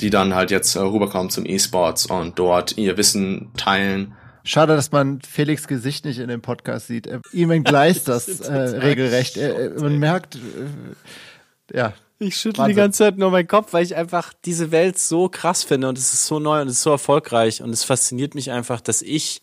die 0.00 0.11
dann 0.11 0.35
halt 0.35 0.50
jetzt 0.50 0.74
äh, 0.76 0.80
rüberkommen 0.80 1.30
zum 1.30 1.46
E-Sports 1.46 2.07
und 2.07 2.38
dort 2.38 2.76
ihr 2.76 2.96
Wissen 2.96 3.50
teilen. 3.57 4.14
Schade, 4.44 4.76
dass 4.76 4.92
man 4.92 5.20
Felix 5.22 5.66
Gesicht 5.66 6.04
nicht 6.04 6.18
in 6.18 6.28
dem 6.28 6.42
Podcast 6.42 6.87
sieht. 6.88 7.09
Ihm 7.33 7.50
entgleist 7.50 8.09
das 8.09 8.40
äh, 8.40 8.52
regelrecht. 8.52 9.37
Er, 9.37 9.80
man 9.80 9.98
merkt, 9.98 10.37
äh, 10.37 11.76
ja, 11.76 11.94
Ich 12.18 12.37
schüttle 12.37 12.59
Wahnsinn. 12.64 12.74
die 12.76 12.80
ganze 12.80 12.98
Zeit 12.98 13.16
nur 13.18 13.30
meinen 13.30 13.48
Kopf, 13.48 13.72
weil 13.72 13.85
ich 13.85 13.96
einfach 13.96 14.33
diese 14.44 14.70
Welt 14.70 14.98
so 14.98 15.28
krass 15.28 15.64
finde 15.64 15.88
und 15.88 15.96
es 15.96 16.12
ist 16.12 16.26
so 16.26 16.38
neu 16.40 16.61
und 16.61 16.68
es 16.68 16.74
ist 16.74 16.83
so 16.83 16.90
erfolgreich 16.90 17.62
und 17.62 17.70
es 17.70 17.85
fasziniert 17.85 18.35
mich 18.35 18.50
einfach, 18.50 18.80
dass 18.80 19.00
ich 19.00 19.42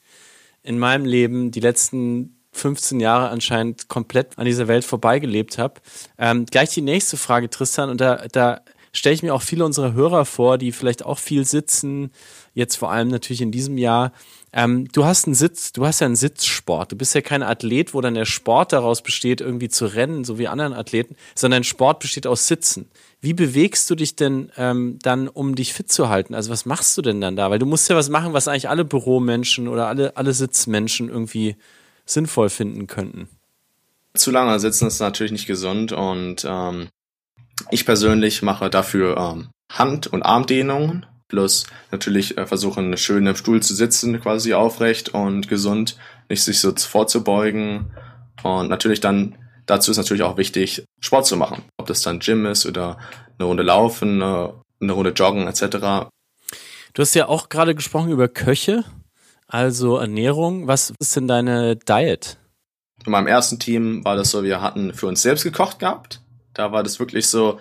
in 0.63 0.77
meinem 0.77 1.05
Leben 1.05 1.49
die 1.49 1.61
letzten 1.61 2.37
15 2.53 2.99
Jahre 2.99 3.29
anscheinend 3.29 3.87
komplett 3.87 4.37
an 4.37 4.45
dieser 4.45 4.67
Welt 4.67 4.85
vorbeigelebt 4.85 5.57
habe. 5.57 5.75
Ähm, 6.17 6.45
gleich 6.45 6.69
die 6.71 6.81
nächste 6.81 7.17
Frage, 7.17 7.49
Tristan, 7.49 7.89
und 7.89 8.01
da, 8.01 8.27
da 8.31 8.61
stelle 8.93 9.15
ich 9.15 9.23
mir 9.23 9.34
auch 9.34 9.41
viele 9.41 9.65
unserer 9.65 9.93
Hörer 9.93 10.25
vor, 10.25 10.58
die 10.58 10.71
vielleicht 10.71 11.06
auch 11.06 11.19
viel 11.19 11.45
sitzen, 11.45 12.12
jetzt 12.54 12.75
vor 12.75 12.91
allem 12.91 13.08
natürlich 13.08 13.41
in 13.41 13.51
diesem 13.51 13.77
Jahr. 13.77 14.12
Ähm, 14.54 14.89
du 14.91 15.06
hast 15.06 15.25
einen 15.25 15.36
Sitz, 15.36 15.71
du 15.71 15.86
hast 15.86 16.01
ja 16.01 16.08
einen 16.08 16.17
Sitzsport. 16.17 16.91
Du 16.91 16.97
bist 16.97 17.15
ja 17.15 17.21
kein 17.21 17.41
Athlet, 17.41 17.93
wo 17.93 18.01
dann 18.01 18.15
der 18.15 18.25
Sport 18.25 18.73
daraus 18.73 19.01
besteht, 19.01 19.39
irgendwie 19.39 19.69
zu 19.69 19.86
rennen, 19.86 20.25
so 20.25 20.38
wie 20.38 20.49
anderen 20.49 20.73
Athleten, 20.73 21.15
sondern 21.36 21.63
Sport 21.63 21.99
besteht 21.99 22.27
aus 22.27 22.47
Sitzen. 22.47 22.89
Wie 23.21 23.34
bewegst 23.34 23.89
du 23.89 23.95
dich 23.95 24.15
denn 24.15 24.51
ähm, 24.58 24.99
dann, 25.01 25.30
um 25.30 25.56
dich 25.56 25.73
fit 25.73 25.91
zu 25.91 26.10
halten? 26.10 26.36
Also 26.36 26.49
was 26.51 26.65
machst 26.65 26.97
du 26.97 27.01
denn 27.01 27.21
dann 27.21 27.36
da? 27.36 27.49
Weil 27.49 27.60
du 27.60 27.65
musst 27.65 27.89
ja 27.89 27.95
was 27.95 28.10
machen, 28.10 28.34
was 28.34 28.47
eigentlich 28.47 28.67
alle 28.67 28.84
Büromenschen 28.84 29.67
oder 29.67 29.88
alle, 29.88 30.17
alle 30.17 30.34
Sitzmenschen 30.34 31.08
irgendwie 31.08 31.56
sinnvoll 32.06 32.49
finden 32.49 32.88
könnten. 32.88 33.30
Zu 34.13 34.32
lange 34.32 34.60
sitzen 34.60 34.88
ist 34.88 34.99
natürlich 34.99 35.32
nicht 35.32 35.47
gesund 35.47 35.93
und 35.93 36.45
ähm, 36.45 36.89
ich 37.69 37.86
persönlich 37.86 38.41
mache 38.41 38.69
dafür 38.69 39.17
ähm, 39.17 39.50
Hand- 39.71 40.08
und 40.08 40.24
Armdehnungen 40.24 41.06
plus 41.28 41.65
natürlich 41.91 42.38
äh, 42.38 42.45
versuchen 42.45 42.97
schön 42.97 43.26
im 43.26 43.36
Stuhl 43.36 43.62
zu 43.62 43.74
sitzen, 43.74 44.19
quasi 44.19 44.54
aufrecht 44.54 45.10
und 45.10 45.47
gesund, 45.47 45.97
nicht 46.30 46.43
sich 46.43 46.60
so 46.60 46.74
vorzubeugen 46.76 47.91
und 48.43 48.69
natürlich 48.69 49.00
dann 49.00 49.38
dazu 49.65 49.91
ist 49.91 49.97
natürlich 49.97 50.24
auch 50.24 50.38
wichtig 50.38 50.84
Sport 51.00 51.26
zu 51.26 51.38
machen, 51.38 51.63
ob 51.78 51.88
das 51.88 52.02
dann 52.02 52.19
Gym 52.19 52.45
ist 52.45 52.65
oder 52.65 52.97
eine 53.38 53.47
Runde 53.47 53.63
laufen, 53.63 54.21
eine, 54.21 54.54
eine 54.82 54.91
Runde 54.91 55.12
joggen 55.12 55.47
etc. 55.47 56.10
Du 56.93 57.02
hast 57.02 57.13
ja 57.13 57.28
auch 57.28 57.50
gerade 57.50 57.76
gesprochen 57.76 58.12
über 58.12 58.28
Köche, 58.28 58.84
also 59.47 59.97
Ernährung. 59.97 60.67
Was 60.67 60.93
ist 61.00 61.15
denn 61.15 61.28
deine 61.28 61.78
Diet? 61.78 62.38
In 63.06 63.12
meinem 63.12 63.28
ersten 63.28 63.60
Team 63.60 64.04
war 64.04 64.15
das 64.15 64.32
so, 64.32 64.43
wir 64.43 64.62
hatten 64.62 64.93
für 64.93 65.08
uns 65.08 65.21
selbst 65.21 65.43
gekocht 65.43 65.80
gehabt. 65.80 66.20
Da 66.53 66.71
war 66.71 66.83
das 66.83 66.99
wirklich 66.99 67.27
so, 67.27 67.59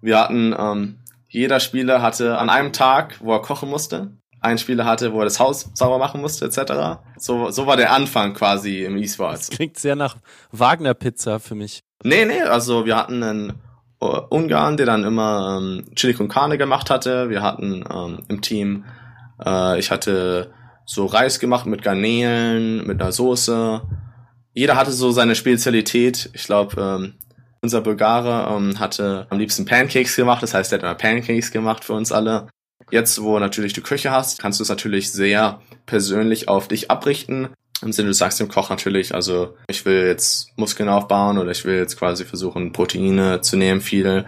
wir 0.00 0.18
hatten, 0.18 0.54
ähm, 0.58 0.98
jeder 1.28 1.60
Spieler 1.60 2.02
hatte 2.02 2.38
an 2.38 2.50
einem 2.50 2.72
Tag, 2.72 3.18
wo 3.20 3.32
er 3.32 3.42
kochen 3.42 3.68
musste, 3.68 4.12
ein 4.40 4.58
Spieler 4.58 4.84
hatte, 4.84 5.12
wo 5.12 5.18
er 5.20 5.24
das 5.24 5.40
Haus 5.40 5.70
sauber 5.74 5.98
machen 5.98 6.20
musste, 6.20 6.44
etc. 6.44 7.00
So, 7.18 7.50
so 7.50 7.66
war 7.66 7.76
der 7.76 7.92
Anfang 7.92 8.34
quasi 8.34 8.84
im 8.84 8.96
E-Sports. 8.96 9.50
Klingt 9.50 9.78
sehr 9.78 9.96
nach 9.96 10.16
Wagner-Pizza 10.52 11.40
für 11.40 11.54
mich. 11.54 11.82
Nee, 12.04 12.24
nee, 12.24 12.42
also 12.42 12.86
wir 12.86 12.96
hatten 12.96 13.22
einen 13.22 13.52
äh, 14.00 14.04
Ungarn, 14.04 14.76
der 14.76 14.86
dann 14.86 15.04
immer 15.04 15.58
ähm, 15.60 15.86
Chili 15.96 16.14
con 16.14 16.28
Carne 16.28 16.58
gemacht 16.58 16.90
hatte. 16.90 17.30
Wir 17.30 17.42
hatten 17.42 17.84
ähm, 17.92 18.20
im 18.28 18.40
Team, 18.40 18.84
äh, 19.44 19.78
ich 19.78 19.90
hatte 19.90 20.52
so 20.84 21.06
Reis 21.06 21.40
gemacht 21.40 21.66
mit 21.66 21.82
Garnelen, 21.82 22.86
mit 22.86 23.00
einer 23.00 23.12
Soße. 23.12 23.82
Jeder 24.54 24.76
hatte 24.76 24.92
so 24.92 25.10
seine 25.10 25.34
Spezialität. 25.34 26.30
Ich 26.32 26.44
glaube, 26.44 26.80
ähm, 26.80 27.14
unser 27.60 27.80
Bulgare 27.80 28.54
ähm, 28.54 28.78
hatte 28.78 29.26
am 29.30 29.38
liebsten 29.38 29.64
Pancakes 29.64 30.16
gemacht. 30.16 30.42
Das 30.42 30.54
heißt, 30.54 30.72
er 30.72 30.78
hat 30.78 30.82
immer 30.82 30.94
Pancakes 30.94 31.50
gemacht 31.50 31.84
für 31.84 31.94
uns 31.94 32.12
alle. 32.12 32.48
Jetzt, 32.90 33.20
wo 33.20 33.38
natürlich 33.38 33.72
du 33.72 33.82
Küche 33.82 34.10
hast, 34.10 34.40
kannst 34.40 34.60
du 34.60 34.62
es 34.62 34.68
natürlich 34.68 35.12
sehr 35.12 35.60
persönlich 35.86 36.48
auf 36.48 36.68
dich 36.68 36.90
abrichten. 36.90 37.48
Im 37.82 37.92
Sinne, 37.92 38.08
du 38.08 38.14
sagst 38.14 38.40
dem 38.40 38.48
Koch 38.48 38.70
natürlich, 38.70 39.14
also 39.14 39.56
ich 39.68 39.84
will 39.84 40.06
jetzt 40.06 40.56
Muskeln 40.56 40.88
aufbauen 40.88 41.38
oder 41.38 41.50
ich 41.50 41.64
will 41.64 41.76
jetzt 41.76 41.96
quasi 41.96 42.24
versuchen, 42.24 42.72
Proteine 42.72 43.40
zu 43.40 43.56
nehmen, 43.56 43.80
viel. 43.80 44.24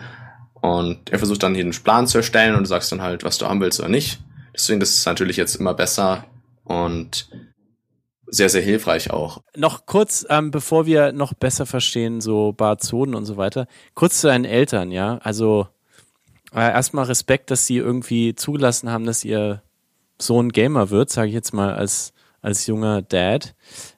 Und 0.61 1.11
er 1.11 1.18
versucht 1.18 1.42
dann 1.42 1.55
hier 1.55 1.64
einen 1.64 1.72
Plan 1.72 2.07
zu 2.07 2.18
erstellen 2.18 2.55
und 2.55 2.64
du 2.64 2.68
sagst 2.68 2.92
dann 2.92 3.02
halt, 3.02 3.24
was 3.24 3.38
du 3.38 3.46
haben 3.46 3.61
willst 3.61 3.80
oder 3.80 3.88
nicht. 3.88 4.20
Deswegen, 4.55 4.78
das 4.78 4.90
ist 4.90 5.07
natürlich 5.07 5.36
jetzt 5.36 5.57
immer 5.57 5.74
besser 5.74 6.24
und 6.64 7.28
sehr, 8.31 8.49
sehr 8.49 8.62
hilfreich 8.62 9.11
auch. 9.11 9.43
Noch 9.57 9.87
kurz, 9.87 10.24
ähm, 10.28 10.51
bevor 10.51 10.87
wir 10.87 11.12
noch 11.12 11.35
besser 11.35 11.66
verstehen, 11.66 12.20
so 12.20 12.53
Barzonen 12.53 13.14
und 13.14 13.24
so 13.26 13.37
weiter, 13.37 13.66
kurz 13.95 14.20
zu 14.20 14.28
deinen 14.28 14.45
Eltern, 14.45 14.93
ja. 14.93 15.18
Also 15.18 15.66
äh, 16.53 16.61
erstmal 16.61 17.07
Respekt, 17.07 17.51
dass 17.51 17.66
sie 17.66 17.76
irgendwie 17.76 18.35
zugelassen 18.35 18.91
haben, 18.91 19.05
dass 19.05 19.24
ihr 19.24 19.62
Sohn 20.18 20.51
Gamer 20.51 20.91
wird, 20.91 21.11
sage 21.11 21.28
ich 21.28 21.35
jetzt 21.35 21.53
mal 21.53 21.74
als, 21.74 22.12
als 22.43 22.66
junger 22.66 23.03
Dad. 23.03 23.55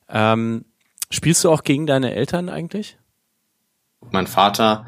Ähm, 0.08 0.64
spielst 1.10 1.44
du 1.44 1.50
auch 1.50 1.62
gegen 1.62 1.86
deine 1.86 2.14
Eltern 2.14 2.48
eigentlich? 2.48 2.98
Mein 4.10 4.26
Vater 4.26 4.86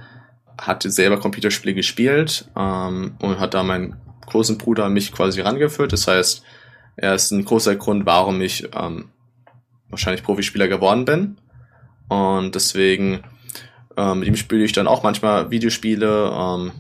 hat 0.59 0.83
selber 0.85 1.19
Computerspiele 1.19 1.75
gespielt 1.75 2.49
ähm, 2.57 3.17
und 3.21 3.41
hat 3.41 3.55
da 3.55 3.63
meinen 3.63 3.97
großen 4.27 4.59
Bruder 4.59 4.89
mich 4.89 5.13
quasi 5.13 5.41
rangeführt. 5.41 5.93
Das 5.93 6.07
heißt, 6.07 6.43
er 6.97 7.15
ist 7.15 7.31
ein 7.33 7.45
großer 7.45 7.77
Grund, 7.77 8.07
warum 8.07 8.41
ich 8.41 8.69
ähm, 8.75 9.11
wahrscheinlich 9.91 10.22
Profispieler 10.22 10.68
geworden 10.68 11.05
bin. 11.05 11.37
Und 12.09 12.55
deswegen 12.55 13.24
ähm, 13.97 14.20
mit 14.20 14.28
ihm 14.28 14.37
spiele 14.37 14.64
ich 14.64 14.72
dann 14.72 14.87
auch 14.87 15.03
manchmal 15.03 15.51
Videospiele, 15.51 16.30
ähm, 16.32 16.72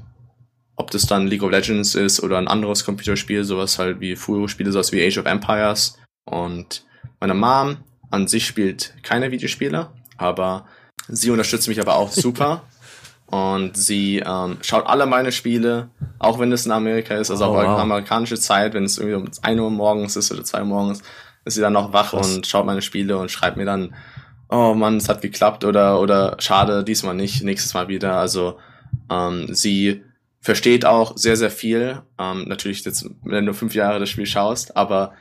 ob 0.76 0.90
das 0.90 1.06
dann 1.06 1.26
League 1.26 1.42
of 1.42 1.50
Legends 1.50 1.94
ist 1.94 2.22
oder 2.22 2.38
ein 2.38 2.48
anderes 2.48 2.84
Computerspiel, 2.84 3.44
sowas 3.44 3.78
halt 3.78 4.00
wie 4.00 4.16
frühere 4.16 4.48
Spiele, 4.48 4.72
sowas 4.72 4.92
wie 4.92 5.06
Age 5.06 5.18
of 5.18 5.26
Empires. 5.26 5.98
Und 6.24 6.84
meine 7.20 7.34
Mom 7.34 7.76
an 8.10 8.26
sich 8.26 8.46
spielt 8.46 8.94
keine 9.02 9.30
Videospiele, 9.30 9.88
aber 10.16 10.66
sie 11.08 11.30
unterstützt 11.30 11.68
mich 11.68 11.80
aber 11.80 11.94
auch 11.94 12.10
super. 12.12 12.62
Und 13.26 13.76
sie 13.76 14.18
ähm, 14.18 14.58
schaut 14.60 14.86
alle 14.86 15.06
meine 15.06 15.32
Spiele, 15.32 15.88
auch 16.18 16.38
wenn 16.38 16.52
es 16.52 16.66
in 16.66 16.72
Amerika 16.72 17.14
ist, 17.14 17.30
also 17.30 17.46
oh, 17.46 17.56
auch 17.56 17.64
wow. 17.64 17.80
amerikanische 17.80 18.38
Zeit, 18.38 18.74
wenn 18.74 18.84
es 18.84 18.98
irgendwie 18.98 19.16
um 19.16 19.30
1 19.42 19.60
Uhr 19.60 19.70
morgens 19.70 20.16
ist 20.16 20.30
oder 20.30 20.44
2 20.44 20.60
Uhr 20.60 20.66
morgens, 20.66 21.02
ist 21.44 21.54
sie 21.54 21.60
dann 21.60 21.72
noch 21.72 21.92
wach 21.92 22.10
Krass. 22.10 22.34
und 22.34 22.46
schaut 22.46 22.66
meine 22.66 22.82
Spiele 22.82 23.18
und 23.18 23.30
schreibt 23.30 23.56
mir 23.56 23.64
dann, 23.64 23.94
oh 24.48 24.74
Mann, 24.74 24.96
es 24.96 25.08
hat 25.08 25.22
geklappt 25.22 25.64
oder, 25.64 26.00
oder 26.00 26.36
schade, 26.38 26.84
diesmal 26.84 27.14
nicht, 27.14 27.42
nächstes 27.42 27.74
Mal 27.74 27.88
wieder. 27.88 28.16
Also 28.16 28.58
ähm, 29.10 29.48
sie 29.52 30.02
versteht 30.40 30.84
auch 30.84 31.16
sehr, 31.16 31.36
sehr 31.36 31.50
viel. 31.50 32.02
Ähm, 32.18 32.44
natürlich 32.48 32.84
jetzt, 32.84 33.08
wenn 33.22 33.46
du 33.46 33.54
fünf 33.54 33.74
Jahre 33.74 34.00
das 34.00 34.10
Spiel 34.10 34.26
schaust, 34.26 34.76
aber 34.76 35.12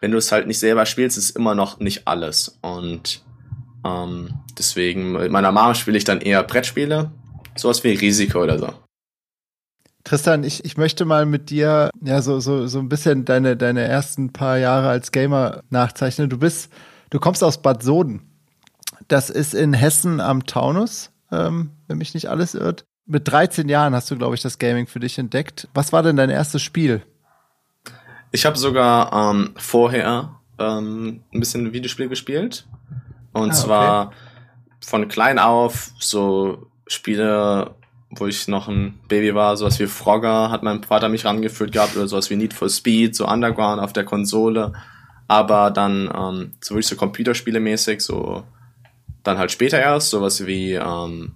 wenn 0.00 0.12
du 0.12 0.18
es 0.18 0.30
halt 0.30 0.46
nicht 0.46 0.60
selber 0.60 0.86
spielst, 0.86 1.18
ist 1.18 1.30
immer 1.30 1.54
noch 1.54 1.80
nicht 1.80 2.06
alles. 2.06 2.58
Und 2.62 3.22
ähm, 3.84 4.34
deswegen, 4.56 5.12
mit 5.12 5.30
meiner 5.30 5.52
Mom 5.52 5.74
spiele 5.74 5.98
ich 5.98 6.04
dann 6.04 6.20
eher 6.20 6.42
Brettspiele, 6.42 7.10
sowas 7.56 7.82
wie 7.84 7.90
Risiko 7.90 8.42
oder 8.42 8.58
so. 8.58 8.72
Tristan, 10.04 10.44
ich, 10.44 10.64
ich 10.64 10.76
möchte 10.76 11.04
mal 11.04 11.26
mit 11.26 11.50
dir 11.50 11.90
ja 12.02 12.22
so, 12.22 12.40
so, 12.40 12.66
so 12.66 12.78
ein 12.78 12.88
bisschen 12.88 13.24
deine, 13.24 13.56
deine 13.56 13.82
ersten 13.82 14.32
paar 14.32 14.56
Jahre 14.56 14.88
als 14.88 15.12
Gamer 15.12 15.62
nachzeichnen. 15.70 16.30
Du 16.30 16.38
bist, 16.38 16.72
du 17.10 17.18
kommst 17.18 17.44
aus 17.44 17.60
Bad 17.60 17.82
Soden. 17.82 18.22
Das 19.08 19.30
ist 19.30 19.54
in 19.54 19.74
Hessen 19.74 20.20
am 20.20 20.46
Taunus, 20.46 21.10
ähm, 21.30 21.70
wenn 21.86 21.98
mich 21.98 22.14
nicht 22.14 22.28
alles 22.28 22.54
irrt. 22.54 22.84
Mit 23.06 23.28
13 23.28 23.68
Jahren 23.68 23.94
hast 23.94 24.10
du, 24.10 24.16
glaube 24.16 24.34
ich, 24.34 24.42
das 24.42 24.58
Gaming 24.58 24.86
für 24.86 25.00
dich 25.00 25.18
entdeckt. 25.18 25.68
Was 25.74 25.92
war 25.92 26.02
denn 26.02 26.16
dein 26.16 26.30
erstes 26.30 26.62
Spiel? 26.62 27.02
Ich 28.32 28.44
habe 28.44 28.58
sogar 28.58 29.12
ähm, 29.12 29.54
vorher 29.56 30.38
ähm, 30.58 31.22
ein 31.32 31.40
bisschen 31.40 31.72
Videospiel 31.72 32.08
gespielt. 32.08 32.66
Und 33.32 33.50
ah, 33.50 33.52
okay. 33.52 33.54
zwar 33.54 34.12
von 34.84 35.08
klein 35.08 35.38
auf 35.38 35.90
so 35.98 36.70
Spiele, 36.86 37.74
wo 38.10 38.26
ich 38.26 38.48
noch 38.48 38.68
ein 38.68 38.98
Baby 39.08 39.34
war, 39.34 39.56
sowas 39.56 39.78
wie 39.78 39.86
Frogger 39.86 40.50
hat 40.50 40.62
mein 40.62 40.82
Vater 40.82 41.08
mich 41.08 41.24
rangeführt 41.24 41.72
gehabt 41.72 41.96
oder 41.96 42.08
sowas 42.08 42.30
wie 42.30 42.36
Need 42.36 42.54
for 42.54 42.68
Speed, 42.68 43.14
so 43.14 43.26
Underground 43.26 43.80
auf 43.80 43.92
der 43.92 44.04
Konsole. 44.04 44.72
Aber 45.26 45.70
dann 45.70 46.10
ähm, 46.14 46.52
so 46.62 46.74
wirklich 46.74 46.86
so 46.86 46.96
Computerspiele 46.96 47.60
mäßig, 47.60 48.00
so 48.00 48.44
dann 49.22 49.38
halt 49.38 49.52
später 49.52 49.78
erst, 49.78 50.10
sowas 50.10 50.46
wie 50.46 50.72
ähm, 50.72 51.34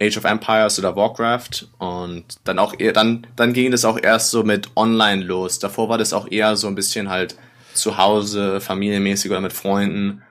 Age 0.00 0.16
of 0.16 0.24
Empires 0.24 0.78
oder 0.78 0.96
Warcraft 0.96 1.68
und 1.78 2.24
dann 2.44 2.58
auch 2.58 2.74
eher, 2.78 2.92
dann, 2.92 3.26
dann 3.36 3.52
ging 3.52 3.70
das 3.70 3.84
auch 3.84 3.98
erst 4.02 4.30
so 4.30 4.42
mit 4.42 4.70
Online 4.76 5.22
los. 5.22 5.58
Davor 5.58 5.88
war 5.88 5.98
das 5.98 6.12
auch 6.12 6.30
eher 6.30 6.56
so 6.56 6.66
ein 6.68 6.74
bisschen 6.74 7.10
halt 7.10 7.36
zu 7.74 7.98
Hause, 7.98 8.60
familienmäßig 8.60 9.30
oder 9.30 9.40
mit 9.40 9.52
Freunden. 9.52 10.22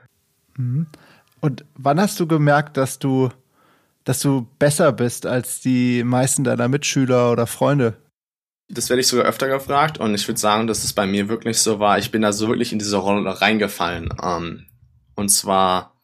Mhm. 0.58 0.88
Und 1.40 1.66
wann 1.76 2.00
hast 2.00 2.20
du 2.20 2.28
gemerkt, 2.28 2.78
dass 2.78 3.00
du, 3.00 3.30
dass 4.04 4.20
du 4.20 4.48
besser 4.60 4.92
bist 4.92 5.26
als 5.26 5.62
die 5.62 6.04
meisten 6.04 6.44
deiner 6.44 6.68
Mitschüler 6.68 7.32
oder 7.32 7.48
Freunde? 7.48 7.98
Das 8.70 8.90
werde 8.90 9.02
ich 9.02 9.08
sogar 9.08 9.26
öfter 9.26 9.48
gefragt 9.48 9.98
und 9.98 10.16
ich 10.16 10.28
würde 10.28 10.40
sagen, 10.40 10.68
dass 10.68 10.84
es 10.84 10.94
bei 10.94 11.06
mir 11.06 11.28
wirklich 11.28 11.58
so 11.60 11.80
war. 11.80 11.98
Ich 11.98 12.12
bin 12.12 12.22
da 12.22 12.32
so 12.32 12.48
wirklich 12.48 12.72
in 12.72 12.80
diese 12.80 12.98
Rolle 12.98 13.42
reingefallen. 13.42 14.10
Ähm, 14.24 14.66
und 15.16 15.30
zwar 15.30 16.02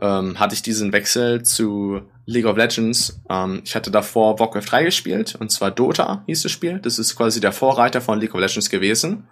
ähm, 0.00 0.38
hatte 0.38 0.54
ich 0.54 0.62
diesen 0.62 0.92
Wechsel 0.92 1.42
zu 1.42 2.02
League 2.26 2.46
of 2.46 2.56
Legends. 2.56 3.20
Ähm, 3.28 3.62
ich 3.64 3.74
hatte 3.74 3.90
davor 3.90 4.38
Warcraft 4.38 4.70
3 4.70 4.84
gespielt, 4.84 5.34
und 5.34 5.50
zwar 5.50 5.72
Dota 5.72 6.22
hieß 6.26 6.42
das 6.42 6.52
Spiel. 6.52 6.78
Das 6.78 6.98
ist 6.98 7.16
quasi 7.16 7.40
der 7.40 7.52
Vorreiter 7.52 8.00
von 8.00 8.20
League 8.20 8.34
of 8.34 8.40
Legends 8.40 8.70
gewesen. 8.70 9.28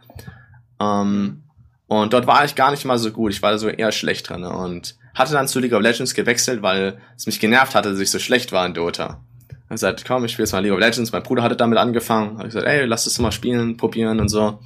Und 0.79 2.12
dort 2.12 2.27
war 2.27 2.45
ich 2.45 2.57
gar 2.57 2.73
nicht 2.73 2.85
mal 2.85 2.99
so 2.99 3.12
gut. 3.12 3.33
Ich 3.33 3.41
war 3.41 3.57
so 3.57 3.68
eher 3.68 3.93
schlecht 3.93 4.29
drin 4.29 4.43
und 4.43 4.97
hatte 5.14 5.32
dann 5.32 5.48
zu 5.48 5.60
League 5.60 5.72
of 5.72 5.82
Legends 5.82 6.14
gewechselt, 6.14 6.62
weil 6.62 6.98
es 7.16 7.26
mich 7.26 7.40
genervt 7.40 7.74
hatte, 7.74 7.90
dass 7.90 8.00
ich 8.00 8.10
so 8.10 8.18
schlecht 8.18 8.52
war 8.52 8.66
in 8.66 8.74
Dota. 8.74 9.20
Ich 9.64 9.68
gesagt, 9.76 10.04
komm, 10.06 10.24
ich 10.24 10.32
spiele 10.32 10.44
jetzt 10.44 10.52
mal 10.52 10.60
League 10.60 10.72
of 10.72 10.78
Legends. 10.78 11.12
Mein 11.12 11.22
Bruder 11.22 11.42
hatte 11.42 11.56
damit 11.56 11.78
angefangen. 11.78 12.38
Hab 12.38 12.46
ich 12.46 12.52
gesagt, 12.52 12.66
ey, 12.66 12.84
lass 12.84 13.04
das 13.04 13.18
mal 13.18 13.32
spielen, 13.32 13.76
probieren 13.76 14.20
und 14.20 14.28
so. 14.28 14.60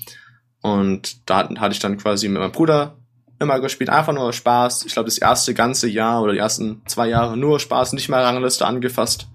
Und 0.63 1.29
da 1.31 1.49
hatte 1.49 1.73
ich 1.73 1.79
dann 1.79 1.97
quasi 1.97 2.29
mit 2.29 2.41
meinem 2.41 2.53
Bruder 2.53 2.97
immer 3.39 3.61
gespielt, 3.61 3.91
einfach 3.91 4.13
nur 4.13 4.33
Spaß. 4.33 4.85
Ich 4.87 4.95
glaube, 4.95 5.07
das 5.07 5.19
erste 5.19 5.55
ganze 5.55 5.89
Jahr 5.89 6.23
oder 6.23 6.33
die 6.33 6.39
ersten 6.39 6.83
zwei 6.87 7.09
Jahre 7.09 7.37
nur 7.37 7.61
Spaß, 7.61 7.93
nicht 7.93 8.09
mal 8.09 8.23
Rangliste 8.23 8.67
angefasst. 8.67 9.29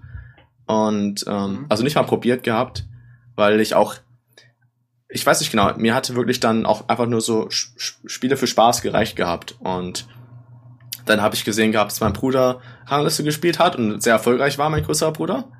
Und 0.66 1.24
ähm, 1.26 1.52
mhm. 1.52 1.66
also 1.68 1.84
nicht 1.84 1.96
mal 1.96 2.02
probiert 2.02 2.42
gehabt, 2.42 2.84
weil 3.34 3.60
ich 3.60 3.74
auch, 3.74 3.94
ich 5.08 5.24
weiß 5.24 5.40
nicht 5.40 5.50
genau, 5.50 5.72
mir 5.76 5.94
hatte 5.94 6.14
wirklich 6.14 6.40
dann 6.40 6.66
auch 6.66 6.88
einfach 6.88 7.06
nur 7.06 7.20
so 7.20 7.48
Spiele 7.50 8.36
für 8.36 8.46
Spaß 8.46 8.82
gereicht 8.82 9.16
gehabt. 9.16 9.56
Und 9.60 10.06
dann 11.04 11.20
habe 11.20 11.34
ich 11.34 11.44
gesehen 11.44 11.72
gehabt, 11.72 11.92
dass 11.92 12.00
mein 12.00 12.12
Bruder 12.12 12.60
Rangliste 12.86 13.24
gespielt 13.24 13.58
hat 13.58 13.76
und 13.76 14.02
sehr 14.02 14.14
erfolgreich 14.14 14.58
war, 14.58 14.70
mein 14.70 14.84
größerer 14.84 15.12
Bruder. 15.12 15.50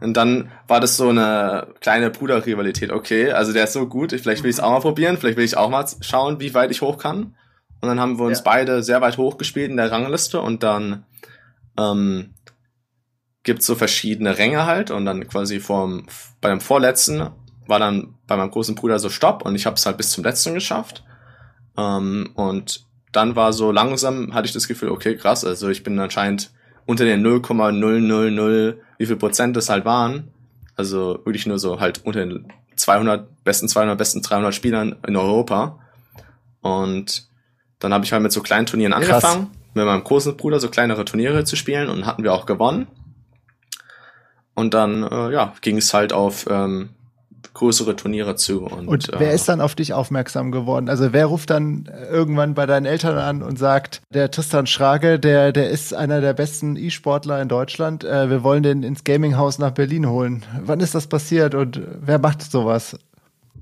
Und 0.00 0.14
dann 0.16 0.50
war 0.66 0.80
das 0.80 0.96
so 0.96 1.08
eine 1.08 1.68
kleine 1.80 2.10
Bruder-Rivalität. 2.10 2.92
Okay, 2.92 3.32
also 3.32 3.52
der 3.52 3.64
ist 3.64 3.72
so 3.72 3.86
gut, 3.86 4.12
vielleicht 4.12 4.42
will 4.42 4.50
ich 4.50 4.56
es 4.56 4.62
auch 4.62 4.70
mal 4.70 4.80
probieren, 4.80 5.16
vielleicht 5.16 5.36
will 5.36 5.44
ich 5.44 5.56
auch 5.56 5.70
mal 5.70 5.86
schauen, 6.00 6.40
wie 6.40 6.54
weit 6.54 6.70
ich 6.70 6.82
hoch 6.82 6.98
kann. 6.98 7.36
Und 7.80 7.88
dann 7.88 8.00
haben 8.00 8.18
wir 8.18 8.24
uns 8.24 8.38
ja. 8.38 8.44
beide 8.44 8.82
sehr 8.82 9.00
weit 9.00 9.18
hochgespielt 9.18 9.70
in 9.70 9.76
der 9.76 9.90
Rangliste 9.90 10.40
und 10.40 10.62
dann 10.62 11.04
ähm, 11.78 12.34
gibt 13.42 13.62
so 13.62 13.74
verschiedene 13.74 14.38
Ränge 14.38 14.66
halt 14.66 14.90
und 14.90 15.04
dann 15.04 15.28
quasi 15.28 15.60
vorm, 15.60 16.06
bei 16.40 16.48
dem 16.48 16.60
vorletzten 16.60 17.30
war 17.66 17.78
dann 17.78 18.14
bei 18.26 18.36
meinem 18.36 18.50
großen 18.50 18.74
Bruder 18.74 18.98
so 18.98 19.10
Stopp 19.10 19.44
und 19.44 19.54
ich 19.54 19.66
habe 19.66 19.76
es 19.76 19.86
halt 19.86 19.96
bis 19.96 20.10
zum 20.10 20.24
letzten 20.24 20.54
geschafft. 20.54 21.04
Ähm, 21.76 22.30
und 22.34 22.86
dann 23.14 23.36
war 23.36 23.52
so 23.52 23.70
langsam, 23.70 24.34
hatte 24.34 24.46
ich 24.46 24.52
das 24.52 24.68
Gefühl, 24.68 24.90
okay, 24.90 25.16
krass, 25.16 25.44
also 25.44 25.68
ich 25.68 25.82
bin 25.82 25.98
anscheinend 25.98 26.50
unter 26.86 27.04
den 27.04 27.22
0,000, 27.22 28.76
wie 28.98 29.06
viel 29.06 29.16
Prozent 29.16 29.56
das 29.56 29.68
halt 29.68 29.84
waren. 29.84 30.28
Also 30.76 31.20
wirklich 31.24 31.46
nur 31.46 31.58
so 31.58 31.80
halt 31.80 32.04
unter 32.04 32.20
den 32.24 32.46
200 32.76 33.44
besten 33.44 33.68
200 33.68 33.96
besten 33.96 34.22
300 34.22 34.54
Spielern 34.54 34.96
in 35.06 35.16
Europa. 35.16 35.78
Und 36.60 37.28
dann 37.78 37.92
habe 37.92 38.04
ich 38.04 38.12
halt 38.12 38.22
mit 38.22 38.32
so 38.32 38.40
kleinen 38.40 38.66
Turnieren 38.66 38.92
Krass. 38.92 39.24
angefangen, 39.24 39.50
mit 39.74 39.84
meinem 39.84 40.02
großen 40.02 40.36
Bruder 40.36 40.58
so 40.58 40.68
kleinere 40.68 41.04
Turniere 41.04 41.44
zu 41.44 41.56
spielen 41.56 41.88
und 41.88 42.06
hatten 42.06 42.24
wir 42.24 42.32
auch 42.32 42.46
gewonnen. 42.46 42.86
Und 44.54 44.74
dann, 44.74 45.02
äh, 45.02 45.32
ja, 45.32 45.54
ging 45.60 45.78
es 45.78 45.92
halt 45.94 46.12
auf 46.12 46.46
ähm, 46.48 46.90
größere 47.52 47.96
Turniere 47.96 48.36
zu. 48.36 48.64
Und, 48.64 48.88
und 48.88 49.10
wer 49.18 49.32
äh, 49.32 49.34
ist 49.34 49.48
dann 49.48 49.60
auf 49.60 49.74
dich 49.74 49.92
aufmerksam 49.92 50.50
geworden? 50.50 50.88
Also 50.88 51.12
wer 51.12 51.26
ruft 51.26 51.50
dann 51.50 51.90
irgendwann 52.10 52.54
bei 52.54 52.66
deinen 52.66 52.86
Eltern 52.86 53.18
an 53.18 53.42
und 53.42 53.58
sagt, 53.58 54.00
der 54.10 54.30
Tristan 54.30 54.66
Schrage, 54.66 55.18
der, 55.18 55.52
der 55.52 55.70
ist 55.70 55.92
einer 55.92 56.20
der 56.20 56.32
besten 56.32 56.76
E-Sportler 56.76 57.42
in 57.42 57.48
Deutschland, 57.48 58.04
äh, 58.04 58.30
wir 58.30 58.42
wollen 58.42 58.62
den 58.62 58.82
ins 58.82 59.04
Gaminghaus 59.04 59.58
nach 59.58 59.72
Berlin 59.72 60.08
holen. 60.08 60.44
Wann 60.64 60.80
ist 60.80 60.94
das 60.94 61.06
passiert 61.06 61.54
und 61.54 61.80
wer 62.00 62.18
macht 62.18 62.42
sowas? 62.42 62.96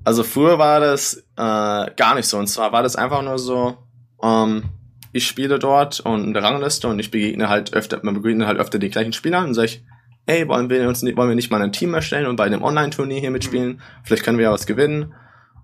Also 0.05 0.23
früher 0.23 0.57
war 0.59 0.79
das 0.79 1.15
äh, 1.15 1.21
gar 1.35 2.15
nicht 2.15 2.27
so. 2.27 2.37
Und 2.37 2.47
zwar 2.47 2.71
war 2.71 2.83
das 2.83 2.95
einfach 2.95 3.21
nur 3.21 3.39
so, 3.39 3.77
ähm, 4.21 4.63
ich 5.11 5.27
spiele 5.27 5.59
dort 5.59 5.99
und 5.99 6.23
in 6.23 6.33
der 6.33 6.43
Rangliste 6.43 6.87
und 6.87 6.99
ich 6.99 7.11
begegne 7.11 7.47
halt 7.47 7.73
öfter, 7.73 7.99
man 8.01 8.15
begegnet 8.15 8.47
halt 8.47 8.59
öfter 8.59 8.79
die 8.79 8.89
gleichen 8.89 9.13
Spieler 9.13 9.43
und 9.43 9.53
sage 9.53 9.67
ich, 9.67 9.83
ey, 10.25 10.47
wollen 10.47 10.69
wir 10.69 10.87
uns 10.87 11.01
nicht, 11.01 11.17
wollen 11.17 11.29
wir 11.29 11.35
nicht 11.35 11.51
mal 11.51 11.61
ein 11.61 11.71
Team 11.71 11.93
erstellen 11.93 12.27
und 12.27 12.35
bei 12.35 12.45
einem 12.45 12.63
Online-Turnier 12.63 13.19
hier 13.19 13.31
mitspielen? 13.31 13.81
Vielleicht 14.03 14.23
können 14.23 14.37
wir 14.37 14.45
ja 14.45 14.51
was 14.51 14.65
gewinnen. 14.65 15.13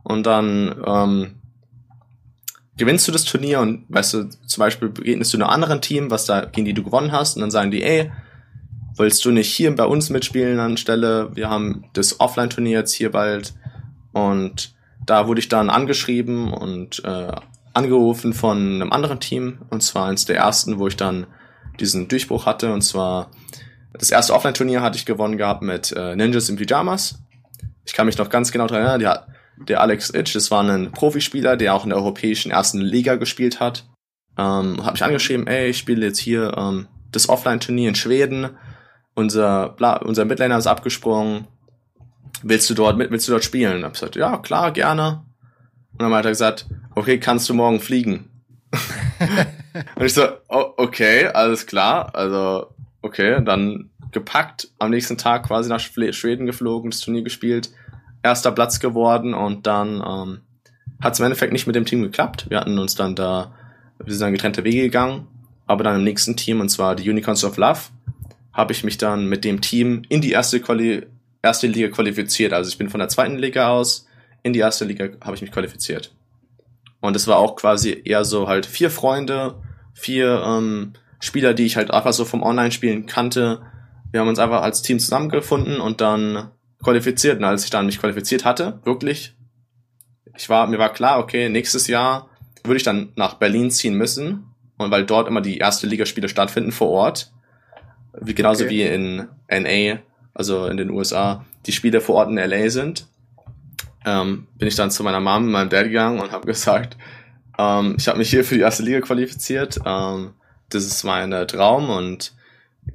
Und 0.04 0.26
dann 0.26 0.76
ähm, 0.86 1.36
gewinnst 2.78 3.08
du 3.08 3.12
das 3.12 3.26
Turnier 3.26 3.60
und 3.60 3.86
weißt 3.90 4.14
du, 4.14 4.30
zum 4.30 4.62
Beispiel 4.62 4.90
begegnest 4.90 5.34
du 5.34 5.38
einem 5.38 5.50
anderen 5.50 5.82
Team, 5.82 6.12
was 6.12 6.26
da, 6.26 6.46
gegen 6.46 6.66
die 6.66 6.74
du 6.74 6.84
gewonnen 6.84 7.12
hast, 7.12 7.36
und 7.36 7.42
dann 7.42 7.52
sagen 7.52 7.72
die, 7.72 7.84
ey, 7.84 8.12
willst 8.98 9.24
du 9.24 9.32
nicht 9.32 9.54
hier 9.54 9.74
bei 9.76 9.86
uns 9.86 10.10
mitspielen 10.10 10.60
anstelle? 10.60 11.36
Wir 11.36 11.50
haben 11.50 11.86
das 11.94 12.20
Offline-Turnier 12.20 12.80
jetzt 12.80 12.94
hier 12.94 13.12
bald. 13.12 13.54
Und 14.12 14.74
da 15.06 15.28
wurde 15.28 15.40
ich 15.40 15.50
dann 15.50 15.70
angeschrieben 15.70 16.52
und 16.52 17.04
äh, 17.06 17.32
angerufen 17.74 18.34
von 18.34 18.58
einem 18.58 18.92
anderen 18.92 19.20
Team, 19.20 19.60
und 19.70 19.84
zwar 19.84 20.08
eines 20.08 20.26
der 20.26 20.38
ersten, 20.38 20.80
wo 20.80 20.88
ich 20.88 20.98
dann 20.98 21.28
diesen 21.80 22.08
Durchbruch 22.08 22.46
hatte, 22.46 22.74
und 22.74 22.82
zwar 22.82 23.32
das 23.94 24.12
erste 24.12 24.34
Offline-Turnier 24.34 24.82
hatte 24.82 24.98
ich 24.98 25.06
gewonnen 25.06 25.38
gehabt 25.38 25.62
mit 25.62 25.92
äh, 25.92 26.16
Ninjas 26.16 26.50
in 26.50 26.58
Pyjamas. 26.58 27.20
Ich 27.86 27.94
kann 27.94 28.06
mich 28.06 28.18
noch 28.18 28.30
ganz 28.30 28.52
genau 28.52 28.68
daran 28.68 28.84
erinnern, 28.84 29.00
der, 29.00 29.28
der 29.68 29.82
Alex 29.82 30.14
Itch, 30.14 30.34
das 30.34 30.52
war 30.52 30.64
ein 30.64 30.92
Profispieler, 30.92 31.58
der 31.58 31.74
auch 31.74 31.84
in 31.84 31.90
der 31.90 31.98
europäischen 31.98 32.52
ersten 32.52 32.80
Liga 32.80 33.16
gespielt 33.16 33.60
hat. 33.60 33.86
Ähm, 34.38 34.86
hat 34.86 34.94
mich 34.94 35.04
angeschrieben, 35.04 35.48
ey, 35.48 35.70
ich 35.70 35.78
spiele 35.78 36.06
jetzt 36.06 36.20
hier 36.20 36.56
ähm, 36.56 36.88
das 37.12 37.30
Offline-Turnier 37.30 37.90
in 37.90 37.96
Schweden. 37.96 38.52
Unser, 39.16 39.70
bla, 39.70 39.98
unser 39.98 40.26
Midlaner 40.26 40.58
ist 40.58 40.68
abgesprungen. 40.68 41.48
Willst 42.44 42.70
du 42.70 42.74
dort 42.74 42.96
mit, 42.98 43.12
willst 43.12 43.28
du 43.28 43.32
dort 43.32 43.44
spielen? 43.44 43.84
Hab 43.84 43.94
gesagt, 43.94 44.16
ja, 44.16 44.38
klar, 44.38 44.72
gerne. 44.72 45.26
Und 45.94 46.04
dann 46.04 46.14
hat 46.14 46.26
er 46.26 46.32
gesagt, 46.32 46.68
okay, 46.96 47.20
kannst 47.20 47.50
du 47.50 47.54
morgen 47.54 47.80
fliegen? 47.80 48.30
und 49.96 50.06
ich 50.06 50.14
so, 50.14 50.28
oh, 50.48 50.74
okay, 50.78 51.28
alles 51.28 51.66
klar. 51.66 52.16
Also, 52.16 52.68
okay, 53.02 53.44
dann 53.44 53.90
gepackt, 54.12 54.70
am 54.80 54.92
nächsten 54.92 55.18
Tag 55.18 55.48
quasi 55.48 55.70
nach 55.70 55.80
Schweden 55.80 56.46
geflogen, 56.46 56.92
das 56.92 57.02
Turnier 57.02 57.24
gespielt, 57.24 57.72
erster 58.24 58.52
Platz 58.52 58.80
geworden 58.80 59.34
und 59.34 59.68
dann 59.68 60.04
ähm, 60.06 60.40
hat 61.02 61.14
es 61.14 61.20
im 61.20 61.26
Endeffekt 61.26 61.54
nicht 61.54 61.68
mit 61.68 61.76
dem 61.76 61.86
Team 61.86 62.02
geklappt. 62.02 62.48
Wir 62.50 62.60
hatten 62.60 62.78
uns 62.80 62.96
dann 62.96 63.16
da, 63.16 63.54
wir 64.04 64.14
sind 64.14 64.22
dann 64.22 64.34
getrennte 64.34 64.64
Wege 64.64 64.82
gegangen, 64.82 65.28
aber 65.68 65.84
dann 65.84 65.98
im 65.98 66.04
nächsten 66.04 66.36
Team, 66.36 66.60
und 66.60 66.70
zwar 66.70 66.96
die 66.96 67.10
Unicorns 67.10 67.44
of 67.44 67.58
Love, 67.58 67.80
habe 68.52 68.74
ich 68.74 68.84
mich 68.84 68.98
dann 68.98 69.28
mit 69.28 69.46
dem 69.46 69.62
Team 69.62 70.02
in 70.10 70.22
die 70.22 70.32
erste, 70.32 70.60
Quali 70.60 71.06
erste 71.42 71.68
Liga 71.68 71.88
qualifiziert. 71.90 72.52
Also 72.52 72.70
ich 72.70 72.78
bin 72.78 72.90
von 72.90 73.00
der 73.00 73.08
zweiten 73.08 73.38
Liga 73.38 73.70
aus 73.70 74.08
in 74.44 74.54
die 74.54 74.60
erste 74.60 74.86
Liga 74.86 75.10
habe 75.22 75.36
ich 75.36 75.42
mich 75.42 75.52
qualifiziert. 75.52 76.14
Und 77.02 77.16
es 77.16 77.28
war 77.28 77.38
auch 77.38 77.56
quasi 77.56 78.02
eher 78.04 78.26
so 78.26 78.48
halt 78.48 78.66
vier 78.66 78.90
Freunde, 78.90 79.56
vier 79.94 80.44
ähm, 80.46 80.94
Spieler, 81.20 81.54
die 81.54 81.66
ich 81.66 81.76
halt 81.76 81.92
einfach 81.92 82.14
so 82.14 82.26
vom 82.26 82.44
Online-Spielen 82.44 83.06
kannte. 83.06 83.62
Wir 84.12 84.22
haben 84.22 84.28
uns 84.28 84.40
einfach 84.40 84.62
als 84.62 84.82
Team 84.82 85.00
zusammengefunden 85.00 85.82
und 85.82 86.02
dann 86.02 86.52
qualifiziert. 86.82 87.38
Und 87.38 87.44
als 87.44 87.64
ich 87.64 87.70
dann 87.70 87.86
mich 87.86 88.00
qualifiziert 88.00 88.46
hatte, 88.46 88.80
wirklich, 88.84 89.36
ich 90.36 90.50
war, 90.50 90.68
mir 90.68 90.80
war 90.80 90.94
klar, 90.94 91.20
okay, 91.20 91.50
nächstes 91.50 91.88
Jahr 91.88 92.30
würde 92.64 92.78
ich 92.78 92.84
dann 92.84 93.12
nach 93.16 93.36
Berlin 93.36 93.72
ziehen 93.72 93.96
müssen. 93.96 94.46
Und 94.78 94.92
weil 94.92 95.06
dort 95.06 95.28
immer 95.28 95.42
die 95.42 95.58
erste 95.58 95.88
Ligaspiele 95.88 96.30
stattfinden 96.30 96.72
vor 96.72 96.90
Ort, 96.90 97.34
wie, 98.20 98.34
genauso 98.34 98.64
okay. 98.64 98.74
wie 98.74 98.84
in 98.84 99.28
NA, 99.50 100.00
also 100.34 100.68
in 100.68 100.78
den 100.78 100.90
USA, 100.90 101.46
die 101.66 101.74
Spiele 101.74 102.00
vor 102.00 102.16
Ort 102.16 102.30
in 102.30 102.38
LA 102.38 102.70
sind, 102.70 103.08
ähm, 104.06 104.48
bin 104.58 104.68
ich 104.70 104.76
dann 104.76 104.92
zu 104.92 105.04
meiner 105.04 105.20
Mom 105.20 105.46
und 105.46 105.52
meinem 105.52 105.70
Dad 105.70 105.86
gegangen 105.86 106.22
und 106.22 106.32
habe 106.32 106.48
gesagt, 106.48 106.98
ähm, 107.58 107.96
ich 107.98 108.08
habe 108.08 108.18
mich 108.18 108.30
hier 108.30 108.46
für 108.46 108.56
die 108.56 108.62
erste 108.62 108.84
Liga 108.84 109.02
qualifiziert. 109.02 109.80
Ähm, 109.86 110.34
das 110.70 110.86
ist 110.86 111.04
mein 111.04 111.32
äh, 111.32 111.48
Traum 111.48 111.90
und 111.90 112.34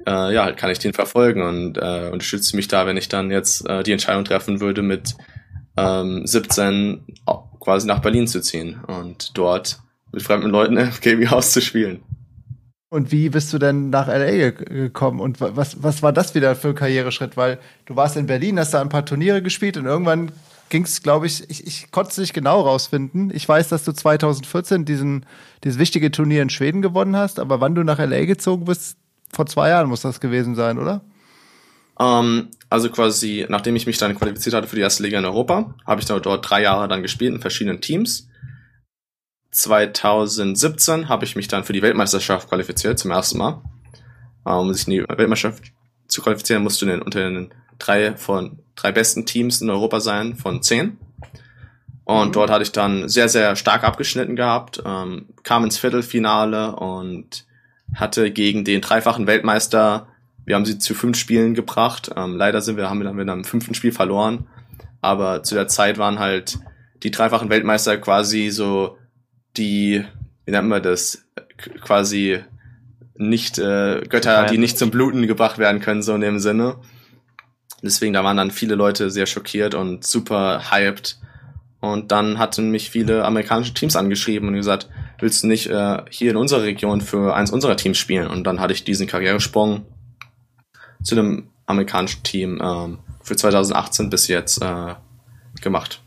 äh, 0.05 0.33
ja, 0.33 0.43
halt 0.43 0.57
kann 0.57 0.71
ich 0.71 0.79
den 0.79 0.93
verfolgen 0.93 1.41
und 1.41 1.77
äh, 1.77 2.09
unterstütze 2.11 2.55
mich 2.55 2.67
da, 2.67 2.85
wenn 2.85 2.97
ich 2.97 3.07
dann 3.07 3.31
jetzt 3.31 3.67
äh, 3.67 3.83
die 3.83 3.91
Entscheidung 3.91 4.25
treffen 4.25 4.59
würde, 4.59 4.81
mit 4.81 5.15
ähm, 5.77 6.25
17 6.25 7.05
quasi 7.59 7.87
nach 7.87 7.99
Berlin 7.99 8.27
zu 8.27 8.41
ziehen 8.41 8.81
und 8.87 9.37
dort 9.37 9.79
mit 10.11 10.21
fremden 10.21 10.49
Leuten 10.49 10.77
im 10.77 10.91
KB 10.91 11.29
House 11.29 11.51
zu 11.51 11.61
spielen. 11.61 12.03
Und 12.89 13.11
wie 13.11 13.29
bist 13.29 13.51
du 13.51 13.57
denn 13.57 13.89
nach 13.89 14.07
LA 14.07 14.51
gekommen 14.51 15.19
und 15.19 15.41
was, 15.41 15.83
was 15.83 16.01
war 16.01 16.13
das 16.13 16.35
wieder 16.35 16.55
für 16.55 16.69
ein 16.69 16.75
Karriereschritt? 16.75 17.35
Weil 17.35 17.59
du 17.85 17.95
warst 17.95 18.15
in 18.15 18.27
Berlin, 18.27 18.59
hast 18.59 18.73
da 18.73 18.79
ein 18.79 18.89
paar 18.89 19.05
Turniere 19.05 19.41
gespielt 19.41 19.75
und 19.75 19.85
irgendwann 19.85 20.31
ging 20.69 20.83
es, 20.83 21.03
glaube 21.03 21.27
ich, 21.27 21.49
ich, 21.49 21.65
ich 21.65 21.91
konnte 21.91 22.11
es 22.11 22.17
nicht 22.17 22.33
genau 22.33 22.61
rausfinden. 22.61 23.31
Ich 23.33 23.47
weiß, 23.47 23.69
dass 23.69 23.83
du 23.83 23.91
2014 23.91 24.85
diesen, 24.85 25.25
dieses 25.63 25.79
wichtige 25.79 26.11
Turnier 26.11 26.41
in 26.41 26.49
Schweden 26.49 26.81
gewonnen 26.81 27.15
hast, 27.15 27.39
aber 27.39 27.61
wann 27.61 27.75
du 27.75 27.83
nach 27.83 27.99
LA 27.99 28.25
gezogen 28.25 28.65
bist, 28.65 28.97
vor 29.31 29.45
zwei 29.45 29.69
Jahren 29.69 29.89
muss 29.89 30.01
das 30.01 30.19
gewesen 30.19 30.55
sein, 30.55 30.79
oder? 30.79 31.01
Ähm, 31.99 32.49
also 32.69 32.89
quasi, 32.89 33.45
nachdem 33.49 33.75
ich 33.75 33.85
mich 33.85 33.97
dann 33.97 34.17
qualifiziert 34.17 34.55
hatte 34.55 34.67
für 34.67 34.75
die 34.75 34.81
erste 34.81 35.03
Liga 35.03 35.19
in 35.19 35.25
Europa, 35.25 35.75
habe 35.85 36.01
ich 36.01 36.07
dort 36.07 36.49
drei 36.49 36.61
Jahre 36.61 36.87
dann 36.87 37.01
gespielt 37.01 37.33
in 37.33 37.41
verschiedenen 37.41 37.81
Teams. 37.81 38.27
2017 39.51 41.07
habe 41.07 41.23
ich 41.23 41.35
mich 41.35 41.47
dann 41.47 41.63
für 41.63 41.73
die 41.73 41.81
Weltmeisterschaft 41.81 42.49
qualifiziert, 42.49 42.99
zum 42.99 43.11
ersten 43.11 43.37
Mal. 43.37 43.61
Um 44.43 44.73
sich 44.73 44.87
in 44.87 44.91
die 44.91 45.03
Weltmeisterschaft 45.07 45.71
zu 46.07 46.21
qualifizieren, 46.21 46.63
musst 46.63 46.81
du 46.81 46.85
den, 46.85 47.01
unter 47.01 47.19
den 47.19 47.53
drei 47.79 48.15
von 48.15 48.59
drei 48.75 48.91
besten 48.91 49.25
Teams 49.25 49.61
in 49.61 49.69
Europa 49.69 49.99
sein 49.99 50.35
von 50.35 50.61
zehn. 50.61 50.97
Und 52.03 52.29
mhm. 52.29 52.31
dort 52.33 52.51
hatte 52.51 52.63
ich 52.63 52.71
dann 52.71 53.09
sehr, 53.09 53.29
sehr 53.29 53.55
stark 53.55 53.83
abgeschnitten 53.83 54.35
gehabt, 54.35 54.81
ähm, 54.85 55.27
kam 55.43 55.63
ins 55.63 55.77
Viertelfinale 55.77 56.75
und 56.75 57.45
hatte 57.93 58.31
gegen 58.31 58.63
den 58.63 58.81
dreifachen 58.81 59.27
Weltmeister, 59.27 60.07
wir 60.45 60.55
haben 60.55 60.65
sie 60.65 60.77
zu 60.77 60.93
fünf 60.93 61.17
Spielen 61.17 61.55
gebracht. 61.55 62.11
Ähm, 62.15 62.35
leider 62.37 62.61
sind 62.61 62.77
wir, 62.77 62.89
haben 62.89 62.99
wir 62.99 63.05
dann 63.05 63.15
mit 63.15 63.27
einem 63.27 63.43
fünften 63.43 63.73
Spiel 63.73 63.91
verloren. 63.91 64.47
Aber 65.01 65.43
zu 65.43 65.55
der 65.55 65.67
Zeit 65.67 65.97
waren 65.97 66.19
halt 66.19 66.59
die 67.03 67.11
dreifachen 67.11 67.49
Weltmeister 67.49 67.97
quasi 67.97 68.49
so 68.49 68.97
die, 69.57 70.05
wie 70.45 70.51
nennt 70.51 70.67
man 70.67 70.83
das, 70.83 71.25
quasi 71.81 72.39
nicht 73.15 73.57
äh, 73.57 74.01
Götter, 74.07 74.45
die 74.45 74.57
nicht 74.57 74.77
zum 74.77 74.91
Bluten 74.91 75.25
gebracht 75.25 75.57
werden 75.57 75.81
können, 75.81 76.03
so 76.03 76.13
in 76.13 76.21
dem 76.21 76.39
Sinne. 76.39 76.77
Deswegen, 77.85 78.13
da 78.13 78.23
waren 78.23 78.37
dann 78.37 78.51
viele 78.51 78.75
Leute 78.75 79.09
sehr 79.09 79.25
schockiert 79.25 79.75
und 79.75 80.05
super 80.05 80.71
hyped. 80.71 81.19
Und 81.79 82.11
dann 82.11 82.39
hatten 82.39 82.71
mich 82.71 82.89
viele 82.89 83.23
amerikanische 83.23 83.73
Teams 83.73 83.95
angeschrieben 83.95 84.47
und 84.47 84.55
gesagt, 84.55 84.89
willst 85.19 85.43
du 85.43 85.47
nicht 85.47 85.67
äh, 85.67 86.03
hier 86.09 86.31
in 86.31 86.37
unserer 86.37 86.63
Region 86.63 87.01
für 87.01 87.35
eins 87.35 87.51
unserer 87.51 87.77
Teams 87.77 87.97
spielen? 87.97 88.27
Und 88.27 88.43
dann 88.45 88.59
hatte 88.59 88.73
ich 88.73 88.83
diesen 88.83 89.07
Karrieresprung 89.07 89.85
zu 91.03 91.15
dem 91.15 91.49
amerikanischen 91.67 92.23
Team 92.23 92.59
ähm, 92.63 92.99
für 93.21 93.35
2018 93.35 94.09
bis 94.09 94.27
jetzt 94.27 94.61
äh, 94.61 94.95
gemacht. 95.61 96.01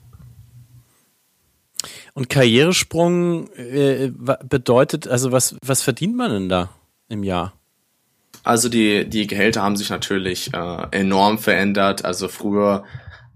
Und 2.14 2.28
Karrieresprung 2.28 3.48
äh, 3.52 4.10
bedeutet, 4.42 5.06
also 5.06 5.30
was, 5.30 5.56
was 5.64 5.82
verdient 5.82 6.16
man 6.16 6.32
denn 6.32 6.48
da 6.48 6.70
im 7.08 7.22
Jahr? 7.22 7.52
Also 8.49 8.70
die, 8.70 9.07
die 9.07 9.26
Gehälter 9.26 9.62
haben 9.62 9.76
sich 9.76 9.90
natürlich 9.90 10.55
äh, 10.55 10.86
enorm 10.92 11.38
verändert. 11.38 12.07
Also 12.07 12.28
früher 12.28 12.84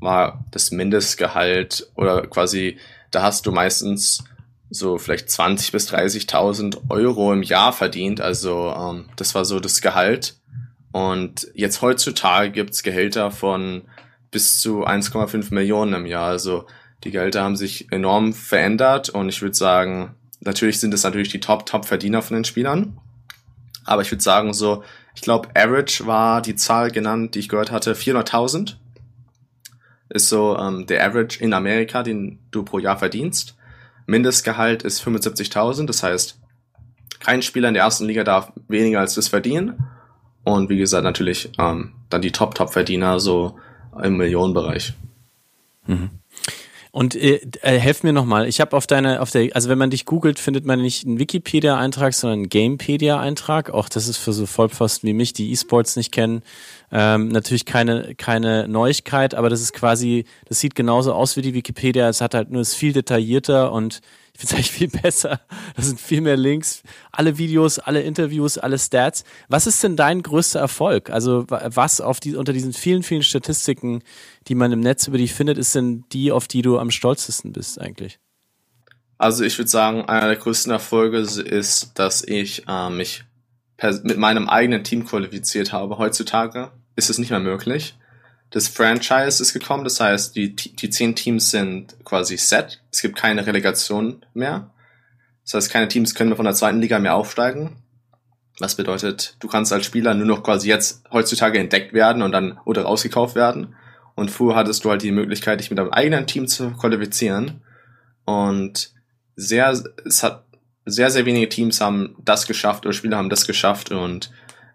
war 0.00 0.46
das 0.52 0.70
Mindestgehalt 0.70 1.86
oder 1.96 2.26
quasi, 2.28 2.78
da 3.10 3.20
hast 3.20 3.44
du 3.44 3.52
meistens 3.52 4.24
so 4.70 4.96
vielleicht 4.96 5.30
20 5.30 5.70
bis 5.70 5.92
30.000 5.92 6.88
Euro 6.88 7.30
im 7.30 7.42
Jahr 7.42 7.74
verdient. 7.74 8.22
Also 8.22 8.74
ähm, 8.74 9.10
das 9.16 9.34
war 9.34 9.44
so 9.44 9.60
das 9.60 9.82
Gehalt. 9.82 10.36
Und 10.92 11.46
jetzt 11.52 11.82
heutzutage 11.82 12.50
gibt's 12.50 12.82
Gehälter 12.82 13.30
von 13.30 13.82
bis 14.30 14.62
zu 14.62 14.86
1,5 14.86 15.52
Millionen 15.52 15.92
im 15.92 16.06
Jahr. 16.06 16.28
Also 16.28 16.64
die 17.04 17.10
Gehälter 17.10 17.42
haben 17.42 17.56
sich 17.56 17.92
enorm 17.92 18.32
verändert 18.32 19.10
und 19.10 19.28
ich 19.28 19.42
würde 19.42 19.56
sagen, 19.56 20.14
natürlich 20.40 20.80
sind 20.80 20.94
es 20.94 21.04
natürlich 21.04 21.28
die 21.28 21.40
Top-Top-Verdiener 21.40 22.22
von 22.22 22.36
den 22.36 22.44
Spielern. 22.44 22.96
Aber 23.84 24.00
ich 24.00 24.10
würde 24.10 24.22
sagen, 24.22 24.54
so 24.54 24.84
ich 25.14 25.22
glaube, 25.22 25.48
Average 25.54 26.06
war 26.06 26.42
die 26.42 26.56
Zahl 26.56 26.90
genannt, 26.90 27.34
die 27.34 27.40
ich 27.40 27.48
gehört 27.48 27.70
hatte, 27.70 27.94
400.000. 27.94 28.76
Ist 30.08 30.28
so 30.28 30.56
ähm, 30.58 30.86
der 30.86 31.04
Average 31.06 31.42
in 31.42 31.52
Amerika, 31.52 32.02
den 32.02 32.38
du 32.50 32.62
pro 32.64 32.78
Jahr 32.78 32.98
verdienst. 32.98 33.56
Mindestgehalt 34.06 34.82
ist 34.82 35.02
75.000, 35.02 35.86
das 35.86 36.02
heißt, 36.02 36.38
kein 37.20 37.40
Spieler 37.40 37.68
in 37.68 37.74
der 37.74 37.84
ersten 37.84 38.06
Liga 38.06 38.24
darf 38.24 38.52
weniger 38.68 39.00
als 39.00 39.14
das 39.14 39.28
verdienen. 39.28 39.84
Und 40.44 40.68
wie 40.68 40.78
gesagt, 40.78 41.04
natürlich 41.04 41.52
ähm, 41.58 41.92
dann 42.10 42.20
die 42.20 42.32
Top-Top-Verdiener 42.32 43.20
so 43.20 43.58
im 44.02 44.16
Millionenbereich. 44.16 44.94
Mhm. 45.86 46.10
Und 46.92 47.14
äh, 47.14 47.40
äh, 47.62 47.78
helf 47.78 48.02
mir 48.02 48.12
nochmal, 48.12 48.46
ich 48.46 48.60
habe 48.60 48.76
auf 48.76 48.86
deine, 48.86 49.22
auf 49.22 49.30
der, 49.30 49.56
also 49.56 49.70
wenn 49.70 49.78
man 49.78 49.88
dich 49.88 50.04
googelt, 50.04 50.38
findet 50.38 50.66
man 50.66 50.82
nicht 50.82 51.06
einen 51.06 51.18
Wikipedia-Eintrag, 51.18 52.12
sondern 52.12 52.40
einen 52.40 52.48
Gamepedia-Eintrag. 52.50 53.70
Auch 53.70 53.88
das 53.88 54.08
ist 54.08 54.18
für 54.18 54.34
so 54.34 54.44
Vollpfosten 54.44 55.08
wie 55.08 55.14
mich, 55.14 55.32
die 55.32 55.52
E-Sports 55.52 55.96
nicht 55.96 56.12
kennen, 56.12 56.42
ähm, 56.92 57.28
natürlich 57.28 57.64
keine, 57.64 58.14
keine 58.16 58.68
Neuigkeit, 58.68 59.34
aber 59.34 59.48
das 59.48 59.62
ist 59.62 59.72
quasi, 59.72 60.26
das 60.44 60.60
sieht 60.60 60.74
genauso 60.74 61.14
aus 61.14 61.38
wie 61.38 61.42
die 61.42 61.54
Wikipedia. 61.54 62.10
Es 62.10 62.20
hat 62.20 62.34
halt 62.34 62.50
nur, 62.50 62.60
ist 62.60 62.74
viel 62.74 62.92
detaillierter 62.92 63.72
und 63.72 64.02
finde 64.42 64.54
es 64.54 64.54
eigentlich 64.54 64.70
viel 64.70 64.88
besser. 65.02 65.40
Da 65.76 65.82
sind 65.82 66.00
viel 66.00 66.20
mehr 66.20 66.36
Links, 66.36 66.82
alle 67.12 67.38
Videos, 67.38 67.78
alle 67.78 68.02
Interviews, 68.02 68.58
alle 68.58 68.78
Stats. 68.78 69.24
Was 69.48 69.66
ist 69.66 69.82
denn 69.82 69.96
dein 69.96 70.22
größter 70.22 70.60
Erfolg? 70.60 71.10
Also 71.10 71.46
was 71.48 72.00
auf 72.00 72.20
die, 72.20 72.36
unter 72.36 72.52
diesen 72.52 72.72
vielen, 72.72 73.02
vielen 73.02 73.22
Statistiken, 73.22 74.02
die 74.48 74.54
man 74.54 74.72
im 74.72 74.80
Netz 74.80 75.06
über 75.06 75.18
dich 75.18 75.32
findet, 75.32 75.58
ist 75.58 75.74
denn 75.74 76.04
die, 76.12 76.32
auf 76.32 76.48
die 76.48 76.62
du 76.62 76.78
am 76.78 76.90
stolzesten 76.90 77.52
bist 77.52 77.80
eigentlich? 77.80 78.18
Also 79.18 79.44
ich 79.44 79.56
würde 79.58 79.70
sagen, 79.70 80.04
einer 80.06 80.26
der 80.26 80.36
größten 80.36 80.72
Erfolge 80.72 81.18
ist, 81.18 81.92
dass 81.94 82.24
ich 82.24 82.66
äh, 82.66 82.90
mich 82.90 83.24
mit 84.02 84.16
meinem 84.16 84.48
eigenen 84.48 84.84
Team 84.84 85.06
qualifiziert 85.06 85.72
habe. 85.72 85.98
Heutzutage 85.98 86.72
ist 86.96 87.10
es 87.10 87.18
nicht 87.18 87.30
mehr 87.30 87.40
möglich 87.40 87.94
das 88.52 88.68
Franchise 88.68 89.42
ist 89.42 89.54
gekommen, 89.54 89.82
das 89.82 89.98
heißt, 89.98 90.36
die, 90.36 90.54
die 90.54 90.90
zehn 90.90 91.16
Teams 91.16 91.50
sind 91.50 91.96
quasi 92.04 92.36
set. 92.36 92.82
Es 92.92 93.00
gibt 93.00 93.16
keine 93.16 93.46
Relegation 93.46 94.24
mehr. 94.34 94.70
Das 95.44 95.54
heißt, 95.54 95.72
keine 95.72 95.88
Teams 95.88 96.14
können 96.14 96.30
mehr 96.30 96.36
von 96.36 96.44
der 96.44 96.54
zweiten 96.54 96.80
Liga 96.80 96.98
mehr 96.98 97.14
aufsteigen. 97.14 97.76
Was 98.58 98.76
bedeutet, 98.76 99.36
du 99.40 99.48
kannst 99.48 99.72
als 99.72 99.86
Spieler 99.86 100.12
nur 100.12 100.26
noch 100.26 100.42
quasi 100.42 100.68
jetzt 100.68 101.02
heutzutage 101.10 101.58
entdeckt 101.58 101.94
werden 101.94 102.22
und 102.22 102.32
dann 102.32 102.60
oder 102.66 102.82
rausgekauft 102.82 103.34
werden. 103.34 103.74
Und 104.14 104.30
früher 104.30 104.54
hattest 104.54 104.84
du 104.84 104.90
halt 104.90 105.02
die 105.02 105.12
Möglichkeit, 105.12 105.58
dich 105.58 105.70
mit 105.70 105.78
deinem 105.78 105.90
eigenen 105.90 106.26
Team 106.26 106.46
zu 106.46 106.72
qualifizieren. 106.72 107.62
Und 108.26 108.92
sehr, 109.34 109.82
es 110.04 110.22
hat 110.22 110.44
sehr, 110.84 111.10
sehr 111.10 111.24
wenige 111.24 111.48
Teams 111.48 111.80
haben 111.80 112.16
das 112.22 112.46
geschafft 112.46 112.84
oder 112.84 112.92
Spieler 112.92 113.16
haben 113.16 113.30
das 113.30 113.46
geschafft 113.46 113.90
und 113.90 114.30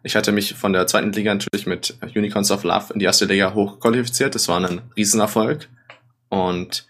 ich 0.08 0.16
hatte 0.16 0.32
mich 0.32 0.54
von 0.54 0.72
der 0.72 0.88
zweiten 0.88 1.12
Liga 1.12 1.34
natürlich 1.34 1.68
mit 1.68 1.98
Unicorns 2.16 2.50
of 2.50 2.64
Love 2.64 2.94
in 2.94 3.00
die 3.00 3.06
erste 3.06 3.26
Liga 3.26 3.54
hochqualifiziert. 3.54 4.36
Das 4.36 4.48
war 4.48 4.58
ein 4.58 4.82
Riesenerfolg. 4.96 5.68
Und 6.30 6.88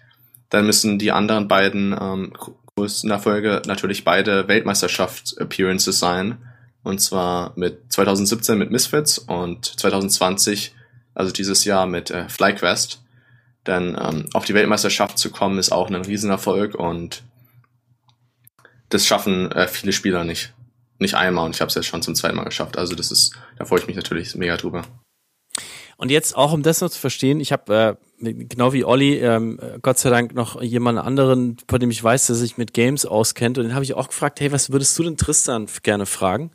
dann 0.49 0.67
müssen 0.67 0.99
die 0.99 1.11
anderen 1.11 1.47
beiden 1.47 1.97
ähm, 1.99 2.33
in 2.77 3.09
der 3.09 3.17
Folge 3.17 3.63
natürlich 3.65 4.03
beide 4.03 4.47
Weltmeisterschafts-Appearances 4.47 5.97
sein. 5.97 6.37
Und 6.83 7.01
zwar 7.01 7.53
mit 7.55 7.91
2017 7.91 8.55
mit 8.55 8.69
Misfits 8.69 9.17
und 9.17 9.65
2020, 9.65 10.75
also 11.15 11.31
dieses 11.31 11.65
Jahr 11.65 11.87
mit 11.87 12.11
äh, 12.11 12.29
FlyQuest. 12.29 13.01
Denn 13.65 13.97
ähm, 13.99 14.29
auf 14.33 14.45
die 14.45 14.53
Weltmeisterschaft 14.53 15.17
zu 15.17 15.31
kommen, 15.31 15.57
ist 15.57 15.71
auch 15.71 15.89
ein 15.89 15.95
Riesenerfolg 15.95 16.75
und 16.75 17.23
das 18.89 19.07
schaffen 19.07 19.51
äh, 19.53 19.67
viele 19.67 19.91
Spieler 19.91 20.23
nicht. 20.23 20.53
Nicht 20.99 21.13
einmal 21.13 21.45
und 21.45 21.55
ich 21.55 21.61
habe 21.61 21.69
es 21.69 21.75
jetzt 21.75 21.85
schon 21.85 22.01
zum 22.01 22.15
zweiten 22.15 22.35
Mal 22.35 22.43
geschafft. 22.43 22.77
Also 22.77 22.95
das 22.95 23.11
ist, 23.11 23.35
da 23.57 23.65
freue 23.65 23.79
ich 23.79 23.87
mich 23.87 23.95
natürlich 23.95 24.35
mega 24.35 24.57
drüber. 24.57 24.83
Und 25.97 26.11
jetzt 26.11 26.37
auch, 26.37 26.53
um 26.53 26.61
das 26.61 26.81
noch 26.81 26.89
zu 26.89 26.99
verstehen, 26.99 27.39
ich 27.39 27.51
habe 27.51 27.97
äh, 28.19 28.33
genau 28.33 28.71
wie 28.71 28.85
Olli, 28.85 29.17
ähm, 29.17 29.59
Gott 29.81 29.97
sei 29.97 30.11
Dank 30.11 30.35
noch 30.35 30.61
jemand 30.61 30.99
anderen, 30.99 31.57
von 31.67 31.79
dem 31.79 31.89
ich 31.89 32.03
weiß, 32.03 32.27
dass 32.27 32.37
sich 32.37 32.57
mit 32.57 32.73
Games 32.73 33.05
auskennt. 33.05 33.57
Und 33.57 33.65
den 33.65 33.73
habe 33.73 33.83
ich 33.83 33.95
auch 33.95 34.07
gefragt, 34.07 34.39
hey, 34.39 34.51
was 34.51 34.71
würdest 34.71 34.97
du 34.97 35.03
denn 35.03 35.17
Tristan 35.17 35.67
gerne 35.81 36.05
fragen? 36.05 36.51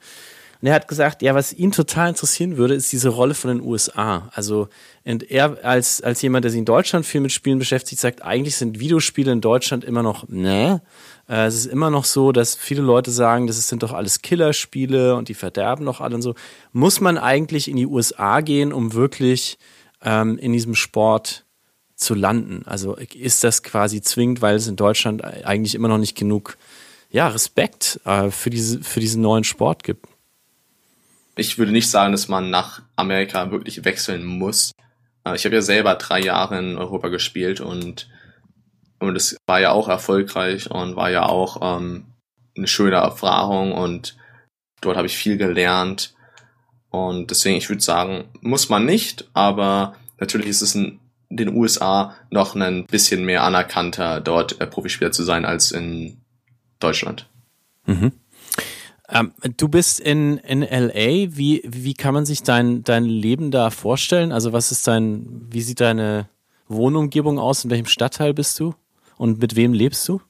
Und 0.61 0.69
er 0.69 0.75
hat 0.75 0.87
gesagt, 0.87 1.23
ja, 1.23 1.35
was 1.35 1.53
ihn 1.53 1.73
total 1.73 2.11
interessieren 2.11 2.57
würde, 2.57 2.75
ist 2.75 2.93
diese 2.93 3.09
Rolle 3.09 3.35
von 3.35 3.49
den 3.49 3.67
USA. 3.67 4.31
Also, 4.33 4.69
und 5.05 5.29
er 5.29 5.65
als, 5.65 6.01
als 6.01 6.23
jemand, 6.23 6.45
der 6.45 6.53
sich 6.53 6.61
in 6.61 6.65
Deutschland 6.65 7.05
viel 7.05 7.21
mit 7.21 7.33
Spielen 7.33 7.59
beschäftigt, 7.59 8.01
sagt, 8.01 8.23
eigentlich 8.23 8.55
sind 8.55 8.79
Videospiele 8.79 9.33
in 9.33 9.41
Deutschland 9.41 9.83
immer 9.83 10.05
noch, 10.05 10.29
ne? 10.29 10.81
Äh, 11.29 11.47
es 11.47 11.55
ist 11.55 11.67
immer 11.67 11.91
noch 11.91 12.05
so, 12.05 12.33
dass 12.33 12.55
viele 12.55 12.83
Leute 12.83 13.11
sagen, 13.11 13.47
das 13.47 13.69
sind 13.69 13.83
doch 13.83 13.93
alles 13.93 14.23
Killerspiele 14.23 15.17
und 15.17 15.29
die 15.29 15.35
verderben 15.35 15.87
doch 15.87 16.01
alle 16.01 16.15
und 16.15 16.23
so. 16.23 16.35
Muss 16.73 17.01
man 17.01 17.19
eigentlich 17.19 17.69
in 17.69 17.77
die 17.77 17.87
USA 17.87 18.41
gehen, 18.41 18.73
um 18.73 18.93
wirklich 18.95 19.59
ähm, 20.03 20.39
in 20.39 20.53
diesem 20.53 20.75
Sport 20.75 21.45
zu 21.97 22.15
landen? 22.15 22.63
Also 22.67 22.97
ist 22.97 23.45
das 23.45 23.63
quasi 23.63 24.03
zwingend, 24.03 24.43
weil 24.43 24.57
es 24.57 24.67
in 24.67 24.77
Deutschland 24.77 25.25
eigentlich 25.25 25.75
immer 25.75 25.89
noch 25.89 25.99
nicht 25.99 26.17
genug 26.17 26.57
ja, 27.11 27.29
Respekt 27.29 28.01
äh, 28.05 28.31
für, 28.31 28.51
diese, 28.51 28.83
für 28.83 29.01
diesen 29.01 29.23
neuen 29.23 29.45
Sport 29.45 29.85
gibt? 29.85 30.07
ich 31.37 31.59
würde 31.59 31.73
nicht 31.73 31.91
sagen, 31.91 32.13
dass 32.13 32.29
man 32.29 32.51
nach 32.51 32.83
Amerika 32.97 33.51
wirklich 33.51 33.85
wechseln 33.85 34.25
muss. 34.25 34.73
Äh, 35.25 35.37
ich 35.37 35.45
habe 35.45 35.55
ja 35.55 35.63
selber 35.63 35.95
drei 35.95 36.21
Jahre 36.21 36.59
in 36.59 36.77
Europa 36.77 37.09
gespielt 37.09 37.61
und, 37.61 38.09
und 39.03 39.17
es 39.17 39.37
war 39.47 39.61
ja 39.61 39.73
auch 39.73 39.89
erfolgreich 39.89 40.71
und 40.71 40.97
war 40.97 41.11
ja 41.11 41.27
auch 41.27 41.59
ähm, 41.61 42.05
eine 42.57 42.69
schöne 42.69 42.97
Erfahrung 42.97 43.73
und 43.73 44.17
dort 44.81 44.97
habe 44.97 45.07
ich 45.07 45.17
viel 45.17 45.37
gelernt. 45.37 46.15
Und 46.91 47.31
deswegen, 47.31 47.57
ich 47.57 47.69
würde 47.69 47.83
sagen, 47.83 48.29
muss 48.41 48.69
man 48.69 48.85
nicht, 48.85 49.29
aber 49.33 49.97
natürlich 50.21 50.47
ist 50.47 50.63
es 50.63 50.75
in 50.75 51.01
den 51.31 51.57
USA 51.57 52.15
noch 52.31 52.55
ein 52.55 52.87
bisschen 52.87 53.25
mehr 53.25 53.43
anerkannter, 53.43 54.21
dort 54.21 54.61
äh, 54.61 54.67
Profispieler 54.67 55.11
zu 55.11 55.25
sein 55.25 55.45
als 55.45 55.73
in 55.73 56.19
Deutschland. 56.79 57.29
Mhm. 57.87 58.13
Ähm, 59.09 59.33
du 59.57 59.69
bist 59.69 59.99
in, 59.99 60.39
in 60.39 60.61
LA. 60.61 61.37
Wie, 61.37 61.63
wie 61.65 61.95
kann 61.95 62.15
man 62.15 62.27
sich 62.27 62.43
dein, 62.43 62.85
dein 62.85 63.05
Leben 63.05 63.51
da 63.51 63.71
vorstellen? 63.71 64.31
Also 64.31 64.53
was 64.53 64.71
ist 64.71 64.87
dein, 64.87 65.49
wie 65.51 65.63
sieht 65.63 65.81
deine 65.81 66.29
Wohnumgebung 66.69 67.39
aus? 67.39 67.65
In 67.65 67.71
welchem 67.71 67.87
Stadtteil 67.87 68.33
bist 68.33 68.61
du? 68.61 68.75
Und 69.23 69.41
mit 69.41 69.55
wem 69.55 69.73
lebst 69.73 70.09
du? 70.09 70.21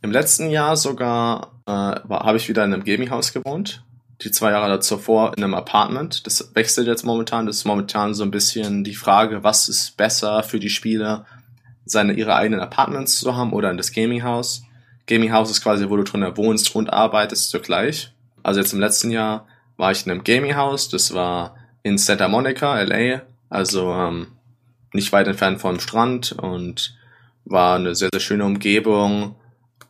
Im 0.00 0.12
letzten 0.12 0.48
Jahr 0.48 0.76
sogar 0.76 1.50
äh, 1.66 1.72
habe 1.72 2.36
ich 2.36 2.48
wieder 2.48 2.64
in 2.64 2.72
einem 2.72 2.84
Gaming-Haus 2.84 3.32
gewohnt. 3.32 3.82
Die 4.20 4.30
zwei 4.30 4.52
Jahre 4.52 4.78
zuvor 4.78 5.36
in 5.36 5.42
einem 5.42 5.54
Apartment. 5.54 6.24
Das 6.24 6.54
wechselt 6.54 6.86
jetzt 6.86 7.04
momentan. 7.04 7.46
Das 7.46 7.56
ist 7.56 7.64
momentan 7.64 8.14
so 8.14 8.22
ein 8.22 8.30
bisschen 8.30 8.84
die 8.84 8.94
Frage, 8.94 9.42
was 9.42 9.68
ist 9.68 9.96
besser 9.96 10.44
für 10.44 10.60
die 10.60 10.70
Spieler, 10.70 11.26
seine 11.86 12.12
ihre 12.12 12.36
eigenen 12.36 12.60
Apartments 12.60 13.18
zu 13.18 13.34
haben 13.34 13.52
oder 13.52 13.72
in 13.72 13.78
das 13.78 13.90
Gaming-Haus. 13.90 14.62
Gaming 15.08 15.32
House 15.32 15.50
ist 15.50 15.64
quasi, 15.64 15.90
wo 15.90 15.96
du 15.96 16.04
drin 16.04 16.36
wohnst 16.36 16.72
und 16.76 16.92
arbeitest 16.92 17.50
zugleich. 17.50 18.12
Also 18.44 18.60
jetzt 18.60 18.74
im 18.74 18.78
letzten 18.78 19.10
Jahr 19.10 19.48
war 19.76 19.90
ich 19.90 20.06
in 20.06 20.12
einem 20.12 20.22
Gaming 20.22 20.54
House, 20.54 20.88
das 20.88 21.14
war 21.14 21.56
in 21.82 21.98
Santa 21.98 22.28
Monica, 22.28 22.80
LA, 22.80 23.22
also 23.48 23.92
ähm, 23.92 24.28
nicht 24.92 25.12
weit 25.12 25.26
entfernt 25.26 25.60
vom 25.60 25.80
Strand 25.80 26.30
und 26.30 26.96
war 27.44 27.76
eine 27.76 27.94
sehr, 27.94 28.08
sehr 28.12 28.20
schöne 28.20 28.44
Umgebung. 28.44 29.36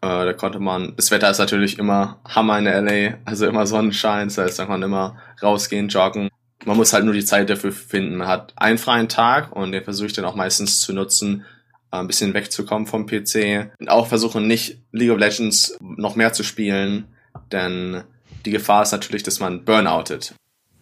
Äh, 0.00 0.24
da 0.24 0.32
konnte 0.32 0.61
man, 0.61 0.94
das 0.96 1.11
Wetter 1.11 1.30
ist 1.30 1.38
natürlich 1.38 1.78
immer 1.78 2.20
Hammer 2.28 2.59
in 2.59 2.64
LA, 2.64 3.18
also 3.24 3.46
immer 3.46 3.66
Sonnenschein, 3.66 4.28
das 4.28 4.38
heißt, 4.38 4.59
da 4.59 4.64
kann 4.64 4.80
man 4.80 4.82
immer 4.82 5.16
rausgehen, 5.42 5.88
joggen. 5.88 6.28
Man 6.64 6.76
muss 6.76 6.92
halt 6.92 7.05
nur 7.05 7.14
die 7.14 7.24
Zeit 7.24 7.50
dafür 7.50 7.72
finden. 7.72 8.16
Man 8.16 8.28
hat 8.28 8.52
einen 8.57 8.78
freien 8.78 9.09
Tag 9.09 9.55
und 9.55 9.72
den 9.72 9.84
versuche 9.84 10.07
ich 10.09 10.12
dann 10.12 10.24
auch 10.24 10.34
meistens 10.34 10.80
zu 10.80 10.92
nutzen, 10.92 11.44
äh, 11.90 11.96
ein 11.96 12.07
bisschen 12.07 12.34
wegzukommen 12.34 12.86
vom 12.86 13.07
PC. 13.07 13.70
Und 13.78 13.88
auch 13.88 14.07
versuchen 14.07 14.46
nicht 14.46 14.78
League 14.92 15.11
of 15.11 15.18
Legends 15.18 15.76
noch 15.80 16.16
mehr 16.16 16.32
zu 16.32 16.42
spielen, 16.42 17.07
denn 17.52 18.05
die 18.44 18.50
Gefahr 18.50 18.82
ist 18.82 18.92
natürlich, 18.92 19.22
dass 19.22 19.40
man 19.40 19.64
burnoutet. 19.64 20.34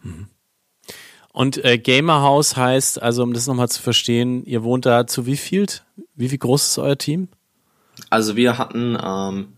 Mhm. 0.03 0.29
Und 1.33 1.65
äh, 1.65 1.79
Gamerhaus 1.79 2.57
heißt, 2.57 3.03
also 3.03 3.23
um 3.23 3.33
das 3.33 3.47
nochmal 3.47 3.69
zu 3.69 3.83
verstehen, 3.83 4.45
ihr 4.45 4.63
wohnt 4.63 4.85
da 4.85 5.07
zu 5.07 5.27
wie 5.27 5.39
viel? 5.39 5.67
Wie 6.15 6.29
viel 6.29 6.39
groß 6.39 6.69
ist 6.69 6.79
euer 6.79 6.99
Team? 6.99 7.29
Also 8.11 8.37
wir 8.37 8.59
hatten 8.59 8.99
ähm, 9.03 9.57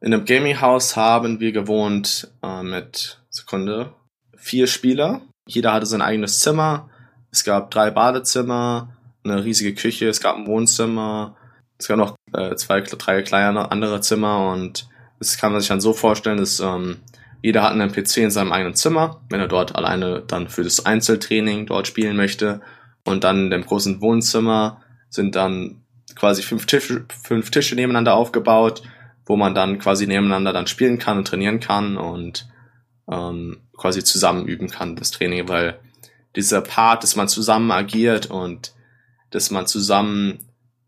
in 0.00 0.12
einem 0.12 0.24
Gaming-Haus 0.24 0.96
haben 0.96 1.40
wir 1.40 1.52
gewohnt 1.52 2.32
äh, 2.42 2.62
mit 2.62 3.20
Sekunde 3.28 3.92
vier 4.36 4.66
Spieler. 4.66 5.20
Jeder 5.46 5.72
hatte 5.72 5.86
sein 5.86 6.02
eigenes 6.02 6.40
Zimmer. 6.40 6.88
Es 7.30 7.44
gab 7.44 7.70
drei 7.70 7.90
Badezimmer, 7.90 8.96
eine 9.24 9.44
riesige 9.44 9.74
Küche, 9.74 10.08
es 10.08 10.20
gab 10.20 10.36
ein 10.36 10.46
Wohnzimmer, 10.46 11.36
es 11.78 11.88
gab 11.88 11.98
noch 11.98 12.16
äh, 12.32 12.54
zwei, 12.56 12.80
drei 12.80 13.22
kleine 13.22 13.70
andere 13.70 14.00
Zimmer 14.00 14.50
und 14.52 14.88
das 15.18 15.38
kann 15.38 15.52
man 15.52 15.60
sich 15.60 15.68
dann 15.68 15.80
so 15.80 15.92
vorstellen, 15.92 16.38
dass 16.38 16.60
ähm, 16.60 16.98
jeder 17.42 17.62
hat 17.62 17.72
einen 17.72 17.90
PC 17.90 18.18
in 18.18 18.30
seinem 18.30 18.52
eigenen 18.52 18.74
Zimmer, 18.74 19.20
wenn 19.28 19.40
er 19.40 19.48
dort 19.48 19.74
alleine 19.74 20.22
dann 20.26 20.48
für 20.48 20.62
das 20.62 20.86
Einzeltraining 20.86 21.66
dort 21.66 21.88
spielen 21.88 22.16
möchte. 22.16 22.60
Und 23.04 23.24
dann 23.24 23.44
in 23.44 23.50
dem 23.50 23.66
großen 23.66 24.00
Wohnzimmer 24.00 24.80
sind 25.10 25.34
dann 25.34 25.82
quasi 26.14 26.42
fünf 26.42 26.66
Tische, 26.66 27.04
fünf 27.08 27.50
Tische 27.50 27.74
nebeneinander 27.74 28.14
aufgebaut, 28.14 28.82
wo 29.26 29.36
man 29.36 29.56
dann 29.56 29.80
quasi 29.80 30.06
nebeneinander 30.06 30.52
dann 30.52 30.68
spielen 30.68 31.00
kann 31.00 31.18
und 31.18 31.26
trainieren 31.26 31.58
kann 31.58 31.96
und 31.96 32.48
ähm, 33.10 33.58
quasi 33.76 34.04
zusammen 34.04 34.46
üben 34.46 34.70
kann, 34.70 34.94
das 34.94 35.10
Training, 35.10 35.48
weil 35.48 35.80
dieser 36.36 36.60
Part, 36.60 37.02
dass 37.02 37.16
man 37.16 37.28
zusammen 37.28 37.72
agiert 37.72 38.26
und 38.26 38.72
dass 39.30 39.50
man 39.50 39.66
zusammen 39.66 40.46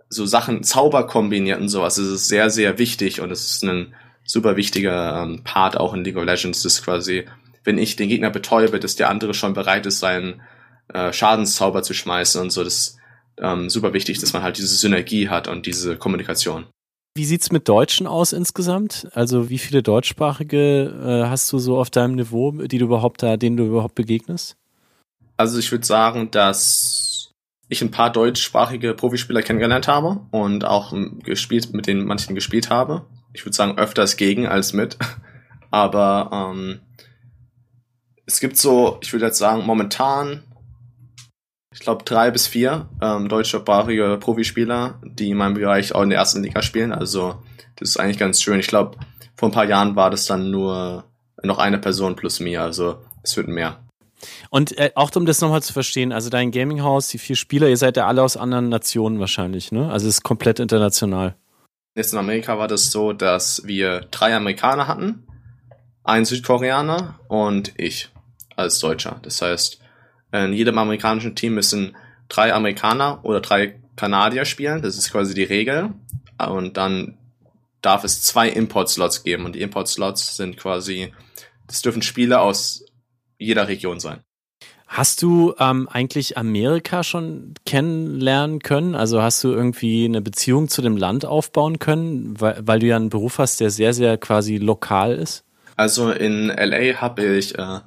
so 0.08 0.24
Sachen, 0.24 0.62
Zauber 0.62 1.06
kombiniert 1.08 1.60
und 1.60 1.68
sowas, 1.68 1.96
das 1.96 2.06
ist 2.06 2.28
sehr, 2.28 2.50
sehr 2.50 2.78
wichtig 2.78 3.20
und 3.20 3.32
es 3.32 3.50
ist 3.50 3.64
ein 3.64 3.94
super 4.24 4.56
wichtiger 4.56 5.22
ähm, 5.22 5.42
Part 5.44 5.76
auch 5.76 5.94
in 5.94 6.04
League 6.04 6.16
of 6.16 6.24
Legends, 6.24 6.62
das 6.62 6.74
ist 6.74 6.84
quasi, 6.84 7.24
wenn 7.62 7.78
ich 7.78 7.96
den 7.96 8.08
Gegner 8.08 8.30
betäube, 8.30 8.80
dass 8.80 8.96
der 8.96 9.10
andere 9.10 9.34
schon 9.34 9.54
bereit 9.54 9.86
ist, 9.86 10.00
seinen 10.00 10.42
äh, 10.92 11.12
Schadenszauber 11.12 11.82
zu 11.82 11.94
schmeißen 11.94 12.40
und 12.40 12.50
so, 12.50 12.64
das 12.64 12.74
ist 12.74 12.98
ähm, 13.38 13.68
super 13.70 13.92
wichtig, 13.92 14.18
dass 14.18 14.32
man 14.32 14.42
halt 14.42 14.58
diese 14.58 14.74
Synergie 14.74 15.28
hat 15.28 15.48
und 15.48 15.66
diese 15.66 15.96
Kommunikation. 15.96 16.66
Wie 17.16 17.24
sieht's 17.24 17.52
mit 17.52 17.68
Deutschen 17.68 18.08
aus 18.08 18.32
insgesamt? 18.32 19.08
Also 19.14 19.48
wie 19.48 19.58
viele 19.58 19.82
Deutschsprachige 19.82 21.24
äh, 21.24 21.28
hast 21.28 21.52
du 21.52 21.58
so 21.58 21.78
auf 21.78 21.90
deinem 21.90 22.16
Niveau, 22.16 22.50
die 22.50 22.78
du 22.78 22.86
überhaupt 22.86 23.22
da, 23.22 23.36
denen 23.36 23.56
du 23.56 23.66
überhaupt 23.66 23.94
begegnest? 23.94 24.56
Also 25.36 25.58
ich 25.58 25.70
würde 25.70 25.86
sagen, 25.86 26.30
dass 26.32 27.32
ich 27.68 27.82
ein 27.82 27.90
paar 27.90 28.10
deutschsprachige 28.10 28.94
Profispieler 28.94 29.42
kennengelernt 29.42 29.88
habe 29.88 30.20
und 30.32 30.64
auch 30.64 30.92
gespielt, 31.22 31.72
mit 31.72 31.86
denen 31.86 32.04
manchen 32.04 32.34
gespielt 32.34 32.68
habe. 32.68 33.06
Ich 33.34 33.44
würde 33.44 33.54
sagen, 33.54 33.76
öfters 33.76 34.16
gegen 34.16 34.46
als 34.46 34.72
mit. 34.72 34.96
Aber 35.70 36.30
ähm, 36.32 36.80
es 38.26 38.40
gibt 38.40 38.56
so, 38.56 38.98
ich 39.02 39.12
würde 39.12 39.26
jetzt 39.26 39.38
sagen, 39.38 39.66
momentan, 39.66 40.44
ich 41.72 41.80
glaube, 41.80 42.04
drei 42.04 42.30
bis 42.30 42.46
vier 42.46 42.88
ähm, 43.02 43.28
deutschsprachige 43.28 44.16
Profispieler, 44.18 45.00
die 45.04 45.30
in 45.30 45.36
meinem 45.36 45.54
Bereich 45.54 45.94
auch 45.94 46.02
in 46.02 46.10
der 46.10 46.18
ersten 46.18 46.42
Liga 46.42 46.62
spielen. 46.62 46.92
Also 46.92 47.42
das 47.76 47.90
ist 47.90 47.96
eigentlich 47.98 48.18
ganz 48.18 48.40
schön. 48.40 48.60
Ich 48.60 48.68
glaube, 48.68 48.96
vor 49.34 49.48
ein 49.48 49.52
paar 49.52 49.66
Jahren 49.66 49.96
war 49.96 50.10
das 50.10 50.26
dann 50.26 50.50
nur 50.50 51.04
noch 51.42 51.58
eine 51.58 51.78
Person 51.78 52.16
plus 52.16 52.40
mir. 52.40 52.62
Also 52.62 52.98
es 53.22 53.36
wird 53.36 53.48
mehr. 53.48 53.80
Und 54.50 54.78
äh, 54.78 54.92
auch 54.94 55.10
um 55.16 55.26
das 55.26 55.40
nochmal 55.40 55.62
zu 55.62 55.72
verstehen, 55.72 56.12
also 56.12 56.30
dein 56.30 56.50
Gaming-Haus, 56.50 57.08
die 57.08 57.18
vier 57.18 57.36
Spieler, 57.36 57.68
ihr 57.68 57.76
seid 57.76 57.96
ja 57.96 58.06
alle 58.06 58.22
aus 58.22 58.36
anderen 58.36 58.68
Nationen 58.68 59.20
wahrscheinlich, 59.20 59.72
ne? 59.72 59.90
Also 59.90 60.08
es 60.08 60.16
ist 60.16 60.22
komplett 60.22 60.60
international. 60.60 61.34
Jetzt 61.94 62.12
in 62.12 62.18
Amerika 62.18 62.58
war 62.58 62.66
das 62.66 62.90
so, 62.90 63.12
dass 63.12 63.64
wir 63.66 64.00
drei 64.10 64.34
Amerikaner 64.34 64.88
hatten, 64.88 65.26
einen 66.02 66.24
Südkoreaner 66.24 67.20
und 67.28 67.72
ich 67.76 68.10
als 68.56 68.80
Deutscher. 68.80 69.20
Das 69.22 69.40
heißt, 69.40 69.80
in 70.32 70.52
jedem 70.52 70.78
amerikanischen 70.78 71.36
Team 71.36 71.54
müssen 71.54 71.96
drei 72.28 72.52
Amerikaner 72.52 73.24
oder 73.24 73.40
drei 73.40 73.80
Kanadier 73.96 74.44
spielen. 74.44 74.82
Das 74.82 74.98
ist 74.98 75.12
quasi 75.12 75.34
die 75.34 75.44
Regel. 75.44 75.90
Und 76.38 76.76
dann 76.76 77.16
darf 77.80 78.02
es 78.02 78.22
zwei 78.22 78.48
Import-Slots 78.48 79.22
geben. 79.22 79.44
Und 79.44 79.54
die 79.54 79.60
Import-Slots 79.60 80.36
sind 80.36 80.56
quasi, 80.56 81.12
das 81.68 81.82
dürfen 81.82 82.02
Spieler 82.02 82.42
aus 82.42 82.84
jeder 83.38 83.68
Region 83.68 84.00
sein. 84.00 84.24
Hast 84.94 85.22
du 85.22 85.56
ähm, 85.58 85.88
eigentlich 85.90 86.38
Amerika 86.38 87.02
schon 87.02 87.54
kennenlernen 87.66 88.60
können? 88.60 88.94
Also 88.94 89.20
hast 89.20 89.42
du 89.42 89.48
irgendwie 89.48 90.04
eine 90.04 90.20
Beziehung 90.20 90.68
zu 90.68 90.82
dem 90.82 90.96
Land 90.96 91.24
aufbauen 91.24 91.80
können, 91.80 92.40
weil, 92.40 92.60
weil 92.64 92.78
du 92.78 92.86
ja 92.86 92.94
einen 92.94 93.08
Beruf 93.08 93.38
hast, 93.38 93.58
der 93.58 93.70
sehr, 93.70 93.92
sehr 93.92 94.18
quasi 94.18 94.56
lokal 94.56 95.16
ist? 95.16 95.42
Also 95.74 96.12
in 96.12 96.46
LA 96.46 97.00
habe 97.00 97.24
ich 97.24 97.58
äh, 97.58 97.80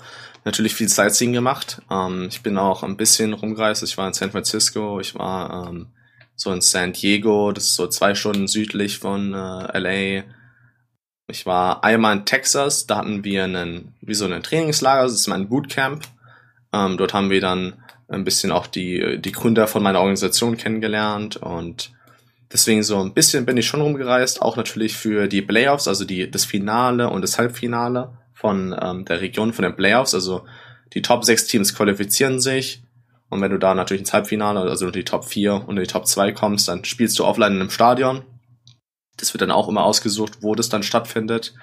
natürlich 0.44 0.76
viel 0.76 0.90
Sightseeing 0.90 1.32
gemacht. 1.32 1.82
Ähm, 1.90 2.28
ich 2.30 2.44
bin 2.44 2.58
auch 2.58 2.84
ein 2.84 2.98
bisschen 2.98 3.32
rumgereist. 3.32 3.84
Ich 3.84 3.98
war 3.98 4.10
in 4.10 4.14
San 4.14 4.32
Francisco, 4.32 5.00
ich 5.00 5.16
war 5.16 5.70
ähm, 5.70 5.88
so 6.36 6.52
in 6.52 6.60
San 6.60 6.92
Diego, 6.92 7.54
das 7.54 7.68
ist 7.68 7.76
so 7.76 7.88
zwei 7.88 8.16
Stunden 8.16 8.50
südlich 8.50 9.00
von 9.00 9.34
äh, 9.34 9.80
LA. 9.80 10.24
Ich 11.28 11.46
war 11.46 11.86
einmal 11.86 12.18
in 12.18 12.26
Texas, 12.26 12.86
da 12.86 12.98
hatten 12.98 13.24
wir 13.24 13.46
einen, 13.46 13.94
wie 14.02 14.14
so 14.14 14.26
ein 14.26 14.44
Trainingslager, 14.44 15.04
das 15.04 15.14
ist 15.14 15.28
mein 15.28 15.48
Bootcamp. 15.48 16.04
Ähm, 16.74 16.98
dort 16.98 17.14
haben 17.14 17.30
wir 17.30 17.42
dann 17.42 17.84
ein 18.08 18.24
bisschen 18.24 18.52
auch 18.52 18.68
die, 18.68 19.20
die 19.20 19.32
Gründer 19.32 19.68
von 19.68 19.84
meiner 19.84 20.00
Organisation 20.00 20.58
kennengelernt 20.58 21.38
und 21.38 21.92
deswegen 22.52 22.84
so 22.84 23.00
ein 23.00 23.14
bisschen 23.14 23.46
bin 23.46 23.58
ich 23.58 23.68
schon 23.68 23.82
rumgereist, 23.82 24.42
auch 24.42 24.56
natürlich 24.56 24.96
für 24.96 25.28
die 25.28 25.42
Playoffs, 25.42 25.88
also 25.88 26.06
die, 26.06 26.30
das 26.30 26.46
Finale 26.46 27.10
und 27.10 27.22
das 27.22 27.38
Halbfinale 27.38 28.18
von 28.34 28.76
ähm, 28.80 29.06
der 29.06 29.22
Region, 29.22 29.52
von 29.52 29.64
den 29.64 29.76
Playoffs. 29.76 30.14
Also 30.14 30.46
die 30.94 31.02
Top 31.02 31.26
6 31.26 31.48
Teams 31.48 31.76
qualifizieren 31.76 32.40
sich 32.40 32.82
und 33.30 33.42
wenn 33.42 33.52
du 33.52 33.60
da 33.60 33.74
natürlich 33.76 34.02
ins 34.02 34.14
Halbfinale, 34.14 34.62
also 34.62 34.90
die 34.90 35.04
Top 35.04 35.26
4 35.26 35.68
und 35.68 35.76
die 35.76 35.84
Top 35.84 36.08
2 36.08 36.32
kommst, 36.32 36.68
dann 36.68 36.86
spielst 36.86 37.20
du 37.20 37.26
offline 37.26 37.54
in 37.54 37.62
einem 37.62 37.70
Stadion. 37.70 38.24
Das 39.18 39.34
wird 39.34 39.42
dann 39.42 39.52
auch 39.52 39.68
immer 39.68 39.84
ausgesucht, 39.84 40.38
wo 40.42 40.56
das 40.56 40.70
dann 40.70 40.84
stattfindet. 40.84 41.54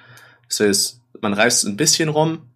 Das 0.47 0.59
heißt, 0.59 1.01
man 1.21 1.33
reist 1.33 1.65
ein 1.65 1.77
bisschen 1.77 2.09
rum, 2.09 2.49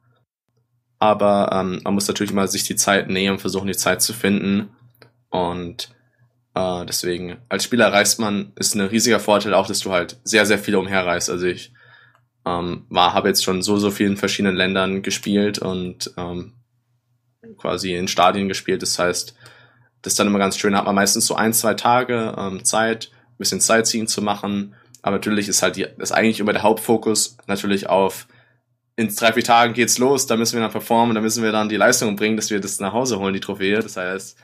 aber 1.00 1.50
ähm, 1.54 1.80
man 1.84 1.94
muss 1.94 2.08
natürlich 2.08 2.32
immer 2.32 2.48
sich 2.48 2.66
die 2.66 2.76
Zeit 2.76 3.10
nehmen, 3.10 3.40
versuchen 3.40 3.68
die 3.68 3.76
Zeit 3.76 4.02
zu 4.02 4.14
finden. 4.14 4.70
Und 5.30 5.90
äh, 6.54 6.86
deswegen, 6.86 7.38
als 7.48 7.64
Spieler 7.64 7.92
reist 7.92 8.20
man, 8.20 8.52
ist 8.56 8.76
ein 8.76 8.82
riesiger 8.82 9.20
Vorteil 9.20 9.54
auch, 9.54 9.68
dass 9.68 9.80
du 9.80 9.92
halt 9.92 10.18
sehr, 10.24 10.46
sehr 10.46 10.60
viel 10.60 10.76
umherreist. 10.76 11.30
Also 11.30 11.48
ich 11.48 11.72
ähm, 12.46 12.86
war, 12.90 13.14
habe 13.14 13.30
jetzt 13.30 13.44
schon 13.44 13.62
so, 13.62 13.78
so 13.78 13.92
vielen 13.92 14.18
verschiedenen 14.18 14.58
Ländern 14.58 15.02
gespielt 15.02 15.60
und 15.60 16.12
ähm, 16.18 16.54
quasi 17.58 17.96
in 17.96 18.10
Stadien 18.10 18.50
gespielt. 18.50 18.82
Das 18.82 19.00
heißt, 19.00 19.36
das 20.02 20.14
ist 20.14 20.20
dann 20.20 20.28
immer 20.28 20.40
ganz 20.40 20.58
schön, 20.58 20.74
da 20.74 20.80
hat 20.80 20.86
man 20.86 20.96
meistens 20.96 21.26
so 21.26 21.36
ein, 21.36 21.54
zwei 21.54 21.76
Tage 21.76 22.36
ähm, 22.38 22.66
Zeit, 22.66 23.12
ein 23.14 23.38
bisschen 23.38 23.62
Sightseeing 23.62 24.08
zu 24.08 24.22
machen. 24.22 24.76
Aber 25.02 25.16
natürlich 25.16 25.48
ist 25.48 25.62
halt 25.62 25.78
die, 25.78 25.88
ist 25.98 26.12
eigentlich 26.12 26.42
immer 26.42 26.54
der 26.54 26.64
Hauptfokus 26.64 27.38
natürlich 27.48 27.88
auf 27.88 28.28
in 29.00 29.16
drei, 29.16 29.32
vier 29.32 29.44
Tagen 29.46 29.74
geht's 29.74 29.98
los, 29.98 30.28
da 30.28 30.36
müssen 30.36 30.56
wir 30.56 30.62
dann 30.62 30.72
performen, 30.72 31.16
da 31.16 31.22
müssen 31.22 31.42
wir 31.42 31.54
dann 31.54 31.70
die 31.70 31.78
Leistung 31.78 32.18
bringen, 32.18 32.36
dass 32.36 32.50
wir 32.50 32.60
das 32.60 32.82
nach 32.82 32.92
Hause 32.92 33.18
holen, 33.18 33.34
die 33.34 33.40
Trophäe. 33.40 33.80
Das 33.80 33.96
heißt, 33.96 34.38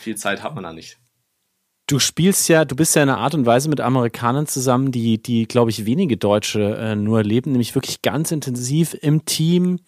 viel 0.00 0.14
Zeit 0.16 0.42
hat 0.42 0.54
man 0.54 0.64
da 0.64 0.74
nicht. 0.74 0.98
Du 1.86 1.98
spielst 1.98 2.48
ja, 2.50 2.66
du 2.66 2.76
bist 2.76 2.94
ja 2.96 3.02
in 3.02 3.08
einer 3.08 3.18
Art 3.18 3.34
und 3.34 3.46
Weise 3.46 3.70
mit 3.70 3.80
Amerikanern 3.80 4.46
zusammen, 4.46 4.92
die, 4.92 5.22
die, 5.22 5.46
glaube 5.46 5.70
ich, 5.70 5.86
wenige 5.86 6.18
Deutsche 6.18 6.76
äh, 6.76 6.96
nur 6.96 7.22
leben, 7.22 7.52
nämlich 7.52 7.74
wirklich 7.74 8.02
ganz 8.02 8.30
intensiv 8.30 8.94
im 9.00 9.24
Team. 9.24 9.80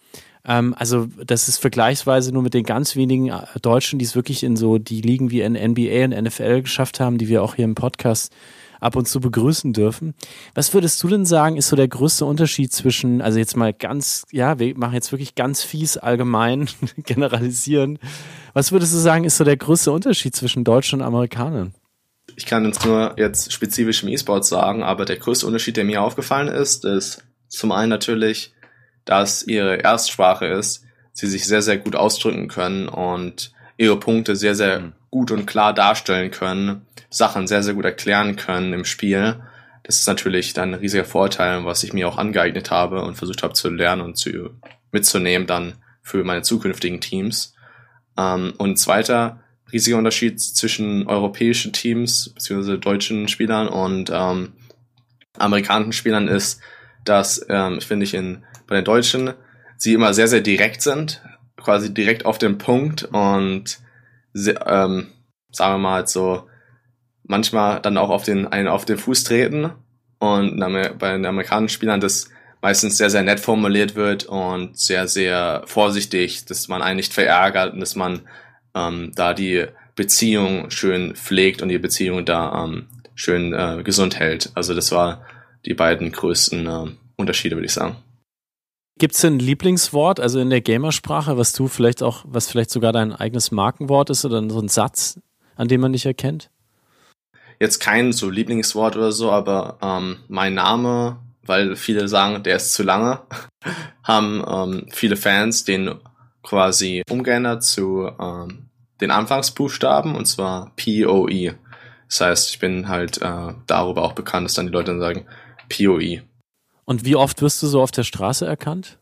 Ähm, 0.45 0.73
also, 0.77 1.07
das 1.23 1.47
ist 1.47 1.59
vergleichsweise 1.59 2.31
nur 2.31 2.41
mit 2.41 2.55
den 2.55 2.63
ganz 2.63 2.95
wenigen 2.95 3.29
äh, 3.29 3.41
Deutschen, 3.61 3.99
die 3.99 4.05
es 4.05 4.15
wirklich 4.15 4.43
in 4.43 4.55
so 4.55 4.79
die 4.79 5.01
Ligen 5.01 5.29
wie 5.29 5.41
in 5.41 5.53
NBA 5.53 6.05
und 6.05 6.23
NFL 6.23 6.63
geschafft 6.63 6.99
haben, 6.99 7.19
die 7.19 7.27
wir 7.27 7.43
auch 7.43 7.53
hier 7.53 7.65
im 7.65 7.75
Podcast 7.75 8.33
ab 8.79 8.95
und 8.95 9.07
zu 9.07 9.19
begrüßen 9.19 9.73
dürfen. 9.73 10.13
Was 10.55 10.73
würdest 10.73 11.01
du 11.03 11.07
denn 11.07 11.25
sagen, 11.25 11.57
ist 11.57 11.69
so 11.69 11.75
der 11.75 11.87
größte 11.87 12.25
Unterschied 12.25 12.71
zwischen, 12.71 13.21
also 13.21 13.39
jetzt 13.39 13.55
mal 13.55 13.73
ganz, 13.73 14.25
ja, 14.31 14.59
wir 14.59 14.77
machen 14.77 14.93
jetzt 14.93 15.11
wirklich 15.11 15.35
ganz 15.35 15.63
fies 15.63 15.97
allgemein 15.97 16.69
generalisieren. 16.97 17.99
Was 18.53 18.71
würdest 18.71 18.93
du 18.93 18.97
sagen, 18.97 19.23
ist 19.23 19.37
so 19.37 19.43
der 19.43 19.57
größte 19.57 19.91
Unterschied 19.91 20.35
zwischen 20.35 20.63
Deutschen 20.63 21.01
und 21.01 21.05
Amerikanern? 21.05 21.73
Ich 22.35 22.45
kann 22.45 22.65
jetzt 22.65 22.85
nur 22.85 23.15
jetzt 23.17 23.51
spezifisch 23.51 24.03
im 24.03 24.09
E-Sport 24.09 24.45
sagen, 24.45 24.83
aber 24.83 25.05
der 25.05 25.17
größte 25.17 25.47
Unterschied, 25.47 25.77
der 25.77 25.85
mir 25.85 26.01
aufgefallen 26.01 26.49
ist, 26.49 26.85
ist 26.85 27.23
zum 27.47 27.71
einen 27.71 27.89
natürlich, 27.89 28.53
dass 29.05 29.43
ihre 29.43 29.77
Erstsprache 29.77 30.45
ist, 30.45 30.83
sie 31.13 31.27
sich 31.27 31.45
sehr, 31.45 31.61
sehr 31.61 31.77
gut 31.77 31.95
ausdrücken 31.95 32.47
können 32.47 32.89
und 32.89 33.51
ihre 33.77 33.99
Punkte 33.99 34.35
sehr, 34.35 34.55
sehr 34.55 34.79
mhm. 34.79 34.93
Gut 35.09 35.31
und 35.31 35.45
klar 35.45 35.73
darstellen 35.73 36.31
können, 36.31 36.85
Sachen 37.09 37.47
sehr, 37.47 37.63
sehr 37.63 37.73
gut 37.73 37.85
erklären 37.85 38.35
können 38.35 38.73
im 38.73 38.85
Spiel. 38.85 39.41
Das 39.83 39.99
ist 39.99 40.07
natürlich 40.07 40.53
dann 40.53 40.73
ein 40.73 40.79
riesiger 40.79 41.05
Vorteil, 41.05 41.65
was 41.65 41.83
ich 41.83 41.93
mir 41.93 42.07
auch 42.07 42.17
angeeignet 42.17 42.71
habe 42.71 43.01
und 43.03 43.15
versucht 43.15 43.43
habe 43.43 43.53
zu 43.53 43.69
lernen 43.69 44.01
und 44.01 44.17
zu, 44.17 44.49
mitzunehmen 44.91 45.47
dann 45.47 45.75
für 46.01 46.23
meine 46.23 46.41
zukünftigen 46.41 46.99
Teams. 46.99 47.55
Ähm, 48.17 48.53
und 48.57 48.77
zweiter 48.77 49.39
riesiger 49.71 49.97
Unterschied 49.97 50.39
zwischen 50.39 51.07
europäischen 51.07 51.73
Teams 51.73 52.29
beziehungsweise 52.29 52.79
deutschen 52.79 53.27
Spielern 53.27 53.67
und 53.67 54.09
ähm, 54.13 54.53
amerikanischen 55.37 55.93
Spielern 55.93 56.27
ist, 56.27 56.61
dass 57.03 57.45
ähm, 57.49 57.81
finde 57.81 58.05
ich 58.05 58.13
in 58.13 58.43
bei 58.65 58.75
den 58.75 58.85
Deutschen 58.85 59.33
sie 59.77 59.93
immer 59.93 60.13
sehr 60.13 60.27
sehr 60.27 60.41
direkt 60.41 60.81
sind, 60.81 61.21
quasi 61.57 61.93
direkt 61.93 62.25
auf 62.25 62.37
den 62.37 62.57
Punkt 62.57 63.03
und 63.03 63.79
ähm, 64.65 65.07
sagen 65.51 65.73
wir 65.73 65.77
mal 65.77 66.07
so 66.07 66.47
manchmal 67.23 67.81
dann 67.81 67.97
auch 67.97 68.09
auf 68.09 68.23
den 68.23 68.47
einen 68.47 68.67
auf 68.67 68.85
den 68.85 68.97
Fuß 68.97 69.23
treten 69.23 69.71
und 70.19 70.59
bei 70.99 71.11
den 71.11 71.25
amerikanischen 71.25 71.73
Spielern 71.73 71.99
das 71.99 72.29
meistens 72.61 72.97
sehr 72.97 73.09
sehr 73.09 73.23
nett 73.23 73.39
formuliert 73.39 73.95
wird 73.95 74.25
und 74.25 74.77
sehr 74.77 75.07
sehr 75.07 75.63
vorsichtig, 75.65 76.45
dass 76.45 76.67
man 76.67 76.81
einen 76.81 76.97
nicht 76.97 77.13
verärgert 77.13 77.73
und 77.73 77.79
dass 77.79 77.95
man 77.95 78.21
ähm, 78.75 79.11
da 79.15 79.33
die 79.33 79.65
Beziehung 79.95 80.69
schön 80.69 81.15
pflegt 81.15 81.61
und 81.61 81.69
die 81.69 81.79
Beziehung 81.79 82.25
da 82.25 82.63
ähm, 82.63 82.87
schön 83.15 83.53
äh, 83.53 83.81
gesund 83.83 84.19
hält. 84.19 84.51
Also 84.53 84.73
das 84.73 84.91
war 84.91 85.25
die 85.65 85.73
beiden 85.73 86.11
größten 86.11 86.67
äh, 86.67 86.85
Unterschiede, 87.15 87.55
würde 87.55 87.65
ich 87.65 87.73
sagen. 87.73 87.97
Gibt 88.97 89.13
es 89.13 89.23
ein 89.23 89.37
Lieblingswort, 89.37 90.19
also 90.19 90.39
in 90.39 90.49
der 90.49 90.61
Gamersprache, 90.61 91.37
was 91.37 91.53
du 91.53 91.67
vielleicht 91.67 92.01
auch, 92.01 92.25
was 92.27 92.49
vielleicht 92.49 92.71
sogar 92.71 92.93
dein 92.93 93.13
eigenes 93.13 93.51
Markenwort 93.51 94.09
ist 94.09 94.25
oder 94.25 94.41
so 94.49 94.59
ein 94.59 94.69
Satz, 94.69 95.19
an 95.55 95.67
dem 95.67 95.81
man 95.81 95.93
dich 95.93 96.05
erkennt? 96.05 96.49
Jetzt 97.59 97.79
kein 97.79 98.11
so 98.11 98.29
Lieblingswort 98.29 98.95
oder 98.95 99.11
so, 99.11 99.31
aber 99.31 99.77
ähm, 99.81 100.17
mein 100.27 100.55
Name, 100.55 101.19
weil 101.43 101.75
viele 101.75 102.07
sagen, 102.07 102.41
der 102.43 102.55
ist 102.55 102.73
zu 102.73 102.81
lange, 102.81 103.21
haben 104.03 104.43
ähm, 104.47 104.87
viele 104.91 105.15
Fans 105.15 105.63
den 105.63 105.95
quasi 106.41 107.03
umgeändert 107.09 107.63
zu 107.63 108.09
ähm, 108.19 108.69
den 108.99 109.11
Anfangsbuchstaben 109.11 110.15
und 110.15 110.25
zwar 110.25 110.71
POE. 110.75 111.55
Das 112.07 112.21
heißt, 112.21 112.49
ich 112.49 112.59
bin 112.59 112.87
halt 112.87 113.21
äh, 113.21 113.53
darüber 113.67 114.03
auch 114.03 114.13
bekannt, 114.13 114.45
dass 114.45 114.55
dann 114.55 114.67
die 114.67 114.73
Leute 114.73 114.91
dann 114.91 115.01
sagen 115.01 115.25
POE. 115.69 116.23
Und 116.87 117.05
wie 117.05 117.15
oft 117.15 117.41
wirst 117.41 117.61
du 117.61 117.67
so 117.67 117.81
auf 117.81 117.91
der 117.91 118.03
Straße 118.03 118.45
erkannt? 118.45 118.97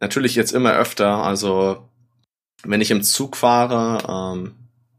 Natürlich 0.00 0.34
jetzt 0.34 0.52
immer 0.52 0.74
öfter. 0.74 1.22
Also 1.22 1.88
wenn 2.64 2.80
ich 2.80 2.90
im 2.90 3.02
Zug 3.02 3.36
fahre, 3.36 4.34
ähm, 4.36 4.54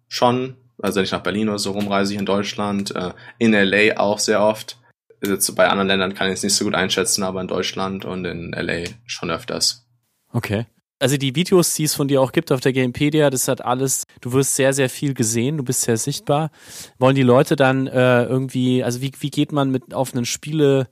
schon. 0.08 0.56
Also 0.82 0.98
wenn 0.98 1.04
ich 1.04 1.12
nach 1.12 1.24
Berlin 1.24 1.50
oder 1.50 1.60
so 1.60 1.72
rumreise, 1.72 2.14
ich 2.14 2.20
in 2.20 2.26
Deutschland, 2.26 2.96
äh, 2.96 3.12
in 3.38 3.54
LA 3.54 3.98
auch 3.98 4.18
sehr 4.18 4.42
oft. 4.42 4.78
Jetzt 5.24 5.54
bei 5.56 5.68
anderen 5.68 5.88
Ländern 5.88 6.16
kann 6.16 6.28
ich 6.28 6.36
es 6.36 6.44
nicht 6.44 6.56
so 6.56 6.66
gut 6.66 6.74
einschätzen, 6.74 7.22
aber 7.22 7.42
in 7.42 7.48
Deutschland 7.48 8.06
und 8.06 8.26
in 8.26 8.54
LA 8.54 8.86
schon 9.06 9.30
öfters. 9.30 9.86
Okay 10.32 10.66
also 11.02 11.18
die 11.18 11.36
Videos, 11.36 11.74
die 11.74 11.86
es 11.86 11.96
von 11.96 12.08
dir 12.08 12.22
auch 12.22 12.32
gibt 12.32 12.52
auf 12.52 12.62
der 12.62 12.74
Gamepedia, 12.74 13.32
das 13.32 13.48
hat 13.48 13.66
alles, 13.66 14.06
du 14.22 14.34
wirst 14.34 14.56
sehr, 14.56 14.72
sehr 14.72 14.90
viel 14.90 15.16
gesehen, 15.16 15.58
du 15.58 15.64
bist 15.64 15.82
sehr 15.82 15.98
sichtbar. 15.98 16.52
Wollen 17.00 17.16
die 17.16 17.24
Leute 17.24 17.56
dann 17.56 17.88
äh, 17.88 18.24
irgendwie, 18.26 18.84
also 18.84 19.02
wie, 19.02 19.12
wie 19.20 19.32
geht 19.32 19.52
man 19.52 19.72
mit 19.72 19.96
auf 19.96 20.14
einen 20.14 20.26
Spiele 20.26 20.88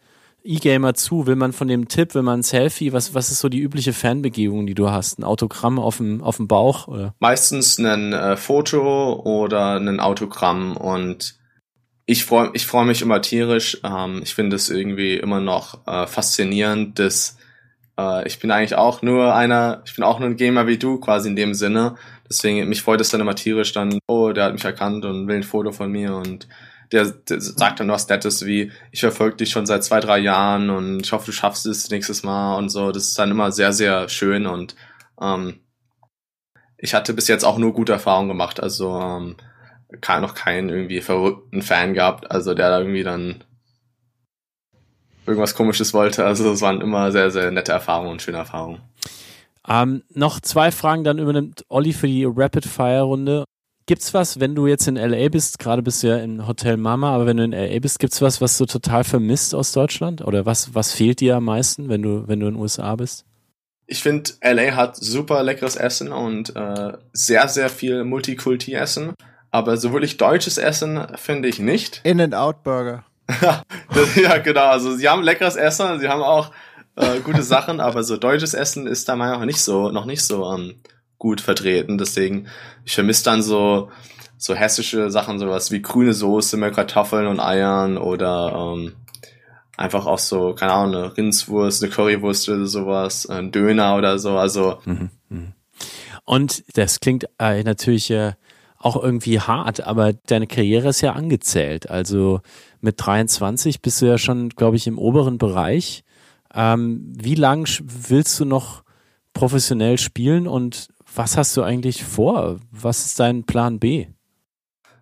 E-Gamer 0.49 0.95
zu? 0.95 1.27
Will 1.27 1.35
man 1.35 1.53
von 1.53 1.67
dem 1.67 1.87
Tipp, 1.87 2.15
will 2.15 2.23
man 2.23 2.39
ein 2.39 2.43
Selfie? 2.43 2.91
Was, 2.91 3.13
was 3.13 3.29
ist 3.29 3.39
so 3.39 3.49
die 3.49 3.59
übliche 3.59 3.93
Fanbegehung, 3.93 4.65
die 4.65 4.73
du 4.73 4.89
hast? 4.89 5.19
Ein 5.19 5.23
Autogramm 5.23 5.77
auf 5.77 5.97
dem, 5.97 6.23
auf 6.23 6.37
dem 6.37 6.47
Bauch? 6.47 6.87
Oder? 6.87 7.13
Meistens 7.19 7.77
ein 7.77 8.13
äh, 8.13 8.35
Foto 8.35 9.21
oder 9.23 9.75
ein 9.75 9.99
Autogramm 9.99 10.75
und 10.75 11.35
ich 12.07 12.25
freue 12.25 12.49
ich 12.53 12.65
freu 12.65 12.85
mich 12.85 13.03
immer 13.03 13.21
tierisch. 13.21 13.79
Ähm, 13.83 14.21
ich 14.23 14.33
finde 14.33 14.55
es 14.55 14.71
irgendwie 14.71 15.17
immer 15.17 15.39
noch 15.39 15.85
äh, 15.85 16.07
faszinierend, 16.07 16.97
dass 16.97 17.37
äh, 17.99 18.27
ich 18.27 18.39
bin 18.39 18.49
eigentlich 18.49 18.75
auch 18.75 19.03
nur 19.03 19.35
einer, 19.35 19.83
ich 19.85 19.95
bin 19.95 20.03
auch 20.03 20.19
nur 20.19 20.29
ein 20.29 20.35
Gamer 20.35 20.65
wie 20.65 20.79
du, 20.79 20.99
quasi 20.99 21.29
in 21.29 21.35
dem 21.35 21.53
Sinne. 21.53 21.95
Deswegen, 22.27 22.67
mich 22.67 22.81
freut 22.81 23.01
es 23.01 23.09
dann 23.09 23.21
immer 23.21 23.35
tierisch 23.35 23.73
dann, 23.73 23.99
oh, 24.07 24.31
der 24.31 24.45
hat 24.45 24.53
mich 24.53 24.65
erkannt 24.65 25.05
und 25.05 25.27
will 25.27 25.35
ein 25.35 25.43
Foto 25.43 25.71
von 25.71 25.91
mir 25.91 26.15
und 26.15 26.47
der, 26.91 27.05
der 27.05 27.39
sagt 27.39 27.79
dann 27.79 27.89
was 27.89 28.07
Nettes 28.09 28.45
wie, 28.45 28.71
ich 28.91 29.01
verfolge 29.01 29.37
dich 29.37 29.49
schon 29.51 29.65
seit 29.65 29.83
zwei, 29.83 29.99
drei 29.99 30.17
Jahren 30.19 30.69
und 30.69 31.01
ich 31.01 31.11
hoffe, 31.11 31.27
du 31.27 31.31
schaffst 31.31 31.65
es 31.65 31.89
nächstes 31.89 32.23
Mal 32.23 32.57
und 32.57 32.69
so. 32.69 32.91
Das 32.91 33.03
ist 33.03 33.19
dann 33.19 33.31
immer 33.31 33.51
sehr, 33.51 33.73
sehr 33.73 34.09
schön 34.09 34.47
und 34.47 34.75
ähm, 35.21 35.59
ich 36.77 36.93
hatte 36.93 37.13
bis 37.13 37.27
jetzt 37.27 37.43
auch 37.43 37.57
nur 37.57 37.73
gute 37.73 37.91
Erfahrungen 37.91 38.29
gemacht. 38.29 38.61
Also 38.61 38.99
ähm, 38.99 39.35
noch 40.21 40.33
keinen 40.33 40.69
irgendwie 40.69 41.01
verrückten 41.01 41.61
Fan 41.61 41.93
gehabt, 41.93 42.31
also 42.31 42.53
der 42.53 42.69
da 42.69 42.79
irgendwie 42.79 43.03
dann 43.03 43.43
irgendwas 45.25 45.55
Komisches 45.55 45.93
wollte. 45.93 46.25
Also 46.25 46.51
es 46.51 46.61
waren 46.61 46.81
immer 46.81 47.11
sehr, 47.11 47.31
sehr 47.31 47.51
nette 47.51 47.71
Erfahrungen 47.71 48.11
und 48.11 48.21
schöne 48.21 48.37
Erfahrungen. 48.37 48.81
Ähm, 49.67 50.03
noch 50.09 50.39
zwei 50.39 50.71
Fragen, 50.71 51.03
dann 51.03 51.19
übernimmt 51.19 51.65
Olli 51.69 51.93
für 51.93 52.07
die 52.07 52.25
Rapid-Fire-Runde. 52.25 53.43
Gibt's 53.89 54.13
was, 54.13 54.39
wenn 54.39 54.53
du 54.53 54.67
jetzt 54.67 54.87
in 54.87 54.97
LA 54.97 55.29
bist, 55.29 55.57
gerade 55.57 55.81
bist 55.81 56.03
du 56.03 56.09
ja 56.09 56.17
in 56.17 56.45
Hotel 56.45 56.77
Mama, 56.77 57.11
aber 57.15 57.25
wenn 57.25 57.37
du 57.37 57.43
in 57.43 57.53
LA 57.53 57.79
bist, 57.79 57.97
gibt's 57.97 58.21
was, 58.21 58.39
was 58.39 58.55
du 58.59 58.67
total 58.67 59.03
vermisst 59.03 59.55
aus 59.55 59.71
Deutschland? 59.71 60.21
Oder 60.21 60.45
was, 60.45 60.75
was 60.75 60.93
fehlt 60.93 61.21
dir 61.21 61.37
am 61.37 61.45
meisten, 61.45 61.89
wenn 61.89 62.03
du, 62.03 62.27
wenn 62.27 62.39
du 62.39 62.45
in 62.45 62.53
den 62.53 62.61
USA 62.61 62.95
bist? 62.95 63.25
Ich 63.87 64.03
finde, 64.03 64.29
LA 64.43 64.75
hat 64.75 64.95
super 64.95 65.41
leckeres 65.41 65.75
Essen 65.75 66.11
und 66.11 66.55
äh, 66.55 66.99
sehr, 67.13 67.47
sehr 67.47 67.67
viel 67.67 68.03
Multikulti-Essen. 68.03 69.15
Aber 69.49 69.75
so 69.77 69.91
wirklich 69.91 70.17
deutsches 70.17 70.59
Essen 70.59 71.07
finde 71.15 71.49
ich 71.49 71.57
nicht. 71.57 72.01
In-N-Out-Burger. 72.03 73.05
ja, 74.15 74.37
genau. 74.37 74.67
Also 74.67 74.97
sie 74.97 75.09
haben 75.09 75.23
leckeres 75.23 75.55
Essen, 75.55 75.99
sie 75.99 76.09
haben 76.09 76.21
auch 76.21 76.51
äh, 76.95 77.21
gute 77.21 77.41
Sachen, 77.41 77.79
aber 77.79 78.03
so 78.03 78.17
deutsches 78.17 78.53
Essen 78.53 78.85
ist 78.85 79.09
da 79.09 79.15
manchmal 79.15 79.47
nicht 79.47 79.63
so, 79.63 79.89
noch 79.89 80.05
nicht 80.05 80.23
so 80.23 80.45
ähm, 80.53 80.75
gut 81.19 81.41
vertreten. 81.41 81.97
Deswegen, 81.97 82.47
ich 82.85 82.95
vermisse 82.95 83.25
dann 83.25 83.43
so, 83.43 83.91
so 84.37 84.55
hessische 84.55 85.11
Sachen, 85.11 85.37
sowas 85.37 85.69
wie 85.69 85.81
grüne 85.81 86.13
Soße 86.13 86.57
mit 86.57 86.73
Kartoffeln 86.73 87.27
und 87.27 87.39
Eiern 87.39 87.97
oder 87.97 88.73
ähm, 88.73 88.93
einfach 89.77 90.05
auch 90.05 90.19
so, 90.19 90.53
keine 90.55 90.71
Ahnung, 90.71 90.95
eine 90.95 91.17
Rindswurst, 91.17 91.83
eine 91.83 91.91
Currywurst 91.91 92.49
oder 92.49 92.65
sowas, 92.65 93.27
ein 93.27 93.51
Döner 93.51 93.95
oder 93.95 94.17
so. 94.17 94.37
Also. 94.37 94.79
Mhm, 94.85 95.09
mh. 95.29 95.53
Und 96.25 96.63
das 96.77 96.99
klingt 96.99 97.25
äh, 97.39 97.63
natürlich 97.63 98.11
äh, 98.11 98.33
auch 98.77 99.01
irgendwie 99.01 99.39
hart, 99.39 99.81
aber 99.81 100.13
deine 100.13 100.47
Karriere 100.47 100.89
ist 100.89 101.01
ja 101.01 101.13
angezählt. 101.13 101.89
Also 101.89 102.41
mit 102.81 102.95
23 102.97 103.81
bist 103.81 104.01
du 104.01 104.05
ja 104.05 104.17
schon, 104.17 104.49
glaube 104.49 104.77
ich, 104.77 104.87
im 104.87 104.97
oberen 104.97 105.37
Bereich. 105.37 106.03
Ähm, 106.53 107.13
wie 107.17 107.35
lang 107.35 107.67
willst 107.79 108.39
du 108.39 108.45
noch 108.45 108.83
professionell 109.33 109.97
spielen 109.97 110.47
und 110.47 110.89
was 111.15 111.37
hast 111.37 111.55
du 111.57 111.63
eigentlich 111.63 112.03
vor? 112.03 112.59
Was 112.71 113.05
ist 113.05 113.19
dein 113.19 113.43
Plan 113.43 113.79
B? 113.79 114.07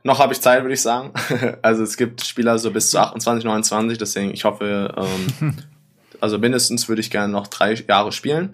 Noch 0.04 0.20
habe 0.20 0.34
ich 0.34 0.42
Zeit, 0.42 0.62
würde 0.62 0.74
ich 0.74 0.82
sagen. 0.82 1.12
Also 1.62 1.84
es 1.84 1.98
gibt 1.98 2.24
Spieler 2.24 2.58
so 2.60 2.72
bis 2.72 2.92
zu 2.92 3.00
28, 3.00 3.44
29, 3.44 3.98
deswegen 3.98 4.34
ich 4.34 4.46
hoffe, 4.46 4.94
ähm, 4.96 5.56
also 6.22 6.38
mindestens 6.38 6.88
würde 6.88 7.02
ich 7.02 7.12
gerne 7.12 7.32
noch 7.32 7.48
drei 7.48 7.74
Jahre 7.74 8.12
spielen. 8.12 8.54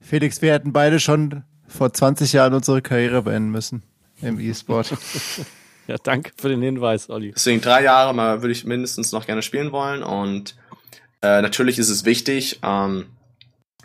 Felix, 0.00 0.42
wir 0.42 0.52
hätten 0.52 0.72
beide 0.72 1.00
schon 1.00 1.44
vor 1.66 1.92
20 1.92 2.32
Jahren 2.32 2.54
unsere 2.54 2.82
Karriere 2.82 3.22
beenden 3.22 3.50
müssen 3.50 3.82
im 4.20 4.38
E-Sport. 4.38 4.96
ja, 5.88 5.96
danke 6.02 6.32
für 6.36 6.48
den 6.48 6.62
Hinweis, 6.62 7.10
Olli. 7.10 7.32
Deswegen 7.32 7.60
drei 7.60 7.82
Jahre 7.82 8.14
mal 8.14 8.42
würde 8.42 8.52
ich 8.52 8.64
mindestens 8.64 9.12
noch 9.12 9.26
gerne 9.26 9.42
spielen 9.42 9.72
wollen 9.72 10.02
und 10.02 10.56
äh, 11.22 11.40
natürlich 11.42 11.78
ist 11.78 11.88
es 11.88 12.04
wichtig, 12.04 12.60
ähm, 12.62 13.06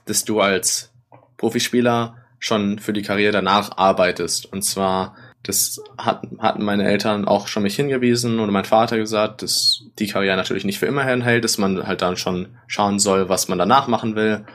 dass 0.06 0.24
du 0.24 0.40
als 0.40 0.92
Profispieler 1.38 2.16
schon 2.40 2.80
für 2.80 2.94
die 2.94 3.02
Karriere 3.02 3.32
danach 3.32 3.78
arbeitest. 3.78 4.52
Und 4.52 4.64
zwar, 4.64 5.16
das 5.44 5.82
hat, 5.98 6.24
hatten 6.40 6.64
meine 6.64 6.86
Eltern 6.86 7.26
auch 7.26 7.48
schon 7.48 7.64
mich 7.64 7.76
hingewiesen 7.76 8.40
oder 8.40 8.52
mein 8.52 8.66
Vater 8.66 8.98
gesagt, 8.98 9.42
dass 9.42 9.84
die 10.00 10.08
Karriere 10.08 10.38
natürlich 10.38 10.66
nicht 10.66 10.80
für 10.80 10.86
immer 10.86 11.04
hinhält, 11.04 11.44
dass 11.44 11.58
man 11.58 11.88
halt 11.88 12.02
dann 12.02 12.18
schon 12.18 12.50
schauen 12.68 13.00
soll, 13.00 13.30
was 13.30 13.48
man 13.48 13.58
danach 13.58 13.88
machen 13.88 14.16
will. 14.16 14.46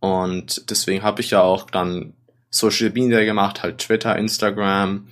Und 0.00 0.70
deswegen 0.70 1.02
habe 1.02 1.20
ich 1.20 1.30
ja 1.30 1.42
auch 1.42 1.70
dann 1.70 2.14
Social 2.50 2.90
Media 2.90 3.24
gemacht, 3.24 3.62
halt 3.62 3.78
Twitter, 3.78 4.16
Instagram, 4.16 5.06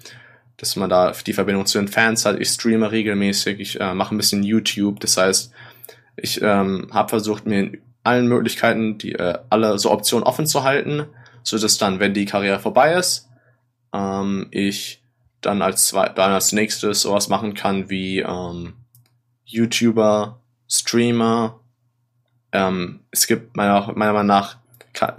dass 0.57 0.77
man 0.77 0.91
da 0.91 1.13
die 1.27 1.33
Verbindung 1.33 1.65
zu 1.65 1.79
den 1.79 1.89
Fans 1.89 2.27
hat. 2.27 2.39
Ich 2.39 2.49
streame 2.51 2.93
regelmäßig, 2.93 3.61
ich 3.61 3.81
äh, 3.81 3.95
mache 3.95 4.15
ein 4.15 4.19
bisschen 4.19 4.43
YouTube. 4.43 5.01
Das 5.01 5.17
heißt, 5.17 5.53
ich 6.17 6.43
ähm, 6.43 6.89
habe 6.93 7.09
versucht, 7.09 7.47
mir 7.47 7.61
in 7.61 7.79
allen 8.05 8.29
Möglichkeiten 8.29 8.99
die 8.99 9.13
äh, 9.13 9.39
alle 9.49 9.79
so 9.79 9.91
Optionen 9.91 10.25
offen 10.25 10.47
zu 10.47 10.65
halten, 10.65 11.07
so 11.43 11.59
dass 11.59 11.79
dann, 11.79 12.01
wenn 12.01 12.15
die 12.15 12.27
Karriere 12.27 12.59
vorbei 12.59 12.95
ist, 12.95 13.29
ähm, 13.93 14.49
ich 14.51 15.03
dann 15.41 15.63
als 15.63 15.87
zwei, 15.87 16.09
dann 16.09 16.33
als 16.33 16.53
nächstes 16.53 17.03
sowas 17.03 17.29
machen 17.29 17.55
kann 17.55 17.89
wie 17.89 18.21
ähm, 18.21 18.75
YouTuber, 19.45 20.41
Streamer. 20.69 21.61
Ähm, 22.53 23.01
es 23.11 23.27
gibt 23.27 23.57
meiner, 23.57 23.93
meiner 23.95 24.13
Meinung 24.13 24.27
nach 24.27 24.57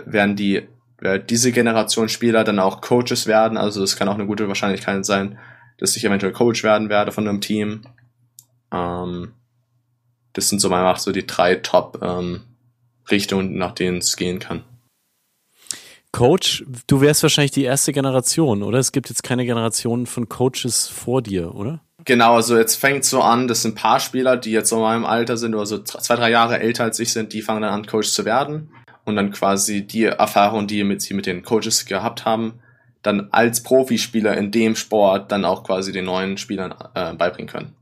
werden 0.06 0.36
die 0.36 0.68
äh, 1.02 1.20
diese 1.20 1.52
Generation 1.52 2.10
Spieler 2.10 2.44
dann 2.44 2.60
auch 2.60 2.82
Coaches 2.82 3.28
werden. 3.28 3.58
Also 3.58 3.84
es 3.84 3.96
kann 3.96 4.08
auch 4.08 4.16
eine 4.16 4.28
gute 4.28 4.48
Wahrscheinlichkeit 4.48 5.06
sein, 5.06 5.38
dass 5.78 5.96
ich 5.96 6.06
eventuell 6.06 6.32
Coach 6.32 6.64
werden 6.64 6.90
werde 6.90 7.12
von 7.12 7.28
einem 7.28 7.42
Team. 7.42 7.82
Ähm, 8.72 9.34
das 10.34 10.50
sind 10.50 10.60
so 10.60 10.70
mal 10.70 10.96
so 10.98 11.12
die 11.12 11.28
drei 11.28 11.56
Top-Richtungen, 11.56 13.52
ähm, 13.52 13.58
nach 13.58 13.74
denen 13.74 13.98
es 13.98 14.16
gehen 14.16 14.40
kann. 14.40 14.64
Coach, 16.12 16.66
du 16.88 17.02
wärst 17.02 17.24
wahrscheinlich 17.24 17.52
die 17.52 17.64
erste 17.64 17.94
Generation, 17.94 18.64
oder? 18.64 18.80
Es 18.80 18.92
gibt 18.92 19.10
jetzt 19.10 19.24
keine 19.24 19.46
Generation 19.46 20.06
von 20.06 20.28
Coaches 20.28 20.88
vor 20.88 21.22
dir, 21.22 21.56
oder? 21.56 21.82
Genau, 22.04 22.36
also 22.36 22.58
jetzt 22.58 22.76
fängt 22.76 23.06
so 23.06 23.22
an, 23.22 23.48
das 23.48 23.62
sind 23.62 23.74
ein 23.74 23.82
paar 23.82 24.00
Spieler, 24.00 24.36
die 24.36 24.52
jetzt 24.52 24.70
so 24.70 24.78
in 24.78 24.82
meinem 24.82 25.06
Alter 25.06 25.38
sind 25.38 25.54
oder 25.54 25.66
so 25.66 25.78
zwei, 25.80 26.16
drei 26.16 26.32
Jahre 26.32 26.60
älter 26.60 26.84
als 26.84 27.00
ich 27.00 27.14
sind, 27.14 27.34
die 27.34 27.42
fangen 27.42 27.62
dann 27.62 27.74
an, 27.74 27.86
Coach 27.86 28.10
zu 28.10 28.26
werden 28.26 28.72
und 29.06 29.16
dann 29.16 29.32
quasi 29.32 29.86
die 29.86 30.06
Erfahrung, 30.06 30.68
die 30.68 30.84
mit, 30.84 31.02
sie 31.02 31.14
mit 31.14 31.28
den 31.28 31.44
Coaches 31.44 31.86
gehabt 31.86 32.26
haben, 32.26 32.60
dann 33.04 33.30
als 33.32 33.64
Profispieler 33.64 34.36
in 34.38 34.52
dem 34.52 34.76
Sport 34.76 35.32
dann 35.32 35.46
auch 35.46 35.64
quasi 35.64 35.92
den 35.92 36.06
neuen 36.06 36.38
Spielern 36.38 36.74
äh, 36.94 37.14
beibringen 37.14 37.48
können. 37.48 37.76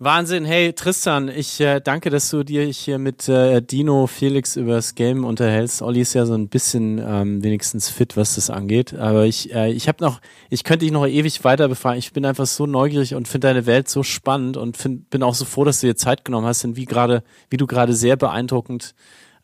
Wahnsinn. 0.00 0.44
Hey 0.44 0.74
Tristan, 0.74 1.28
ich 1.28 1.58
äh, 1.60 1.80
danke, 1.80 2.08
dass 2.08 2.30
du 2.30 2.44
dir 2.44 2.62
hier 2.66 3.00
mit 3.00 3.28
äh, 3.28 3.60
Dino 3.60 4.06
Felix 4.06 4.54
über 4.54 4.74
das 4.74 4.94
Game 4.94 5.24
unterhältst. 5.24 5.82
Olli 5.82 6.02
ist 6.02 6.14
ja 6.14 6.24
so 6.24 6.34
ein 6.34 6.48
bisschen 6.48 7.02
ähm, 7.04 7.42
wenigstens 7.42 7.90
fit, 7.90 8.16
was 8.16 8.36
das 8.36 8.48
angeht. 8.48 8.94
Aber 8.94 9.24
ich, 9.24 9.52
äh, 9.52 9.72
ich 9.72 9.88
habe 9.88 10.04
noch, 10.04 10.20
ich 10.50 10.62
könnte 10.62 10.84
dich 10.84 10.92
noch 10.92 11.04
ewig 11.04 11.42
weiter 11.42 11.66
befragen. 11.66 11.98
Ich 11.98 12.12
bin 12.12 12.24
einfach 12.24 12.46
so 12.46 12.64
neugierig 12.66 13.16
und 13.16 13.26
finde 13.26 13.48
deine 13.48 13.66
Welt 13.66 13.88
so 13.88 14.04
spannend 14.04 14.56
und 14.56 14.76
find, 14.76 15.10
bin 15.10 15.24
auch 15.24 15.34
so 15.34 15.44
froh, 15.44 15.64
dass 15.64 15.80
du 15.80 15.88
dir 15.88 15.96
Zeit 15.96 16.24
genommen 16.24 16.46
hast 16.46 16.64
und 16.64 16.76
wie 16.76 16.84
gerade, 16.84 17.24
wie 17.50 17.56
du 17.56 17.66
gerade 17.66 17.92
sehr 17.92 18.14
beeindruckend 18.14 18.94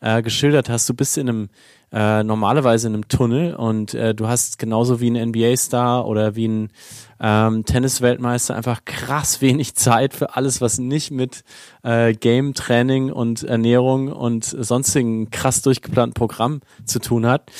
äh, 0.05 0.21
geschildert 0.21 0.69
hast. 0.69 0.87
Du 0.87 0.93
bist 0.93 1.17
in 1.17 1.27
einem 1.27 1.49
äh, 1.91 2.23
normalerweise 2.23 2.87
in 2.87 2.93
einem 2.93 3.07
Tunnel 3.07 3.55
und 3.55 3.93
äh, 3.95 4.13
du 4.13 4.27
hast 4.27 4.59
genauso 4.59 4.99
wie 4.99 5.09
ein 5.09 5.29
NBA-Star 5.29 6.05
oder 6.05 6.35
wie 6.35 6.47
ein 6.47 6.69
ähm, 7.19 7.65
Tennis-Weltmeister 7.65 8.55
einfach 8.55 8.85
krass 8.85 9.41
wenig 9.41 9.73
Zeit 9.75 10.13
für 10.13 10.35
alles, 10.35 10.61
was 10.61 10.77
nicht 10.77 11.09
mit 11.09 11.43
äh, 11.83 12.13
Game-Training 12.13 13.11
und 13.11 13.43
Ernährung 13.43 14.11
und 14.11 14.45
sonstigen 14.45 15.31
krass 15.31 15.63
durchgeplanten 15.63 16.13
Programm 16.13 16.61
zu 16.85 16.99
tun 16.99 17.25
hat. 17.25 17.51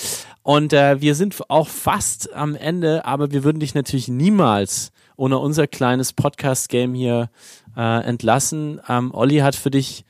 Und 0.44 0.72
äh, 0.74 1.02
wir 1.02 1.16
sind 1.16 1.36
auch 1.50 1.68
fast 1.68 2.32
am 2.36 2.56
Ende, 2.56 3.06
aber 3.06 3.32
wir 3.32 3.44
würden 3.44 3.60
dich 3.60 3.74
natürlich 3.74 4.08
niemals 4.08 4.92
ohne 5.18 5.40
unser 5.40 5.66
kleines 5.66 6.14
Podcast-Game 6.14 6.94
hier 6.94 7.30
äh, 7.76 8.04
entlassen. 8.04 8.82
Ähm, 8.88 9.12
Olli 9.14 9.38
hat 9.38 9.56
für 9.56 9.72
dich 9.72 10.06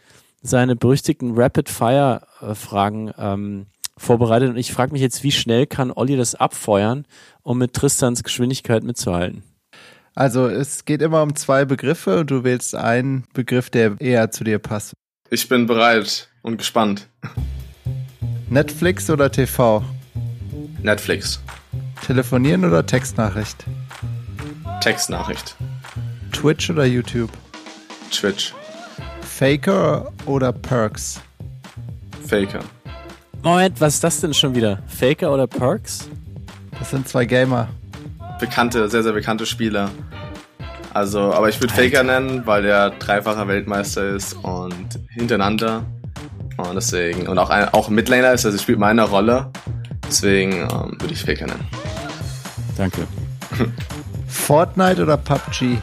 seine 0.48 0.76
berüchtigten 0.76 1.34
Rapid-Fire-Fragen 1.36 3.12
ähm, 3.18 3.66
vorbereitet 3.98 4.50
und 4.50 4.58
ich 4.58 4.72
frage 4.72 4.92
mich 4.92 5.02
jetzt, 5.02 5.24
wie 5.24 5.32
schnell 5.32 5.68
kann 5.68 5.92
Olli 5.92 6.18
das 6.18 6.36
abfeuern, 6.36 7.06
um 7.44 7.58
mit 7.58 7.74
Tristans 7.74 8.24
Geschwindigkeit 8.24 8.84
mitzuhalten? 8.84 9.44
Also 10.14 10.48
es 10.48 10.86
geht 10.86 11.02
immer 11.02 11.22
um 11.22 11.36
zwei 11.36 11.66
Begriffe 11.66 12.20
und 12.20 12.32
du 12.32 12.44
wählst 12.44 12.76
einen 12.76 13.26
Begriff, 13.34 13.70
der 13.70 14.00
eher 14.00 14.32
zu 14.32 14.44
dir 14.44 14.60
passt. 14.60 14.94
Ich 15.30 15.50
bin 15.50 15.66
bereit 15.66 16.30
und 16.42 16.58
gespannt. 16.58 17.10
Netflix 18.50 19.10
oder 19.10 19.32
TV? 19.32 19.84
Netflix. 20.82 21.42
Telefonieren 22.06 22.64
oder 22.64 22.86
Textnachricht? 22.86 23.66
Textnachricht. 24.82 25.56
Twitch 26.32 26.70
oder 26.70 26.86
YouTube? 26.86 27.32
Twitch. 28.12 28.54
Faker 29.38 30.14
oder 30.28 30.54
Perks? 30.54 31.20
Faker. 32.26 32.62
Moment, 33.44 33.82
was 33.82 33.96
ist 33.96 34.04
das 34.06 34.22
denn 34.22 34.34
schon 34.34 34.56
wieder? 34.56 34.80
Faker 34.88 35.34
oder 35.34 35.46
Perks? 35.46 36.08
Das 36.80 36.92
sind 36.92 37.06
zwei 37.10 37.26
Gamer. 37.26 37.68
Bekannte, 38.40 38.88
sehr, 38.88 39.04
sehr 39.04 39.12
bekannte 39.12 39.46
Spieler. 39.46 39.92
Also, 40.94 41.34
aber 41.34 41.50
ich 41.50 41.60
würde 41.60 41.74
Faker 41.74 42.04
nennen, 42.04 42.44
weil 42.46 42.62
der 42.62 42.92
dreifacher 42.92 43.46
Weltmeister 43.50 44.08
ist 44.08 44.36
und 44.42 45.02
hintereinander. 45.10 45.84
Und 46.56 46.76
deswegen, 46.76 47.28
und 47.28 47.38
auch, 47.38 47.50
ein, 47.50 47.68
auch 47.74 47.90
Midlaner 47.90 48.32
ist, 48.32 48.46
also 48.46 48.58
spielt 48.58 48.80
meine 48.80 49.04
Rolle. 49.04 49.52
Deswegen 50.08 50.62
ähm, 50.62 50.96
würde 50.98 51.14
ich 51.14 51.26
Faker 51.26 51.48
nennen. 51.48 51.68
Danke. 52.78 53.06
Fortnite 54.30 55.04
oder 55.04 55.18
PUBG? 55.18 55.78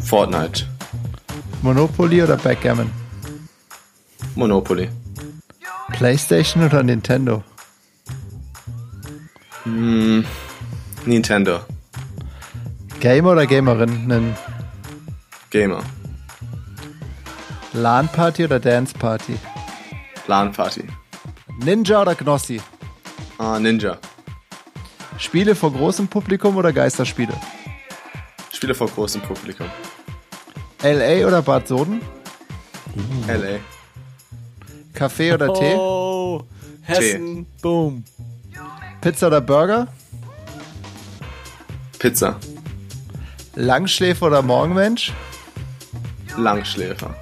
Fortnite. 0.00 0.69
Monopoly 1.62 2.22
oder 2.22 2.36
Backgammon? 2.36 2.90
Monopoly. 4.34 4.88
PlayStation 5.92 6.64
oder 6.64 6.82
Nintendo? 6.82 7.42
Mm, 9.66 10.24
Nintendo. 11.04 11.60
Gamer 13.00 13.32
oder 13.32 13.46
Gamerin? 13.46 14.34
Gamer. 15.50 15.82
LAN 17.74 18.08
Party 18.08 18.44
oder 18.44 18.58
Dance 18.58 18.94
Party? 18.98 19.36
LAN 20.26 20.52
Party. 20.52 20.84
Ninja 21.62 22.00
oder 22.00 22.14
Gnossi? 22.14 22.60
Uh, 23.38 23.58
Ninja. 23.58 23.98
Spiele 25.18 25.54
vor 25.54 25.72
großem 25.72 26.08
Publikum 26.08 26.56
oder 26.56 26.72
Geisterspiele? 26.72 27.34
Spiele 28.52 28.74
vor 28.74 28.88
großem 28.88 29.20
Publikum. 29.20 29.66
LA 30.82 31.26
oder 31.26 31.42
Bad 31.42 31.68
Soden? 31.68 32.00
LA. 33.26 33.58
Kaffee 34.94 35.32
oder 35.32 35.52
Tee? 35.52 35.74
Oh, 35.74 36.42
Hessen, 36.82 37.46
boom. 37.60 38.04
Pizza 39.00 39.26
oder 39.26 39.40
Burger? 39.40 39.88
Pizza. 41.98 42.36
Langschläfer 43.54 44.26
oder 44.26 44.42
Morgenmensch? 44.42 45.12
Langschläfer. 46.36 47.14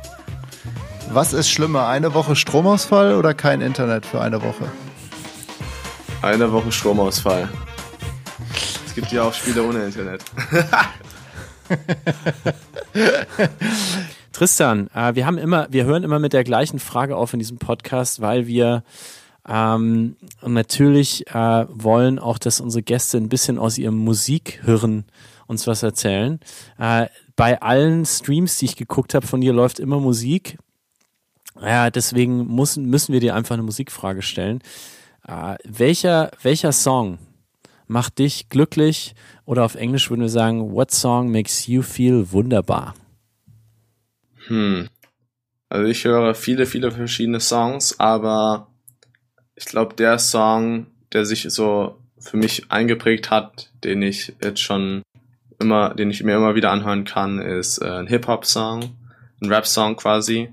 Was 1.10 1.32
ist 1.32 1.50
schlimmer, 1.50 1.88
eine 1.88 2.14
Woche 2.14 2.36
Stromausfall 2.36 3.14
oder 3.14 3.34
kein 3.34 3.60
Internet 3.60 4.06
für 4.06 4.20
eine 4.20 4.42
Woche? 4.42 4.70
Eine 6.22 6.52
Woche 6.52 6.70
Stromausfall. 6.70 7.48
Es 8.86 8.94
gibt 8.94 9.10
ja 9.10 9.22
auch 9.22 9.34
Spiele 9.34 9.62
ohne 9.62 9.84
Internet. 9.84 10.22
Tristan, 14.32 14.88
äh, 14.94 15.14
wir 15.14 15.26
haben 15.26 15.38
immer, 15.38 15.66
wir 15.70 15.84
hören 15.84 16.04
immer 16.04 16.18
mit 16.18 16.32
der 16.32 16.44
gleichen 16.44 16.78
Frage 16.78 17.16
auf 17.16 17.32
in 17.32 17.38
diesem 17.38 17.58
Podcast, 17.58 18.20
weil 18.20 18.46
wir 18.46 18.82
ähm, 19.48 20.16
natürlich 20.46 21.26
äh, 21.28 21.66
wollen 21.68 22.18
auch, 22.18 22.38
dass 22.38 22.60
unsere 22.60 22.82
Gäste 22.82 23.16
ein 23.16 23.28
bisschen 23.28 23.58
aus 23.58 23.78
ihrem 23.78 23.96
Musikhirn 23.96 25.04
uns 25.46 25.66
was 25.66 25.82
erzählen. 25.82 26.38
Äh, 26.78 27.06
bei 27.34 27.60
allen 27.62 28.04
Streams, 28.04 28.58
die 28.58 28.66
ich 28.66 28.76
geguckt 28.76 29.14
habe 29.14 29.26
von 29.26 29.40
dir, 29.40 29.52
läuft 29.52 29.80
immer 29.80 29.98
Musik. 29.98 30.58
Ja, 31.60 31.90
deswegen 31.90 32.54
müssen, 32.54 32.86
müssen 32.86 33.12
wir 33.12 33.20
dir 33.20 33.34
einfach 33.34 33.54
eine 33.54 33.62
Musikfrage 33.62 34.22
stellen. 34.22 34.60
Äh, 35.26 35.56
welcher, 35.64 36.30
welcher 36.42 36.72
Song 36.72 37.18
macht 37.88 38.18
dich 38.18 38.48
glücklich? 38.48 39.14
Oder 39.44 39.64
auf 39.64 39.74
Englisch 39.74 40.10
würden 40.10 40.22
wir 40.22 40.28
sagen, 40.28 40.72
what 40.72 40.90
song 40.90 41.30
makes 41.32 41.66
you 41.66 41.82
feel 41.82 42.30
wunderbar? 42.30 42.94
Hm. 44.46 44.88
Also 45.68 45.86
ich 45.86 46.04
höre 46.04 46.34
viele, 46.34 46.66
viele 46.66 46.90
verschiedene 46.90 47.40
Songs, 47.40 47.98
aber 47.98 48.68
ich 49.54 49.66
glaube, 49.66 49.94
der 49.94 50.18
Song, 50.18 50.86
der 51.12 51.26
sich 51.26 51.42
so 51.50 51.98
für 52.18 52.36
mich 52.36 52.70
eingeprägt 52.70 53.30
hat, 53.30 53.70
den 53.84 54.02
ich 54.02 54.34
jetzt 54.42 54.60
schon 54.60 55.02
immer, 55.60 55.94
den 55.94 56.10
ich 56.10 56.22
mir 56.22 56.36
immer 56.36 56.54
wieder 56.54 56.70
anhören 56.70 57.04
kann, 57.04 57.40
ist 57.40 57.78
äh, 57.78 57.90
ein 57.90 58.06
Hip-Hop-Song, 58.06 58.96
ein 59.42 59.52
Rap-Song 59.52 59.96
quasi. 59.96 60.48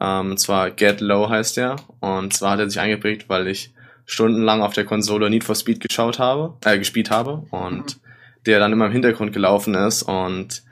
Ähm, 0.00 0.32
und 0.32 0.38
zwar 0.38 0.70
Get 0.70 1.00
Low 1.00 1.28
heißt 1.28 1.56
der. 1.56 1.76
Und 2.00 2.32
zwar 2.32 2.52
hat 2.52 2.60
er 2.60 2.70
sich 2.70 2.80
eingeprägt, 2.80 3.28
weil 3.28 3.46
ich 3.46 3.72
stundenlang 4.10 4.62
auf 4.62 4.74
der 4.74 4.84
Konsole 4.84 5.30
Need 5.30 5.44
for 5.44 5.54
Speed 5.54 5.80
geschaut 5.80 6.18
habe, 6.18 6.54
äh, 6.64 6.78
gespielt 6.78 7.10
habe 7.10 7.44
und 7.50 8.00
der 8.46 8.58
dann 8.58 8.72
immer 8.72 8.86
im 8.86 8.92
Hintergrund 8.92 9.32
gelaufen 9.32 9.74
ist 9.74 10.02
und 10.02 10.62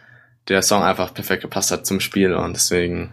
der 0.48 0.62
Song 0.62 0.82
einfach 0.82 1.14
perfekt 1.14 1.42
gepasst 1.42 1.70
hat 1.70 1.86
zum 1.86 2.00
Spiel 2.00 2.34
und 2.34 2.54
deswegen. 2.54 3.12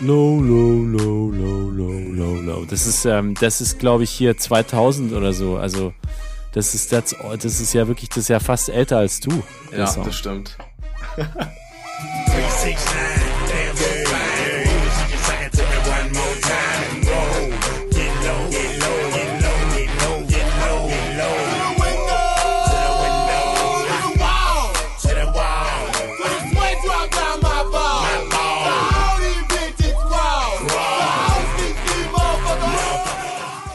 Low, 0.00 0.40
low, 0.40 0.84
low, 0.84 1.30
low, 1.30 1.70
low, 1.70 2.00
low, 2.12 2.40
low. 2.40 2.64
Das 2.68 2.88
ist, 2.88 3.04
ähm, 3.04 3.34
das 3.40 3.60
ist, 3.60 3.78
glaube 3.78 4.02
ich, 4.02 4.10
hier 4.10 4.36
2000 4.36 5.12
oder 5.12 5.32
so. 5.32 5.58
Also, 5.58 5.92
das 6.54 6.74
ist, 6.74 6.90
das, 6.92 7.14
das 7.40 7.60
ist 7.60 7.72
ja 7.72 7.86
wirklich, 7.86 8.08
das 8.08 8.18
ist 8.18 8.28
ja 8.28 8.40
fast 8.40 8.68
älter 8.68 8.98
als 8.98 9.20
du. 9.20 9.30
Ja, 9.70 9.94
das 9.94 10.16
stimmt. 10.16 10.58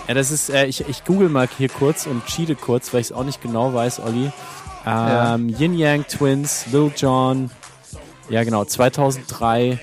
Ja, 0.07 0.13
das 0.13 0.31
ist, 0.31 0.49
äh, 0.49 0.65
ich, 0.67 0.87
ich 0.87 1.03
google 1.03 1.27
mal 1.27 1.49
hier 1.57 1.67
kurz 1.67 2.05
und 2.05 2.25
cheate 2.25 2.55
kurz, 2.55 2.93
weil 2.93 3.01
ich 3.01 3.07
es 3.07 3.11
auch 3.11 3.25
nicht 3.25 3.41
genau 3.41 3.73
weiß, 3.73 3.99
Olli. 3.99 4.31
Ähm, 4.85 5.49
ja. 5.49 5.59
Yin 5.59 5.77
Yang 5.77 6.07
Twins, 6.07 6.65
Lil 6.71 6.93
Jon, 6.95 7.51
ja 8.29 8.43
genau, 8.43 8.65
2003, 8.65 9.79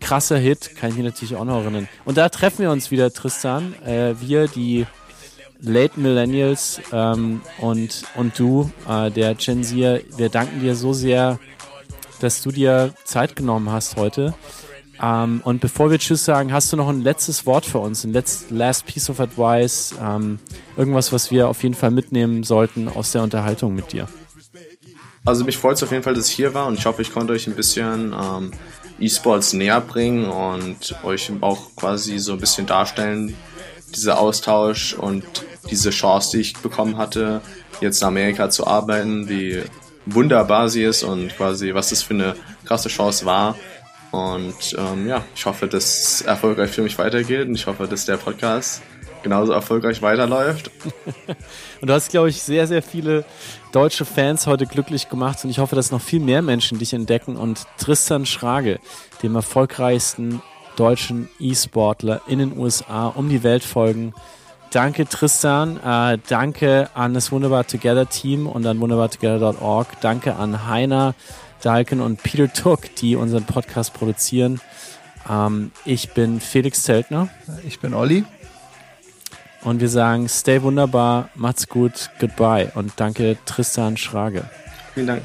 krasser 0.00 0.38
Hit, 0.38 0.76
kann 0.76 0.90
ich 0.90 0.96
mich 0.96 1.04
natürlich 1.04 1.36
auch 1.36 1.44
noch 1.44 1.62
erinnern. 1.62 1.88
Und 2.04 2.16
da 2.16 2.28
treffen 2.28 2.60
wir 2.60 2.70
uns 2.70 2.90
wieder, 2.90 3.12
Tristan, 3.12 3.74
äh, 3.84 4.14
wir, 4.20 4.48
die 4.48 4.86
Late 5.60 5.98
Millennials 5.98 6.80
ähm, 6.92 7.40
und, 7.58 8.04
und 8.14 8.38
du, 8.38 8.70
äh, 8.88 9.10
der 9.10 9.34
Gen 9.34 9.64
Z, 9.64 10.04
wir 10.16 10.28
danken 10.28 10.60
dir 10.60 10.76
so 10.76 10.92
sehr, 10.92 11.38
dass 12.20 12.42
du 12.42 12.52
dir 12.52 12.94
Zeit 13.04 13.34
genommen 13.34 13.70
hast 13.70 13.96
heute. 13.96 14.34
Ähm, 15.02 15.40
und 15.44 15.60
bevor 15.60 15.90
wir 15.90 15.98
Tschüss 15.98 16.24
sagen, 16.24 16.52
hast 16.52 16.72
du 16.72 16.76
noch 16.76 16.88
ein 16.88 17.02
letztes 17.02 17.46
Wort 17.46 17.66
für 17.66 17.78
uns, 17.78 18.04
ein 18.04 18.12
letzt, 18.12 18.50
last 18.50 18.86
piece 18.86 19.10
of 19.10 19.20
advice, 19.20 19.94
ähm, 20.00 20.38
irgendwas, 20.76 21.12
was 21.12 21.30
wir 21.30 21.48
auf 21.48 21.62
jeden 21.62 21.74
Fall 21.74 21.90
mitnehmen 21.90 22.42
sollten 22.44 22.88
aus 22.88 23.12
der 23.12 23.22
Unterhaltung 23.22 23.74
mit 23.74 23.92
dir? 23.92 24.08
Also 25.24 25.44
mich 25.44 25.58
freut 25.58 25.76
es 25.76 25.82
auf 25.82 25.90
jeden 25.90 26.02
Fall, 26.02 26.14
dass 26.14 26.28
ich 26.28 26.34
hier 26.34 26.54
war 26.54 26.66
und 26.66 26.78
ich 26.78 26.86
hoffe, 26.86 27.02
ich 27.02 27.12
konnte 27.12 27.32
euch 27.32 27.46
ein 27.46 27.54
bisschen 27.54 28.12
ähm, 28.12 28.52
E-Sports 28.98 29.52
näher 29.52 29.80
bringen 29.80 30.26
und 30.26 30.96
euch 31.02 31.30
auch 31.40 31.74
quasi 31.76 32.18
so 32.18 32.32
ein 32.32 32.40
bisschen 32.40 32.66
darstellen, 32.66 33.36
dieser 33.94 34.18
Austausch 34.18 34.94
und 34.94 35.24
diese 35.70 35.90
Chance, 35.90 36.36
die 36.36 36.40
ich 36.42 36.54
bekommen 36.54 36.96
hatte, 36.96 37.40
jetzt 37.80 38.02
in 38.02 38.08
Amerika 38.08 38.50
zu 38.50 38.66
arbeiten, 38.66 39.28
wie 39.28 39.62
wunderbar 40.06 40.68
sie 40.68 40.82
ist 40.82 41.02
und 41.02 41.36
quasi 41.36 41.74
was 41.74 41.90
das 41.90 42.02
für 42.02 42.14
eine 42.14 42.34
krasse 42.64 42.88
Chance 42.88 43.24
war. 43.26 43.56
Und 44.10 44.74
ähm, 44.78 45.06
ja, 45.06 45.24
ich 45.34 45.44
hoffe, 45.44 45.66
dass 45.66 45.84
es 45.84 46.22
erfolgreich 46.22 46.70
für 46.70 46.82
mich 46.82 46.98
weitergeht 46.98 47.46
und 47.46 47.54
ich 47.54 47.66
hoffe, 47.66 47.86
dass 47.86 48.06
der 48.06 48.16
Podcast 48.16 48.82
genauso 49.22 49.52
erfolgreich 49.52 50.02
weiterläuft. 50.02 50.70
und 51.80 51.88
du 51.88 51.92
hast, 51.92 52.10
glaube 52.10 52.28
ich, 52.28 52.42
sehr, 52.42 52.66
sehr 52.66 52.82
viele 52.82 53.24
deutsche 53.72 54.04
Fans 54.04 54.46
heute 54.46 54.66
glücklich 54.66 55.08
gemacht 55.08 55.44
und 55.44 55.50
ich 55.50 55.58
hoffe, 55.58 55.76
dass 55.76 55.90
noch 55.90 56.00
viel 56.00 56.20
mehr 56.20 56.42
Menschen 56.42 56.78
dich 56.78 56.94
entdecken 56.94 57.36
und 57.36 57.66
Tristan 57.78 58.26
Schrage, 58.26 58.78
dem 59.22 59.34
erfolgreichsten 59.34 60.42
deutschen 60.76 61.28
E-Sportler 61.40 62.22
in 62.28 62.38
den 62.38 62.56
USA, 62.56 63.08
um 63.08 63.28
die 63.28 63.42
Welt 63.42 63.64
folgen. 63.64 64.14
Danke 64.70 65.08
Tristan, 65.08 65.78
äh, 65.82 66.18
danke 66.28 66.90
an 66.94 67.14
das 67.14 67.32
Wunderbar 67.32 67.66
Together 67.66 68.08
Team 68.08 68.46
und 68.46 68.66
an 68.66 68.80
wunderbartogether.org. 68.80 70.00
Danke 70.00 70.36
an 70.36 70.66
Heiner 70.68 71.14
Dalken 71.62 72.00
und 72.00 72.22
Peter 72.22 72.52
Tuck, 72.52 72.94
die 72.96 73.16
unseren 73.16 73.44
Podcast 73.44 73.94
produzieren. 73.94 74.60
Ähm, 75.28 75.72
ich 75.84 76.12
bin 76.12 76.40
Felix 76.40 76.82
Zeltner. 76.82 77.28
Ich 77.66 77.80
bin 77.80 77.94
Olli. 77.94 78.24
Und 79.62 79.80
wir 79.80 79.88
sagen, 79.88 80.28
stay 80.28 80.62
wunderbar, 80.62 81.30
macht's 81.34 81.68
gut, 81.68 82.10
goodbye 82.20 82.70
und 82.74 82.92
danke 82.96 83.36
Tristan 83.44 83.96
Schrage. 83.96 84.44
Vielen 84.94 85.08
Dank. 85.08 85.22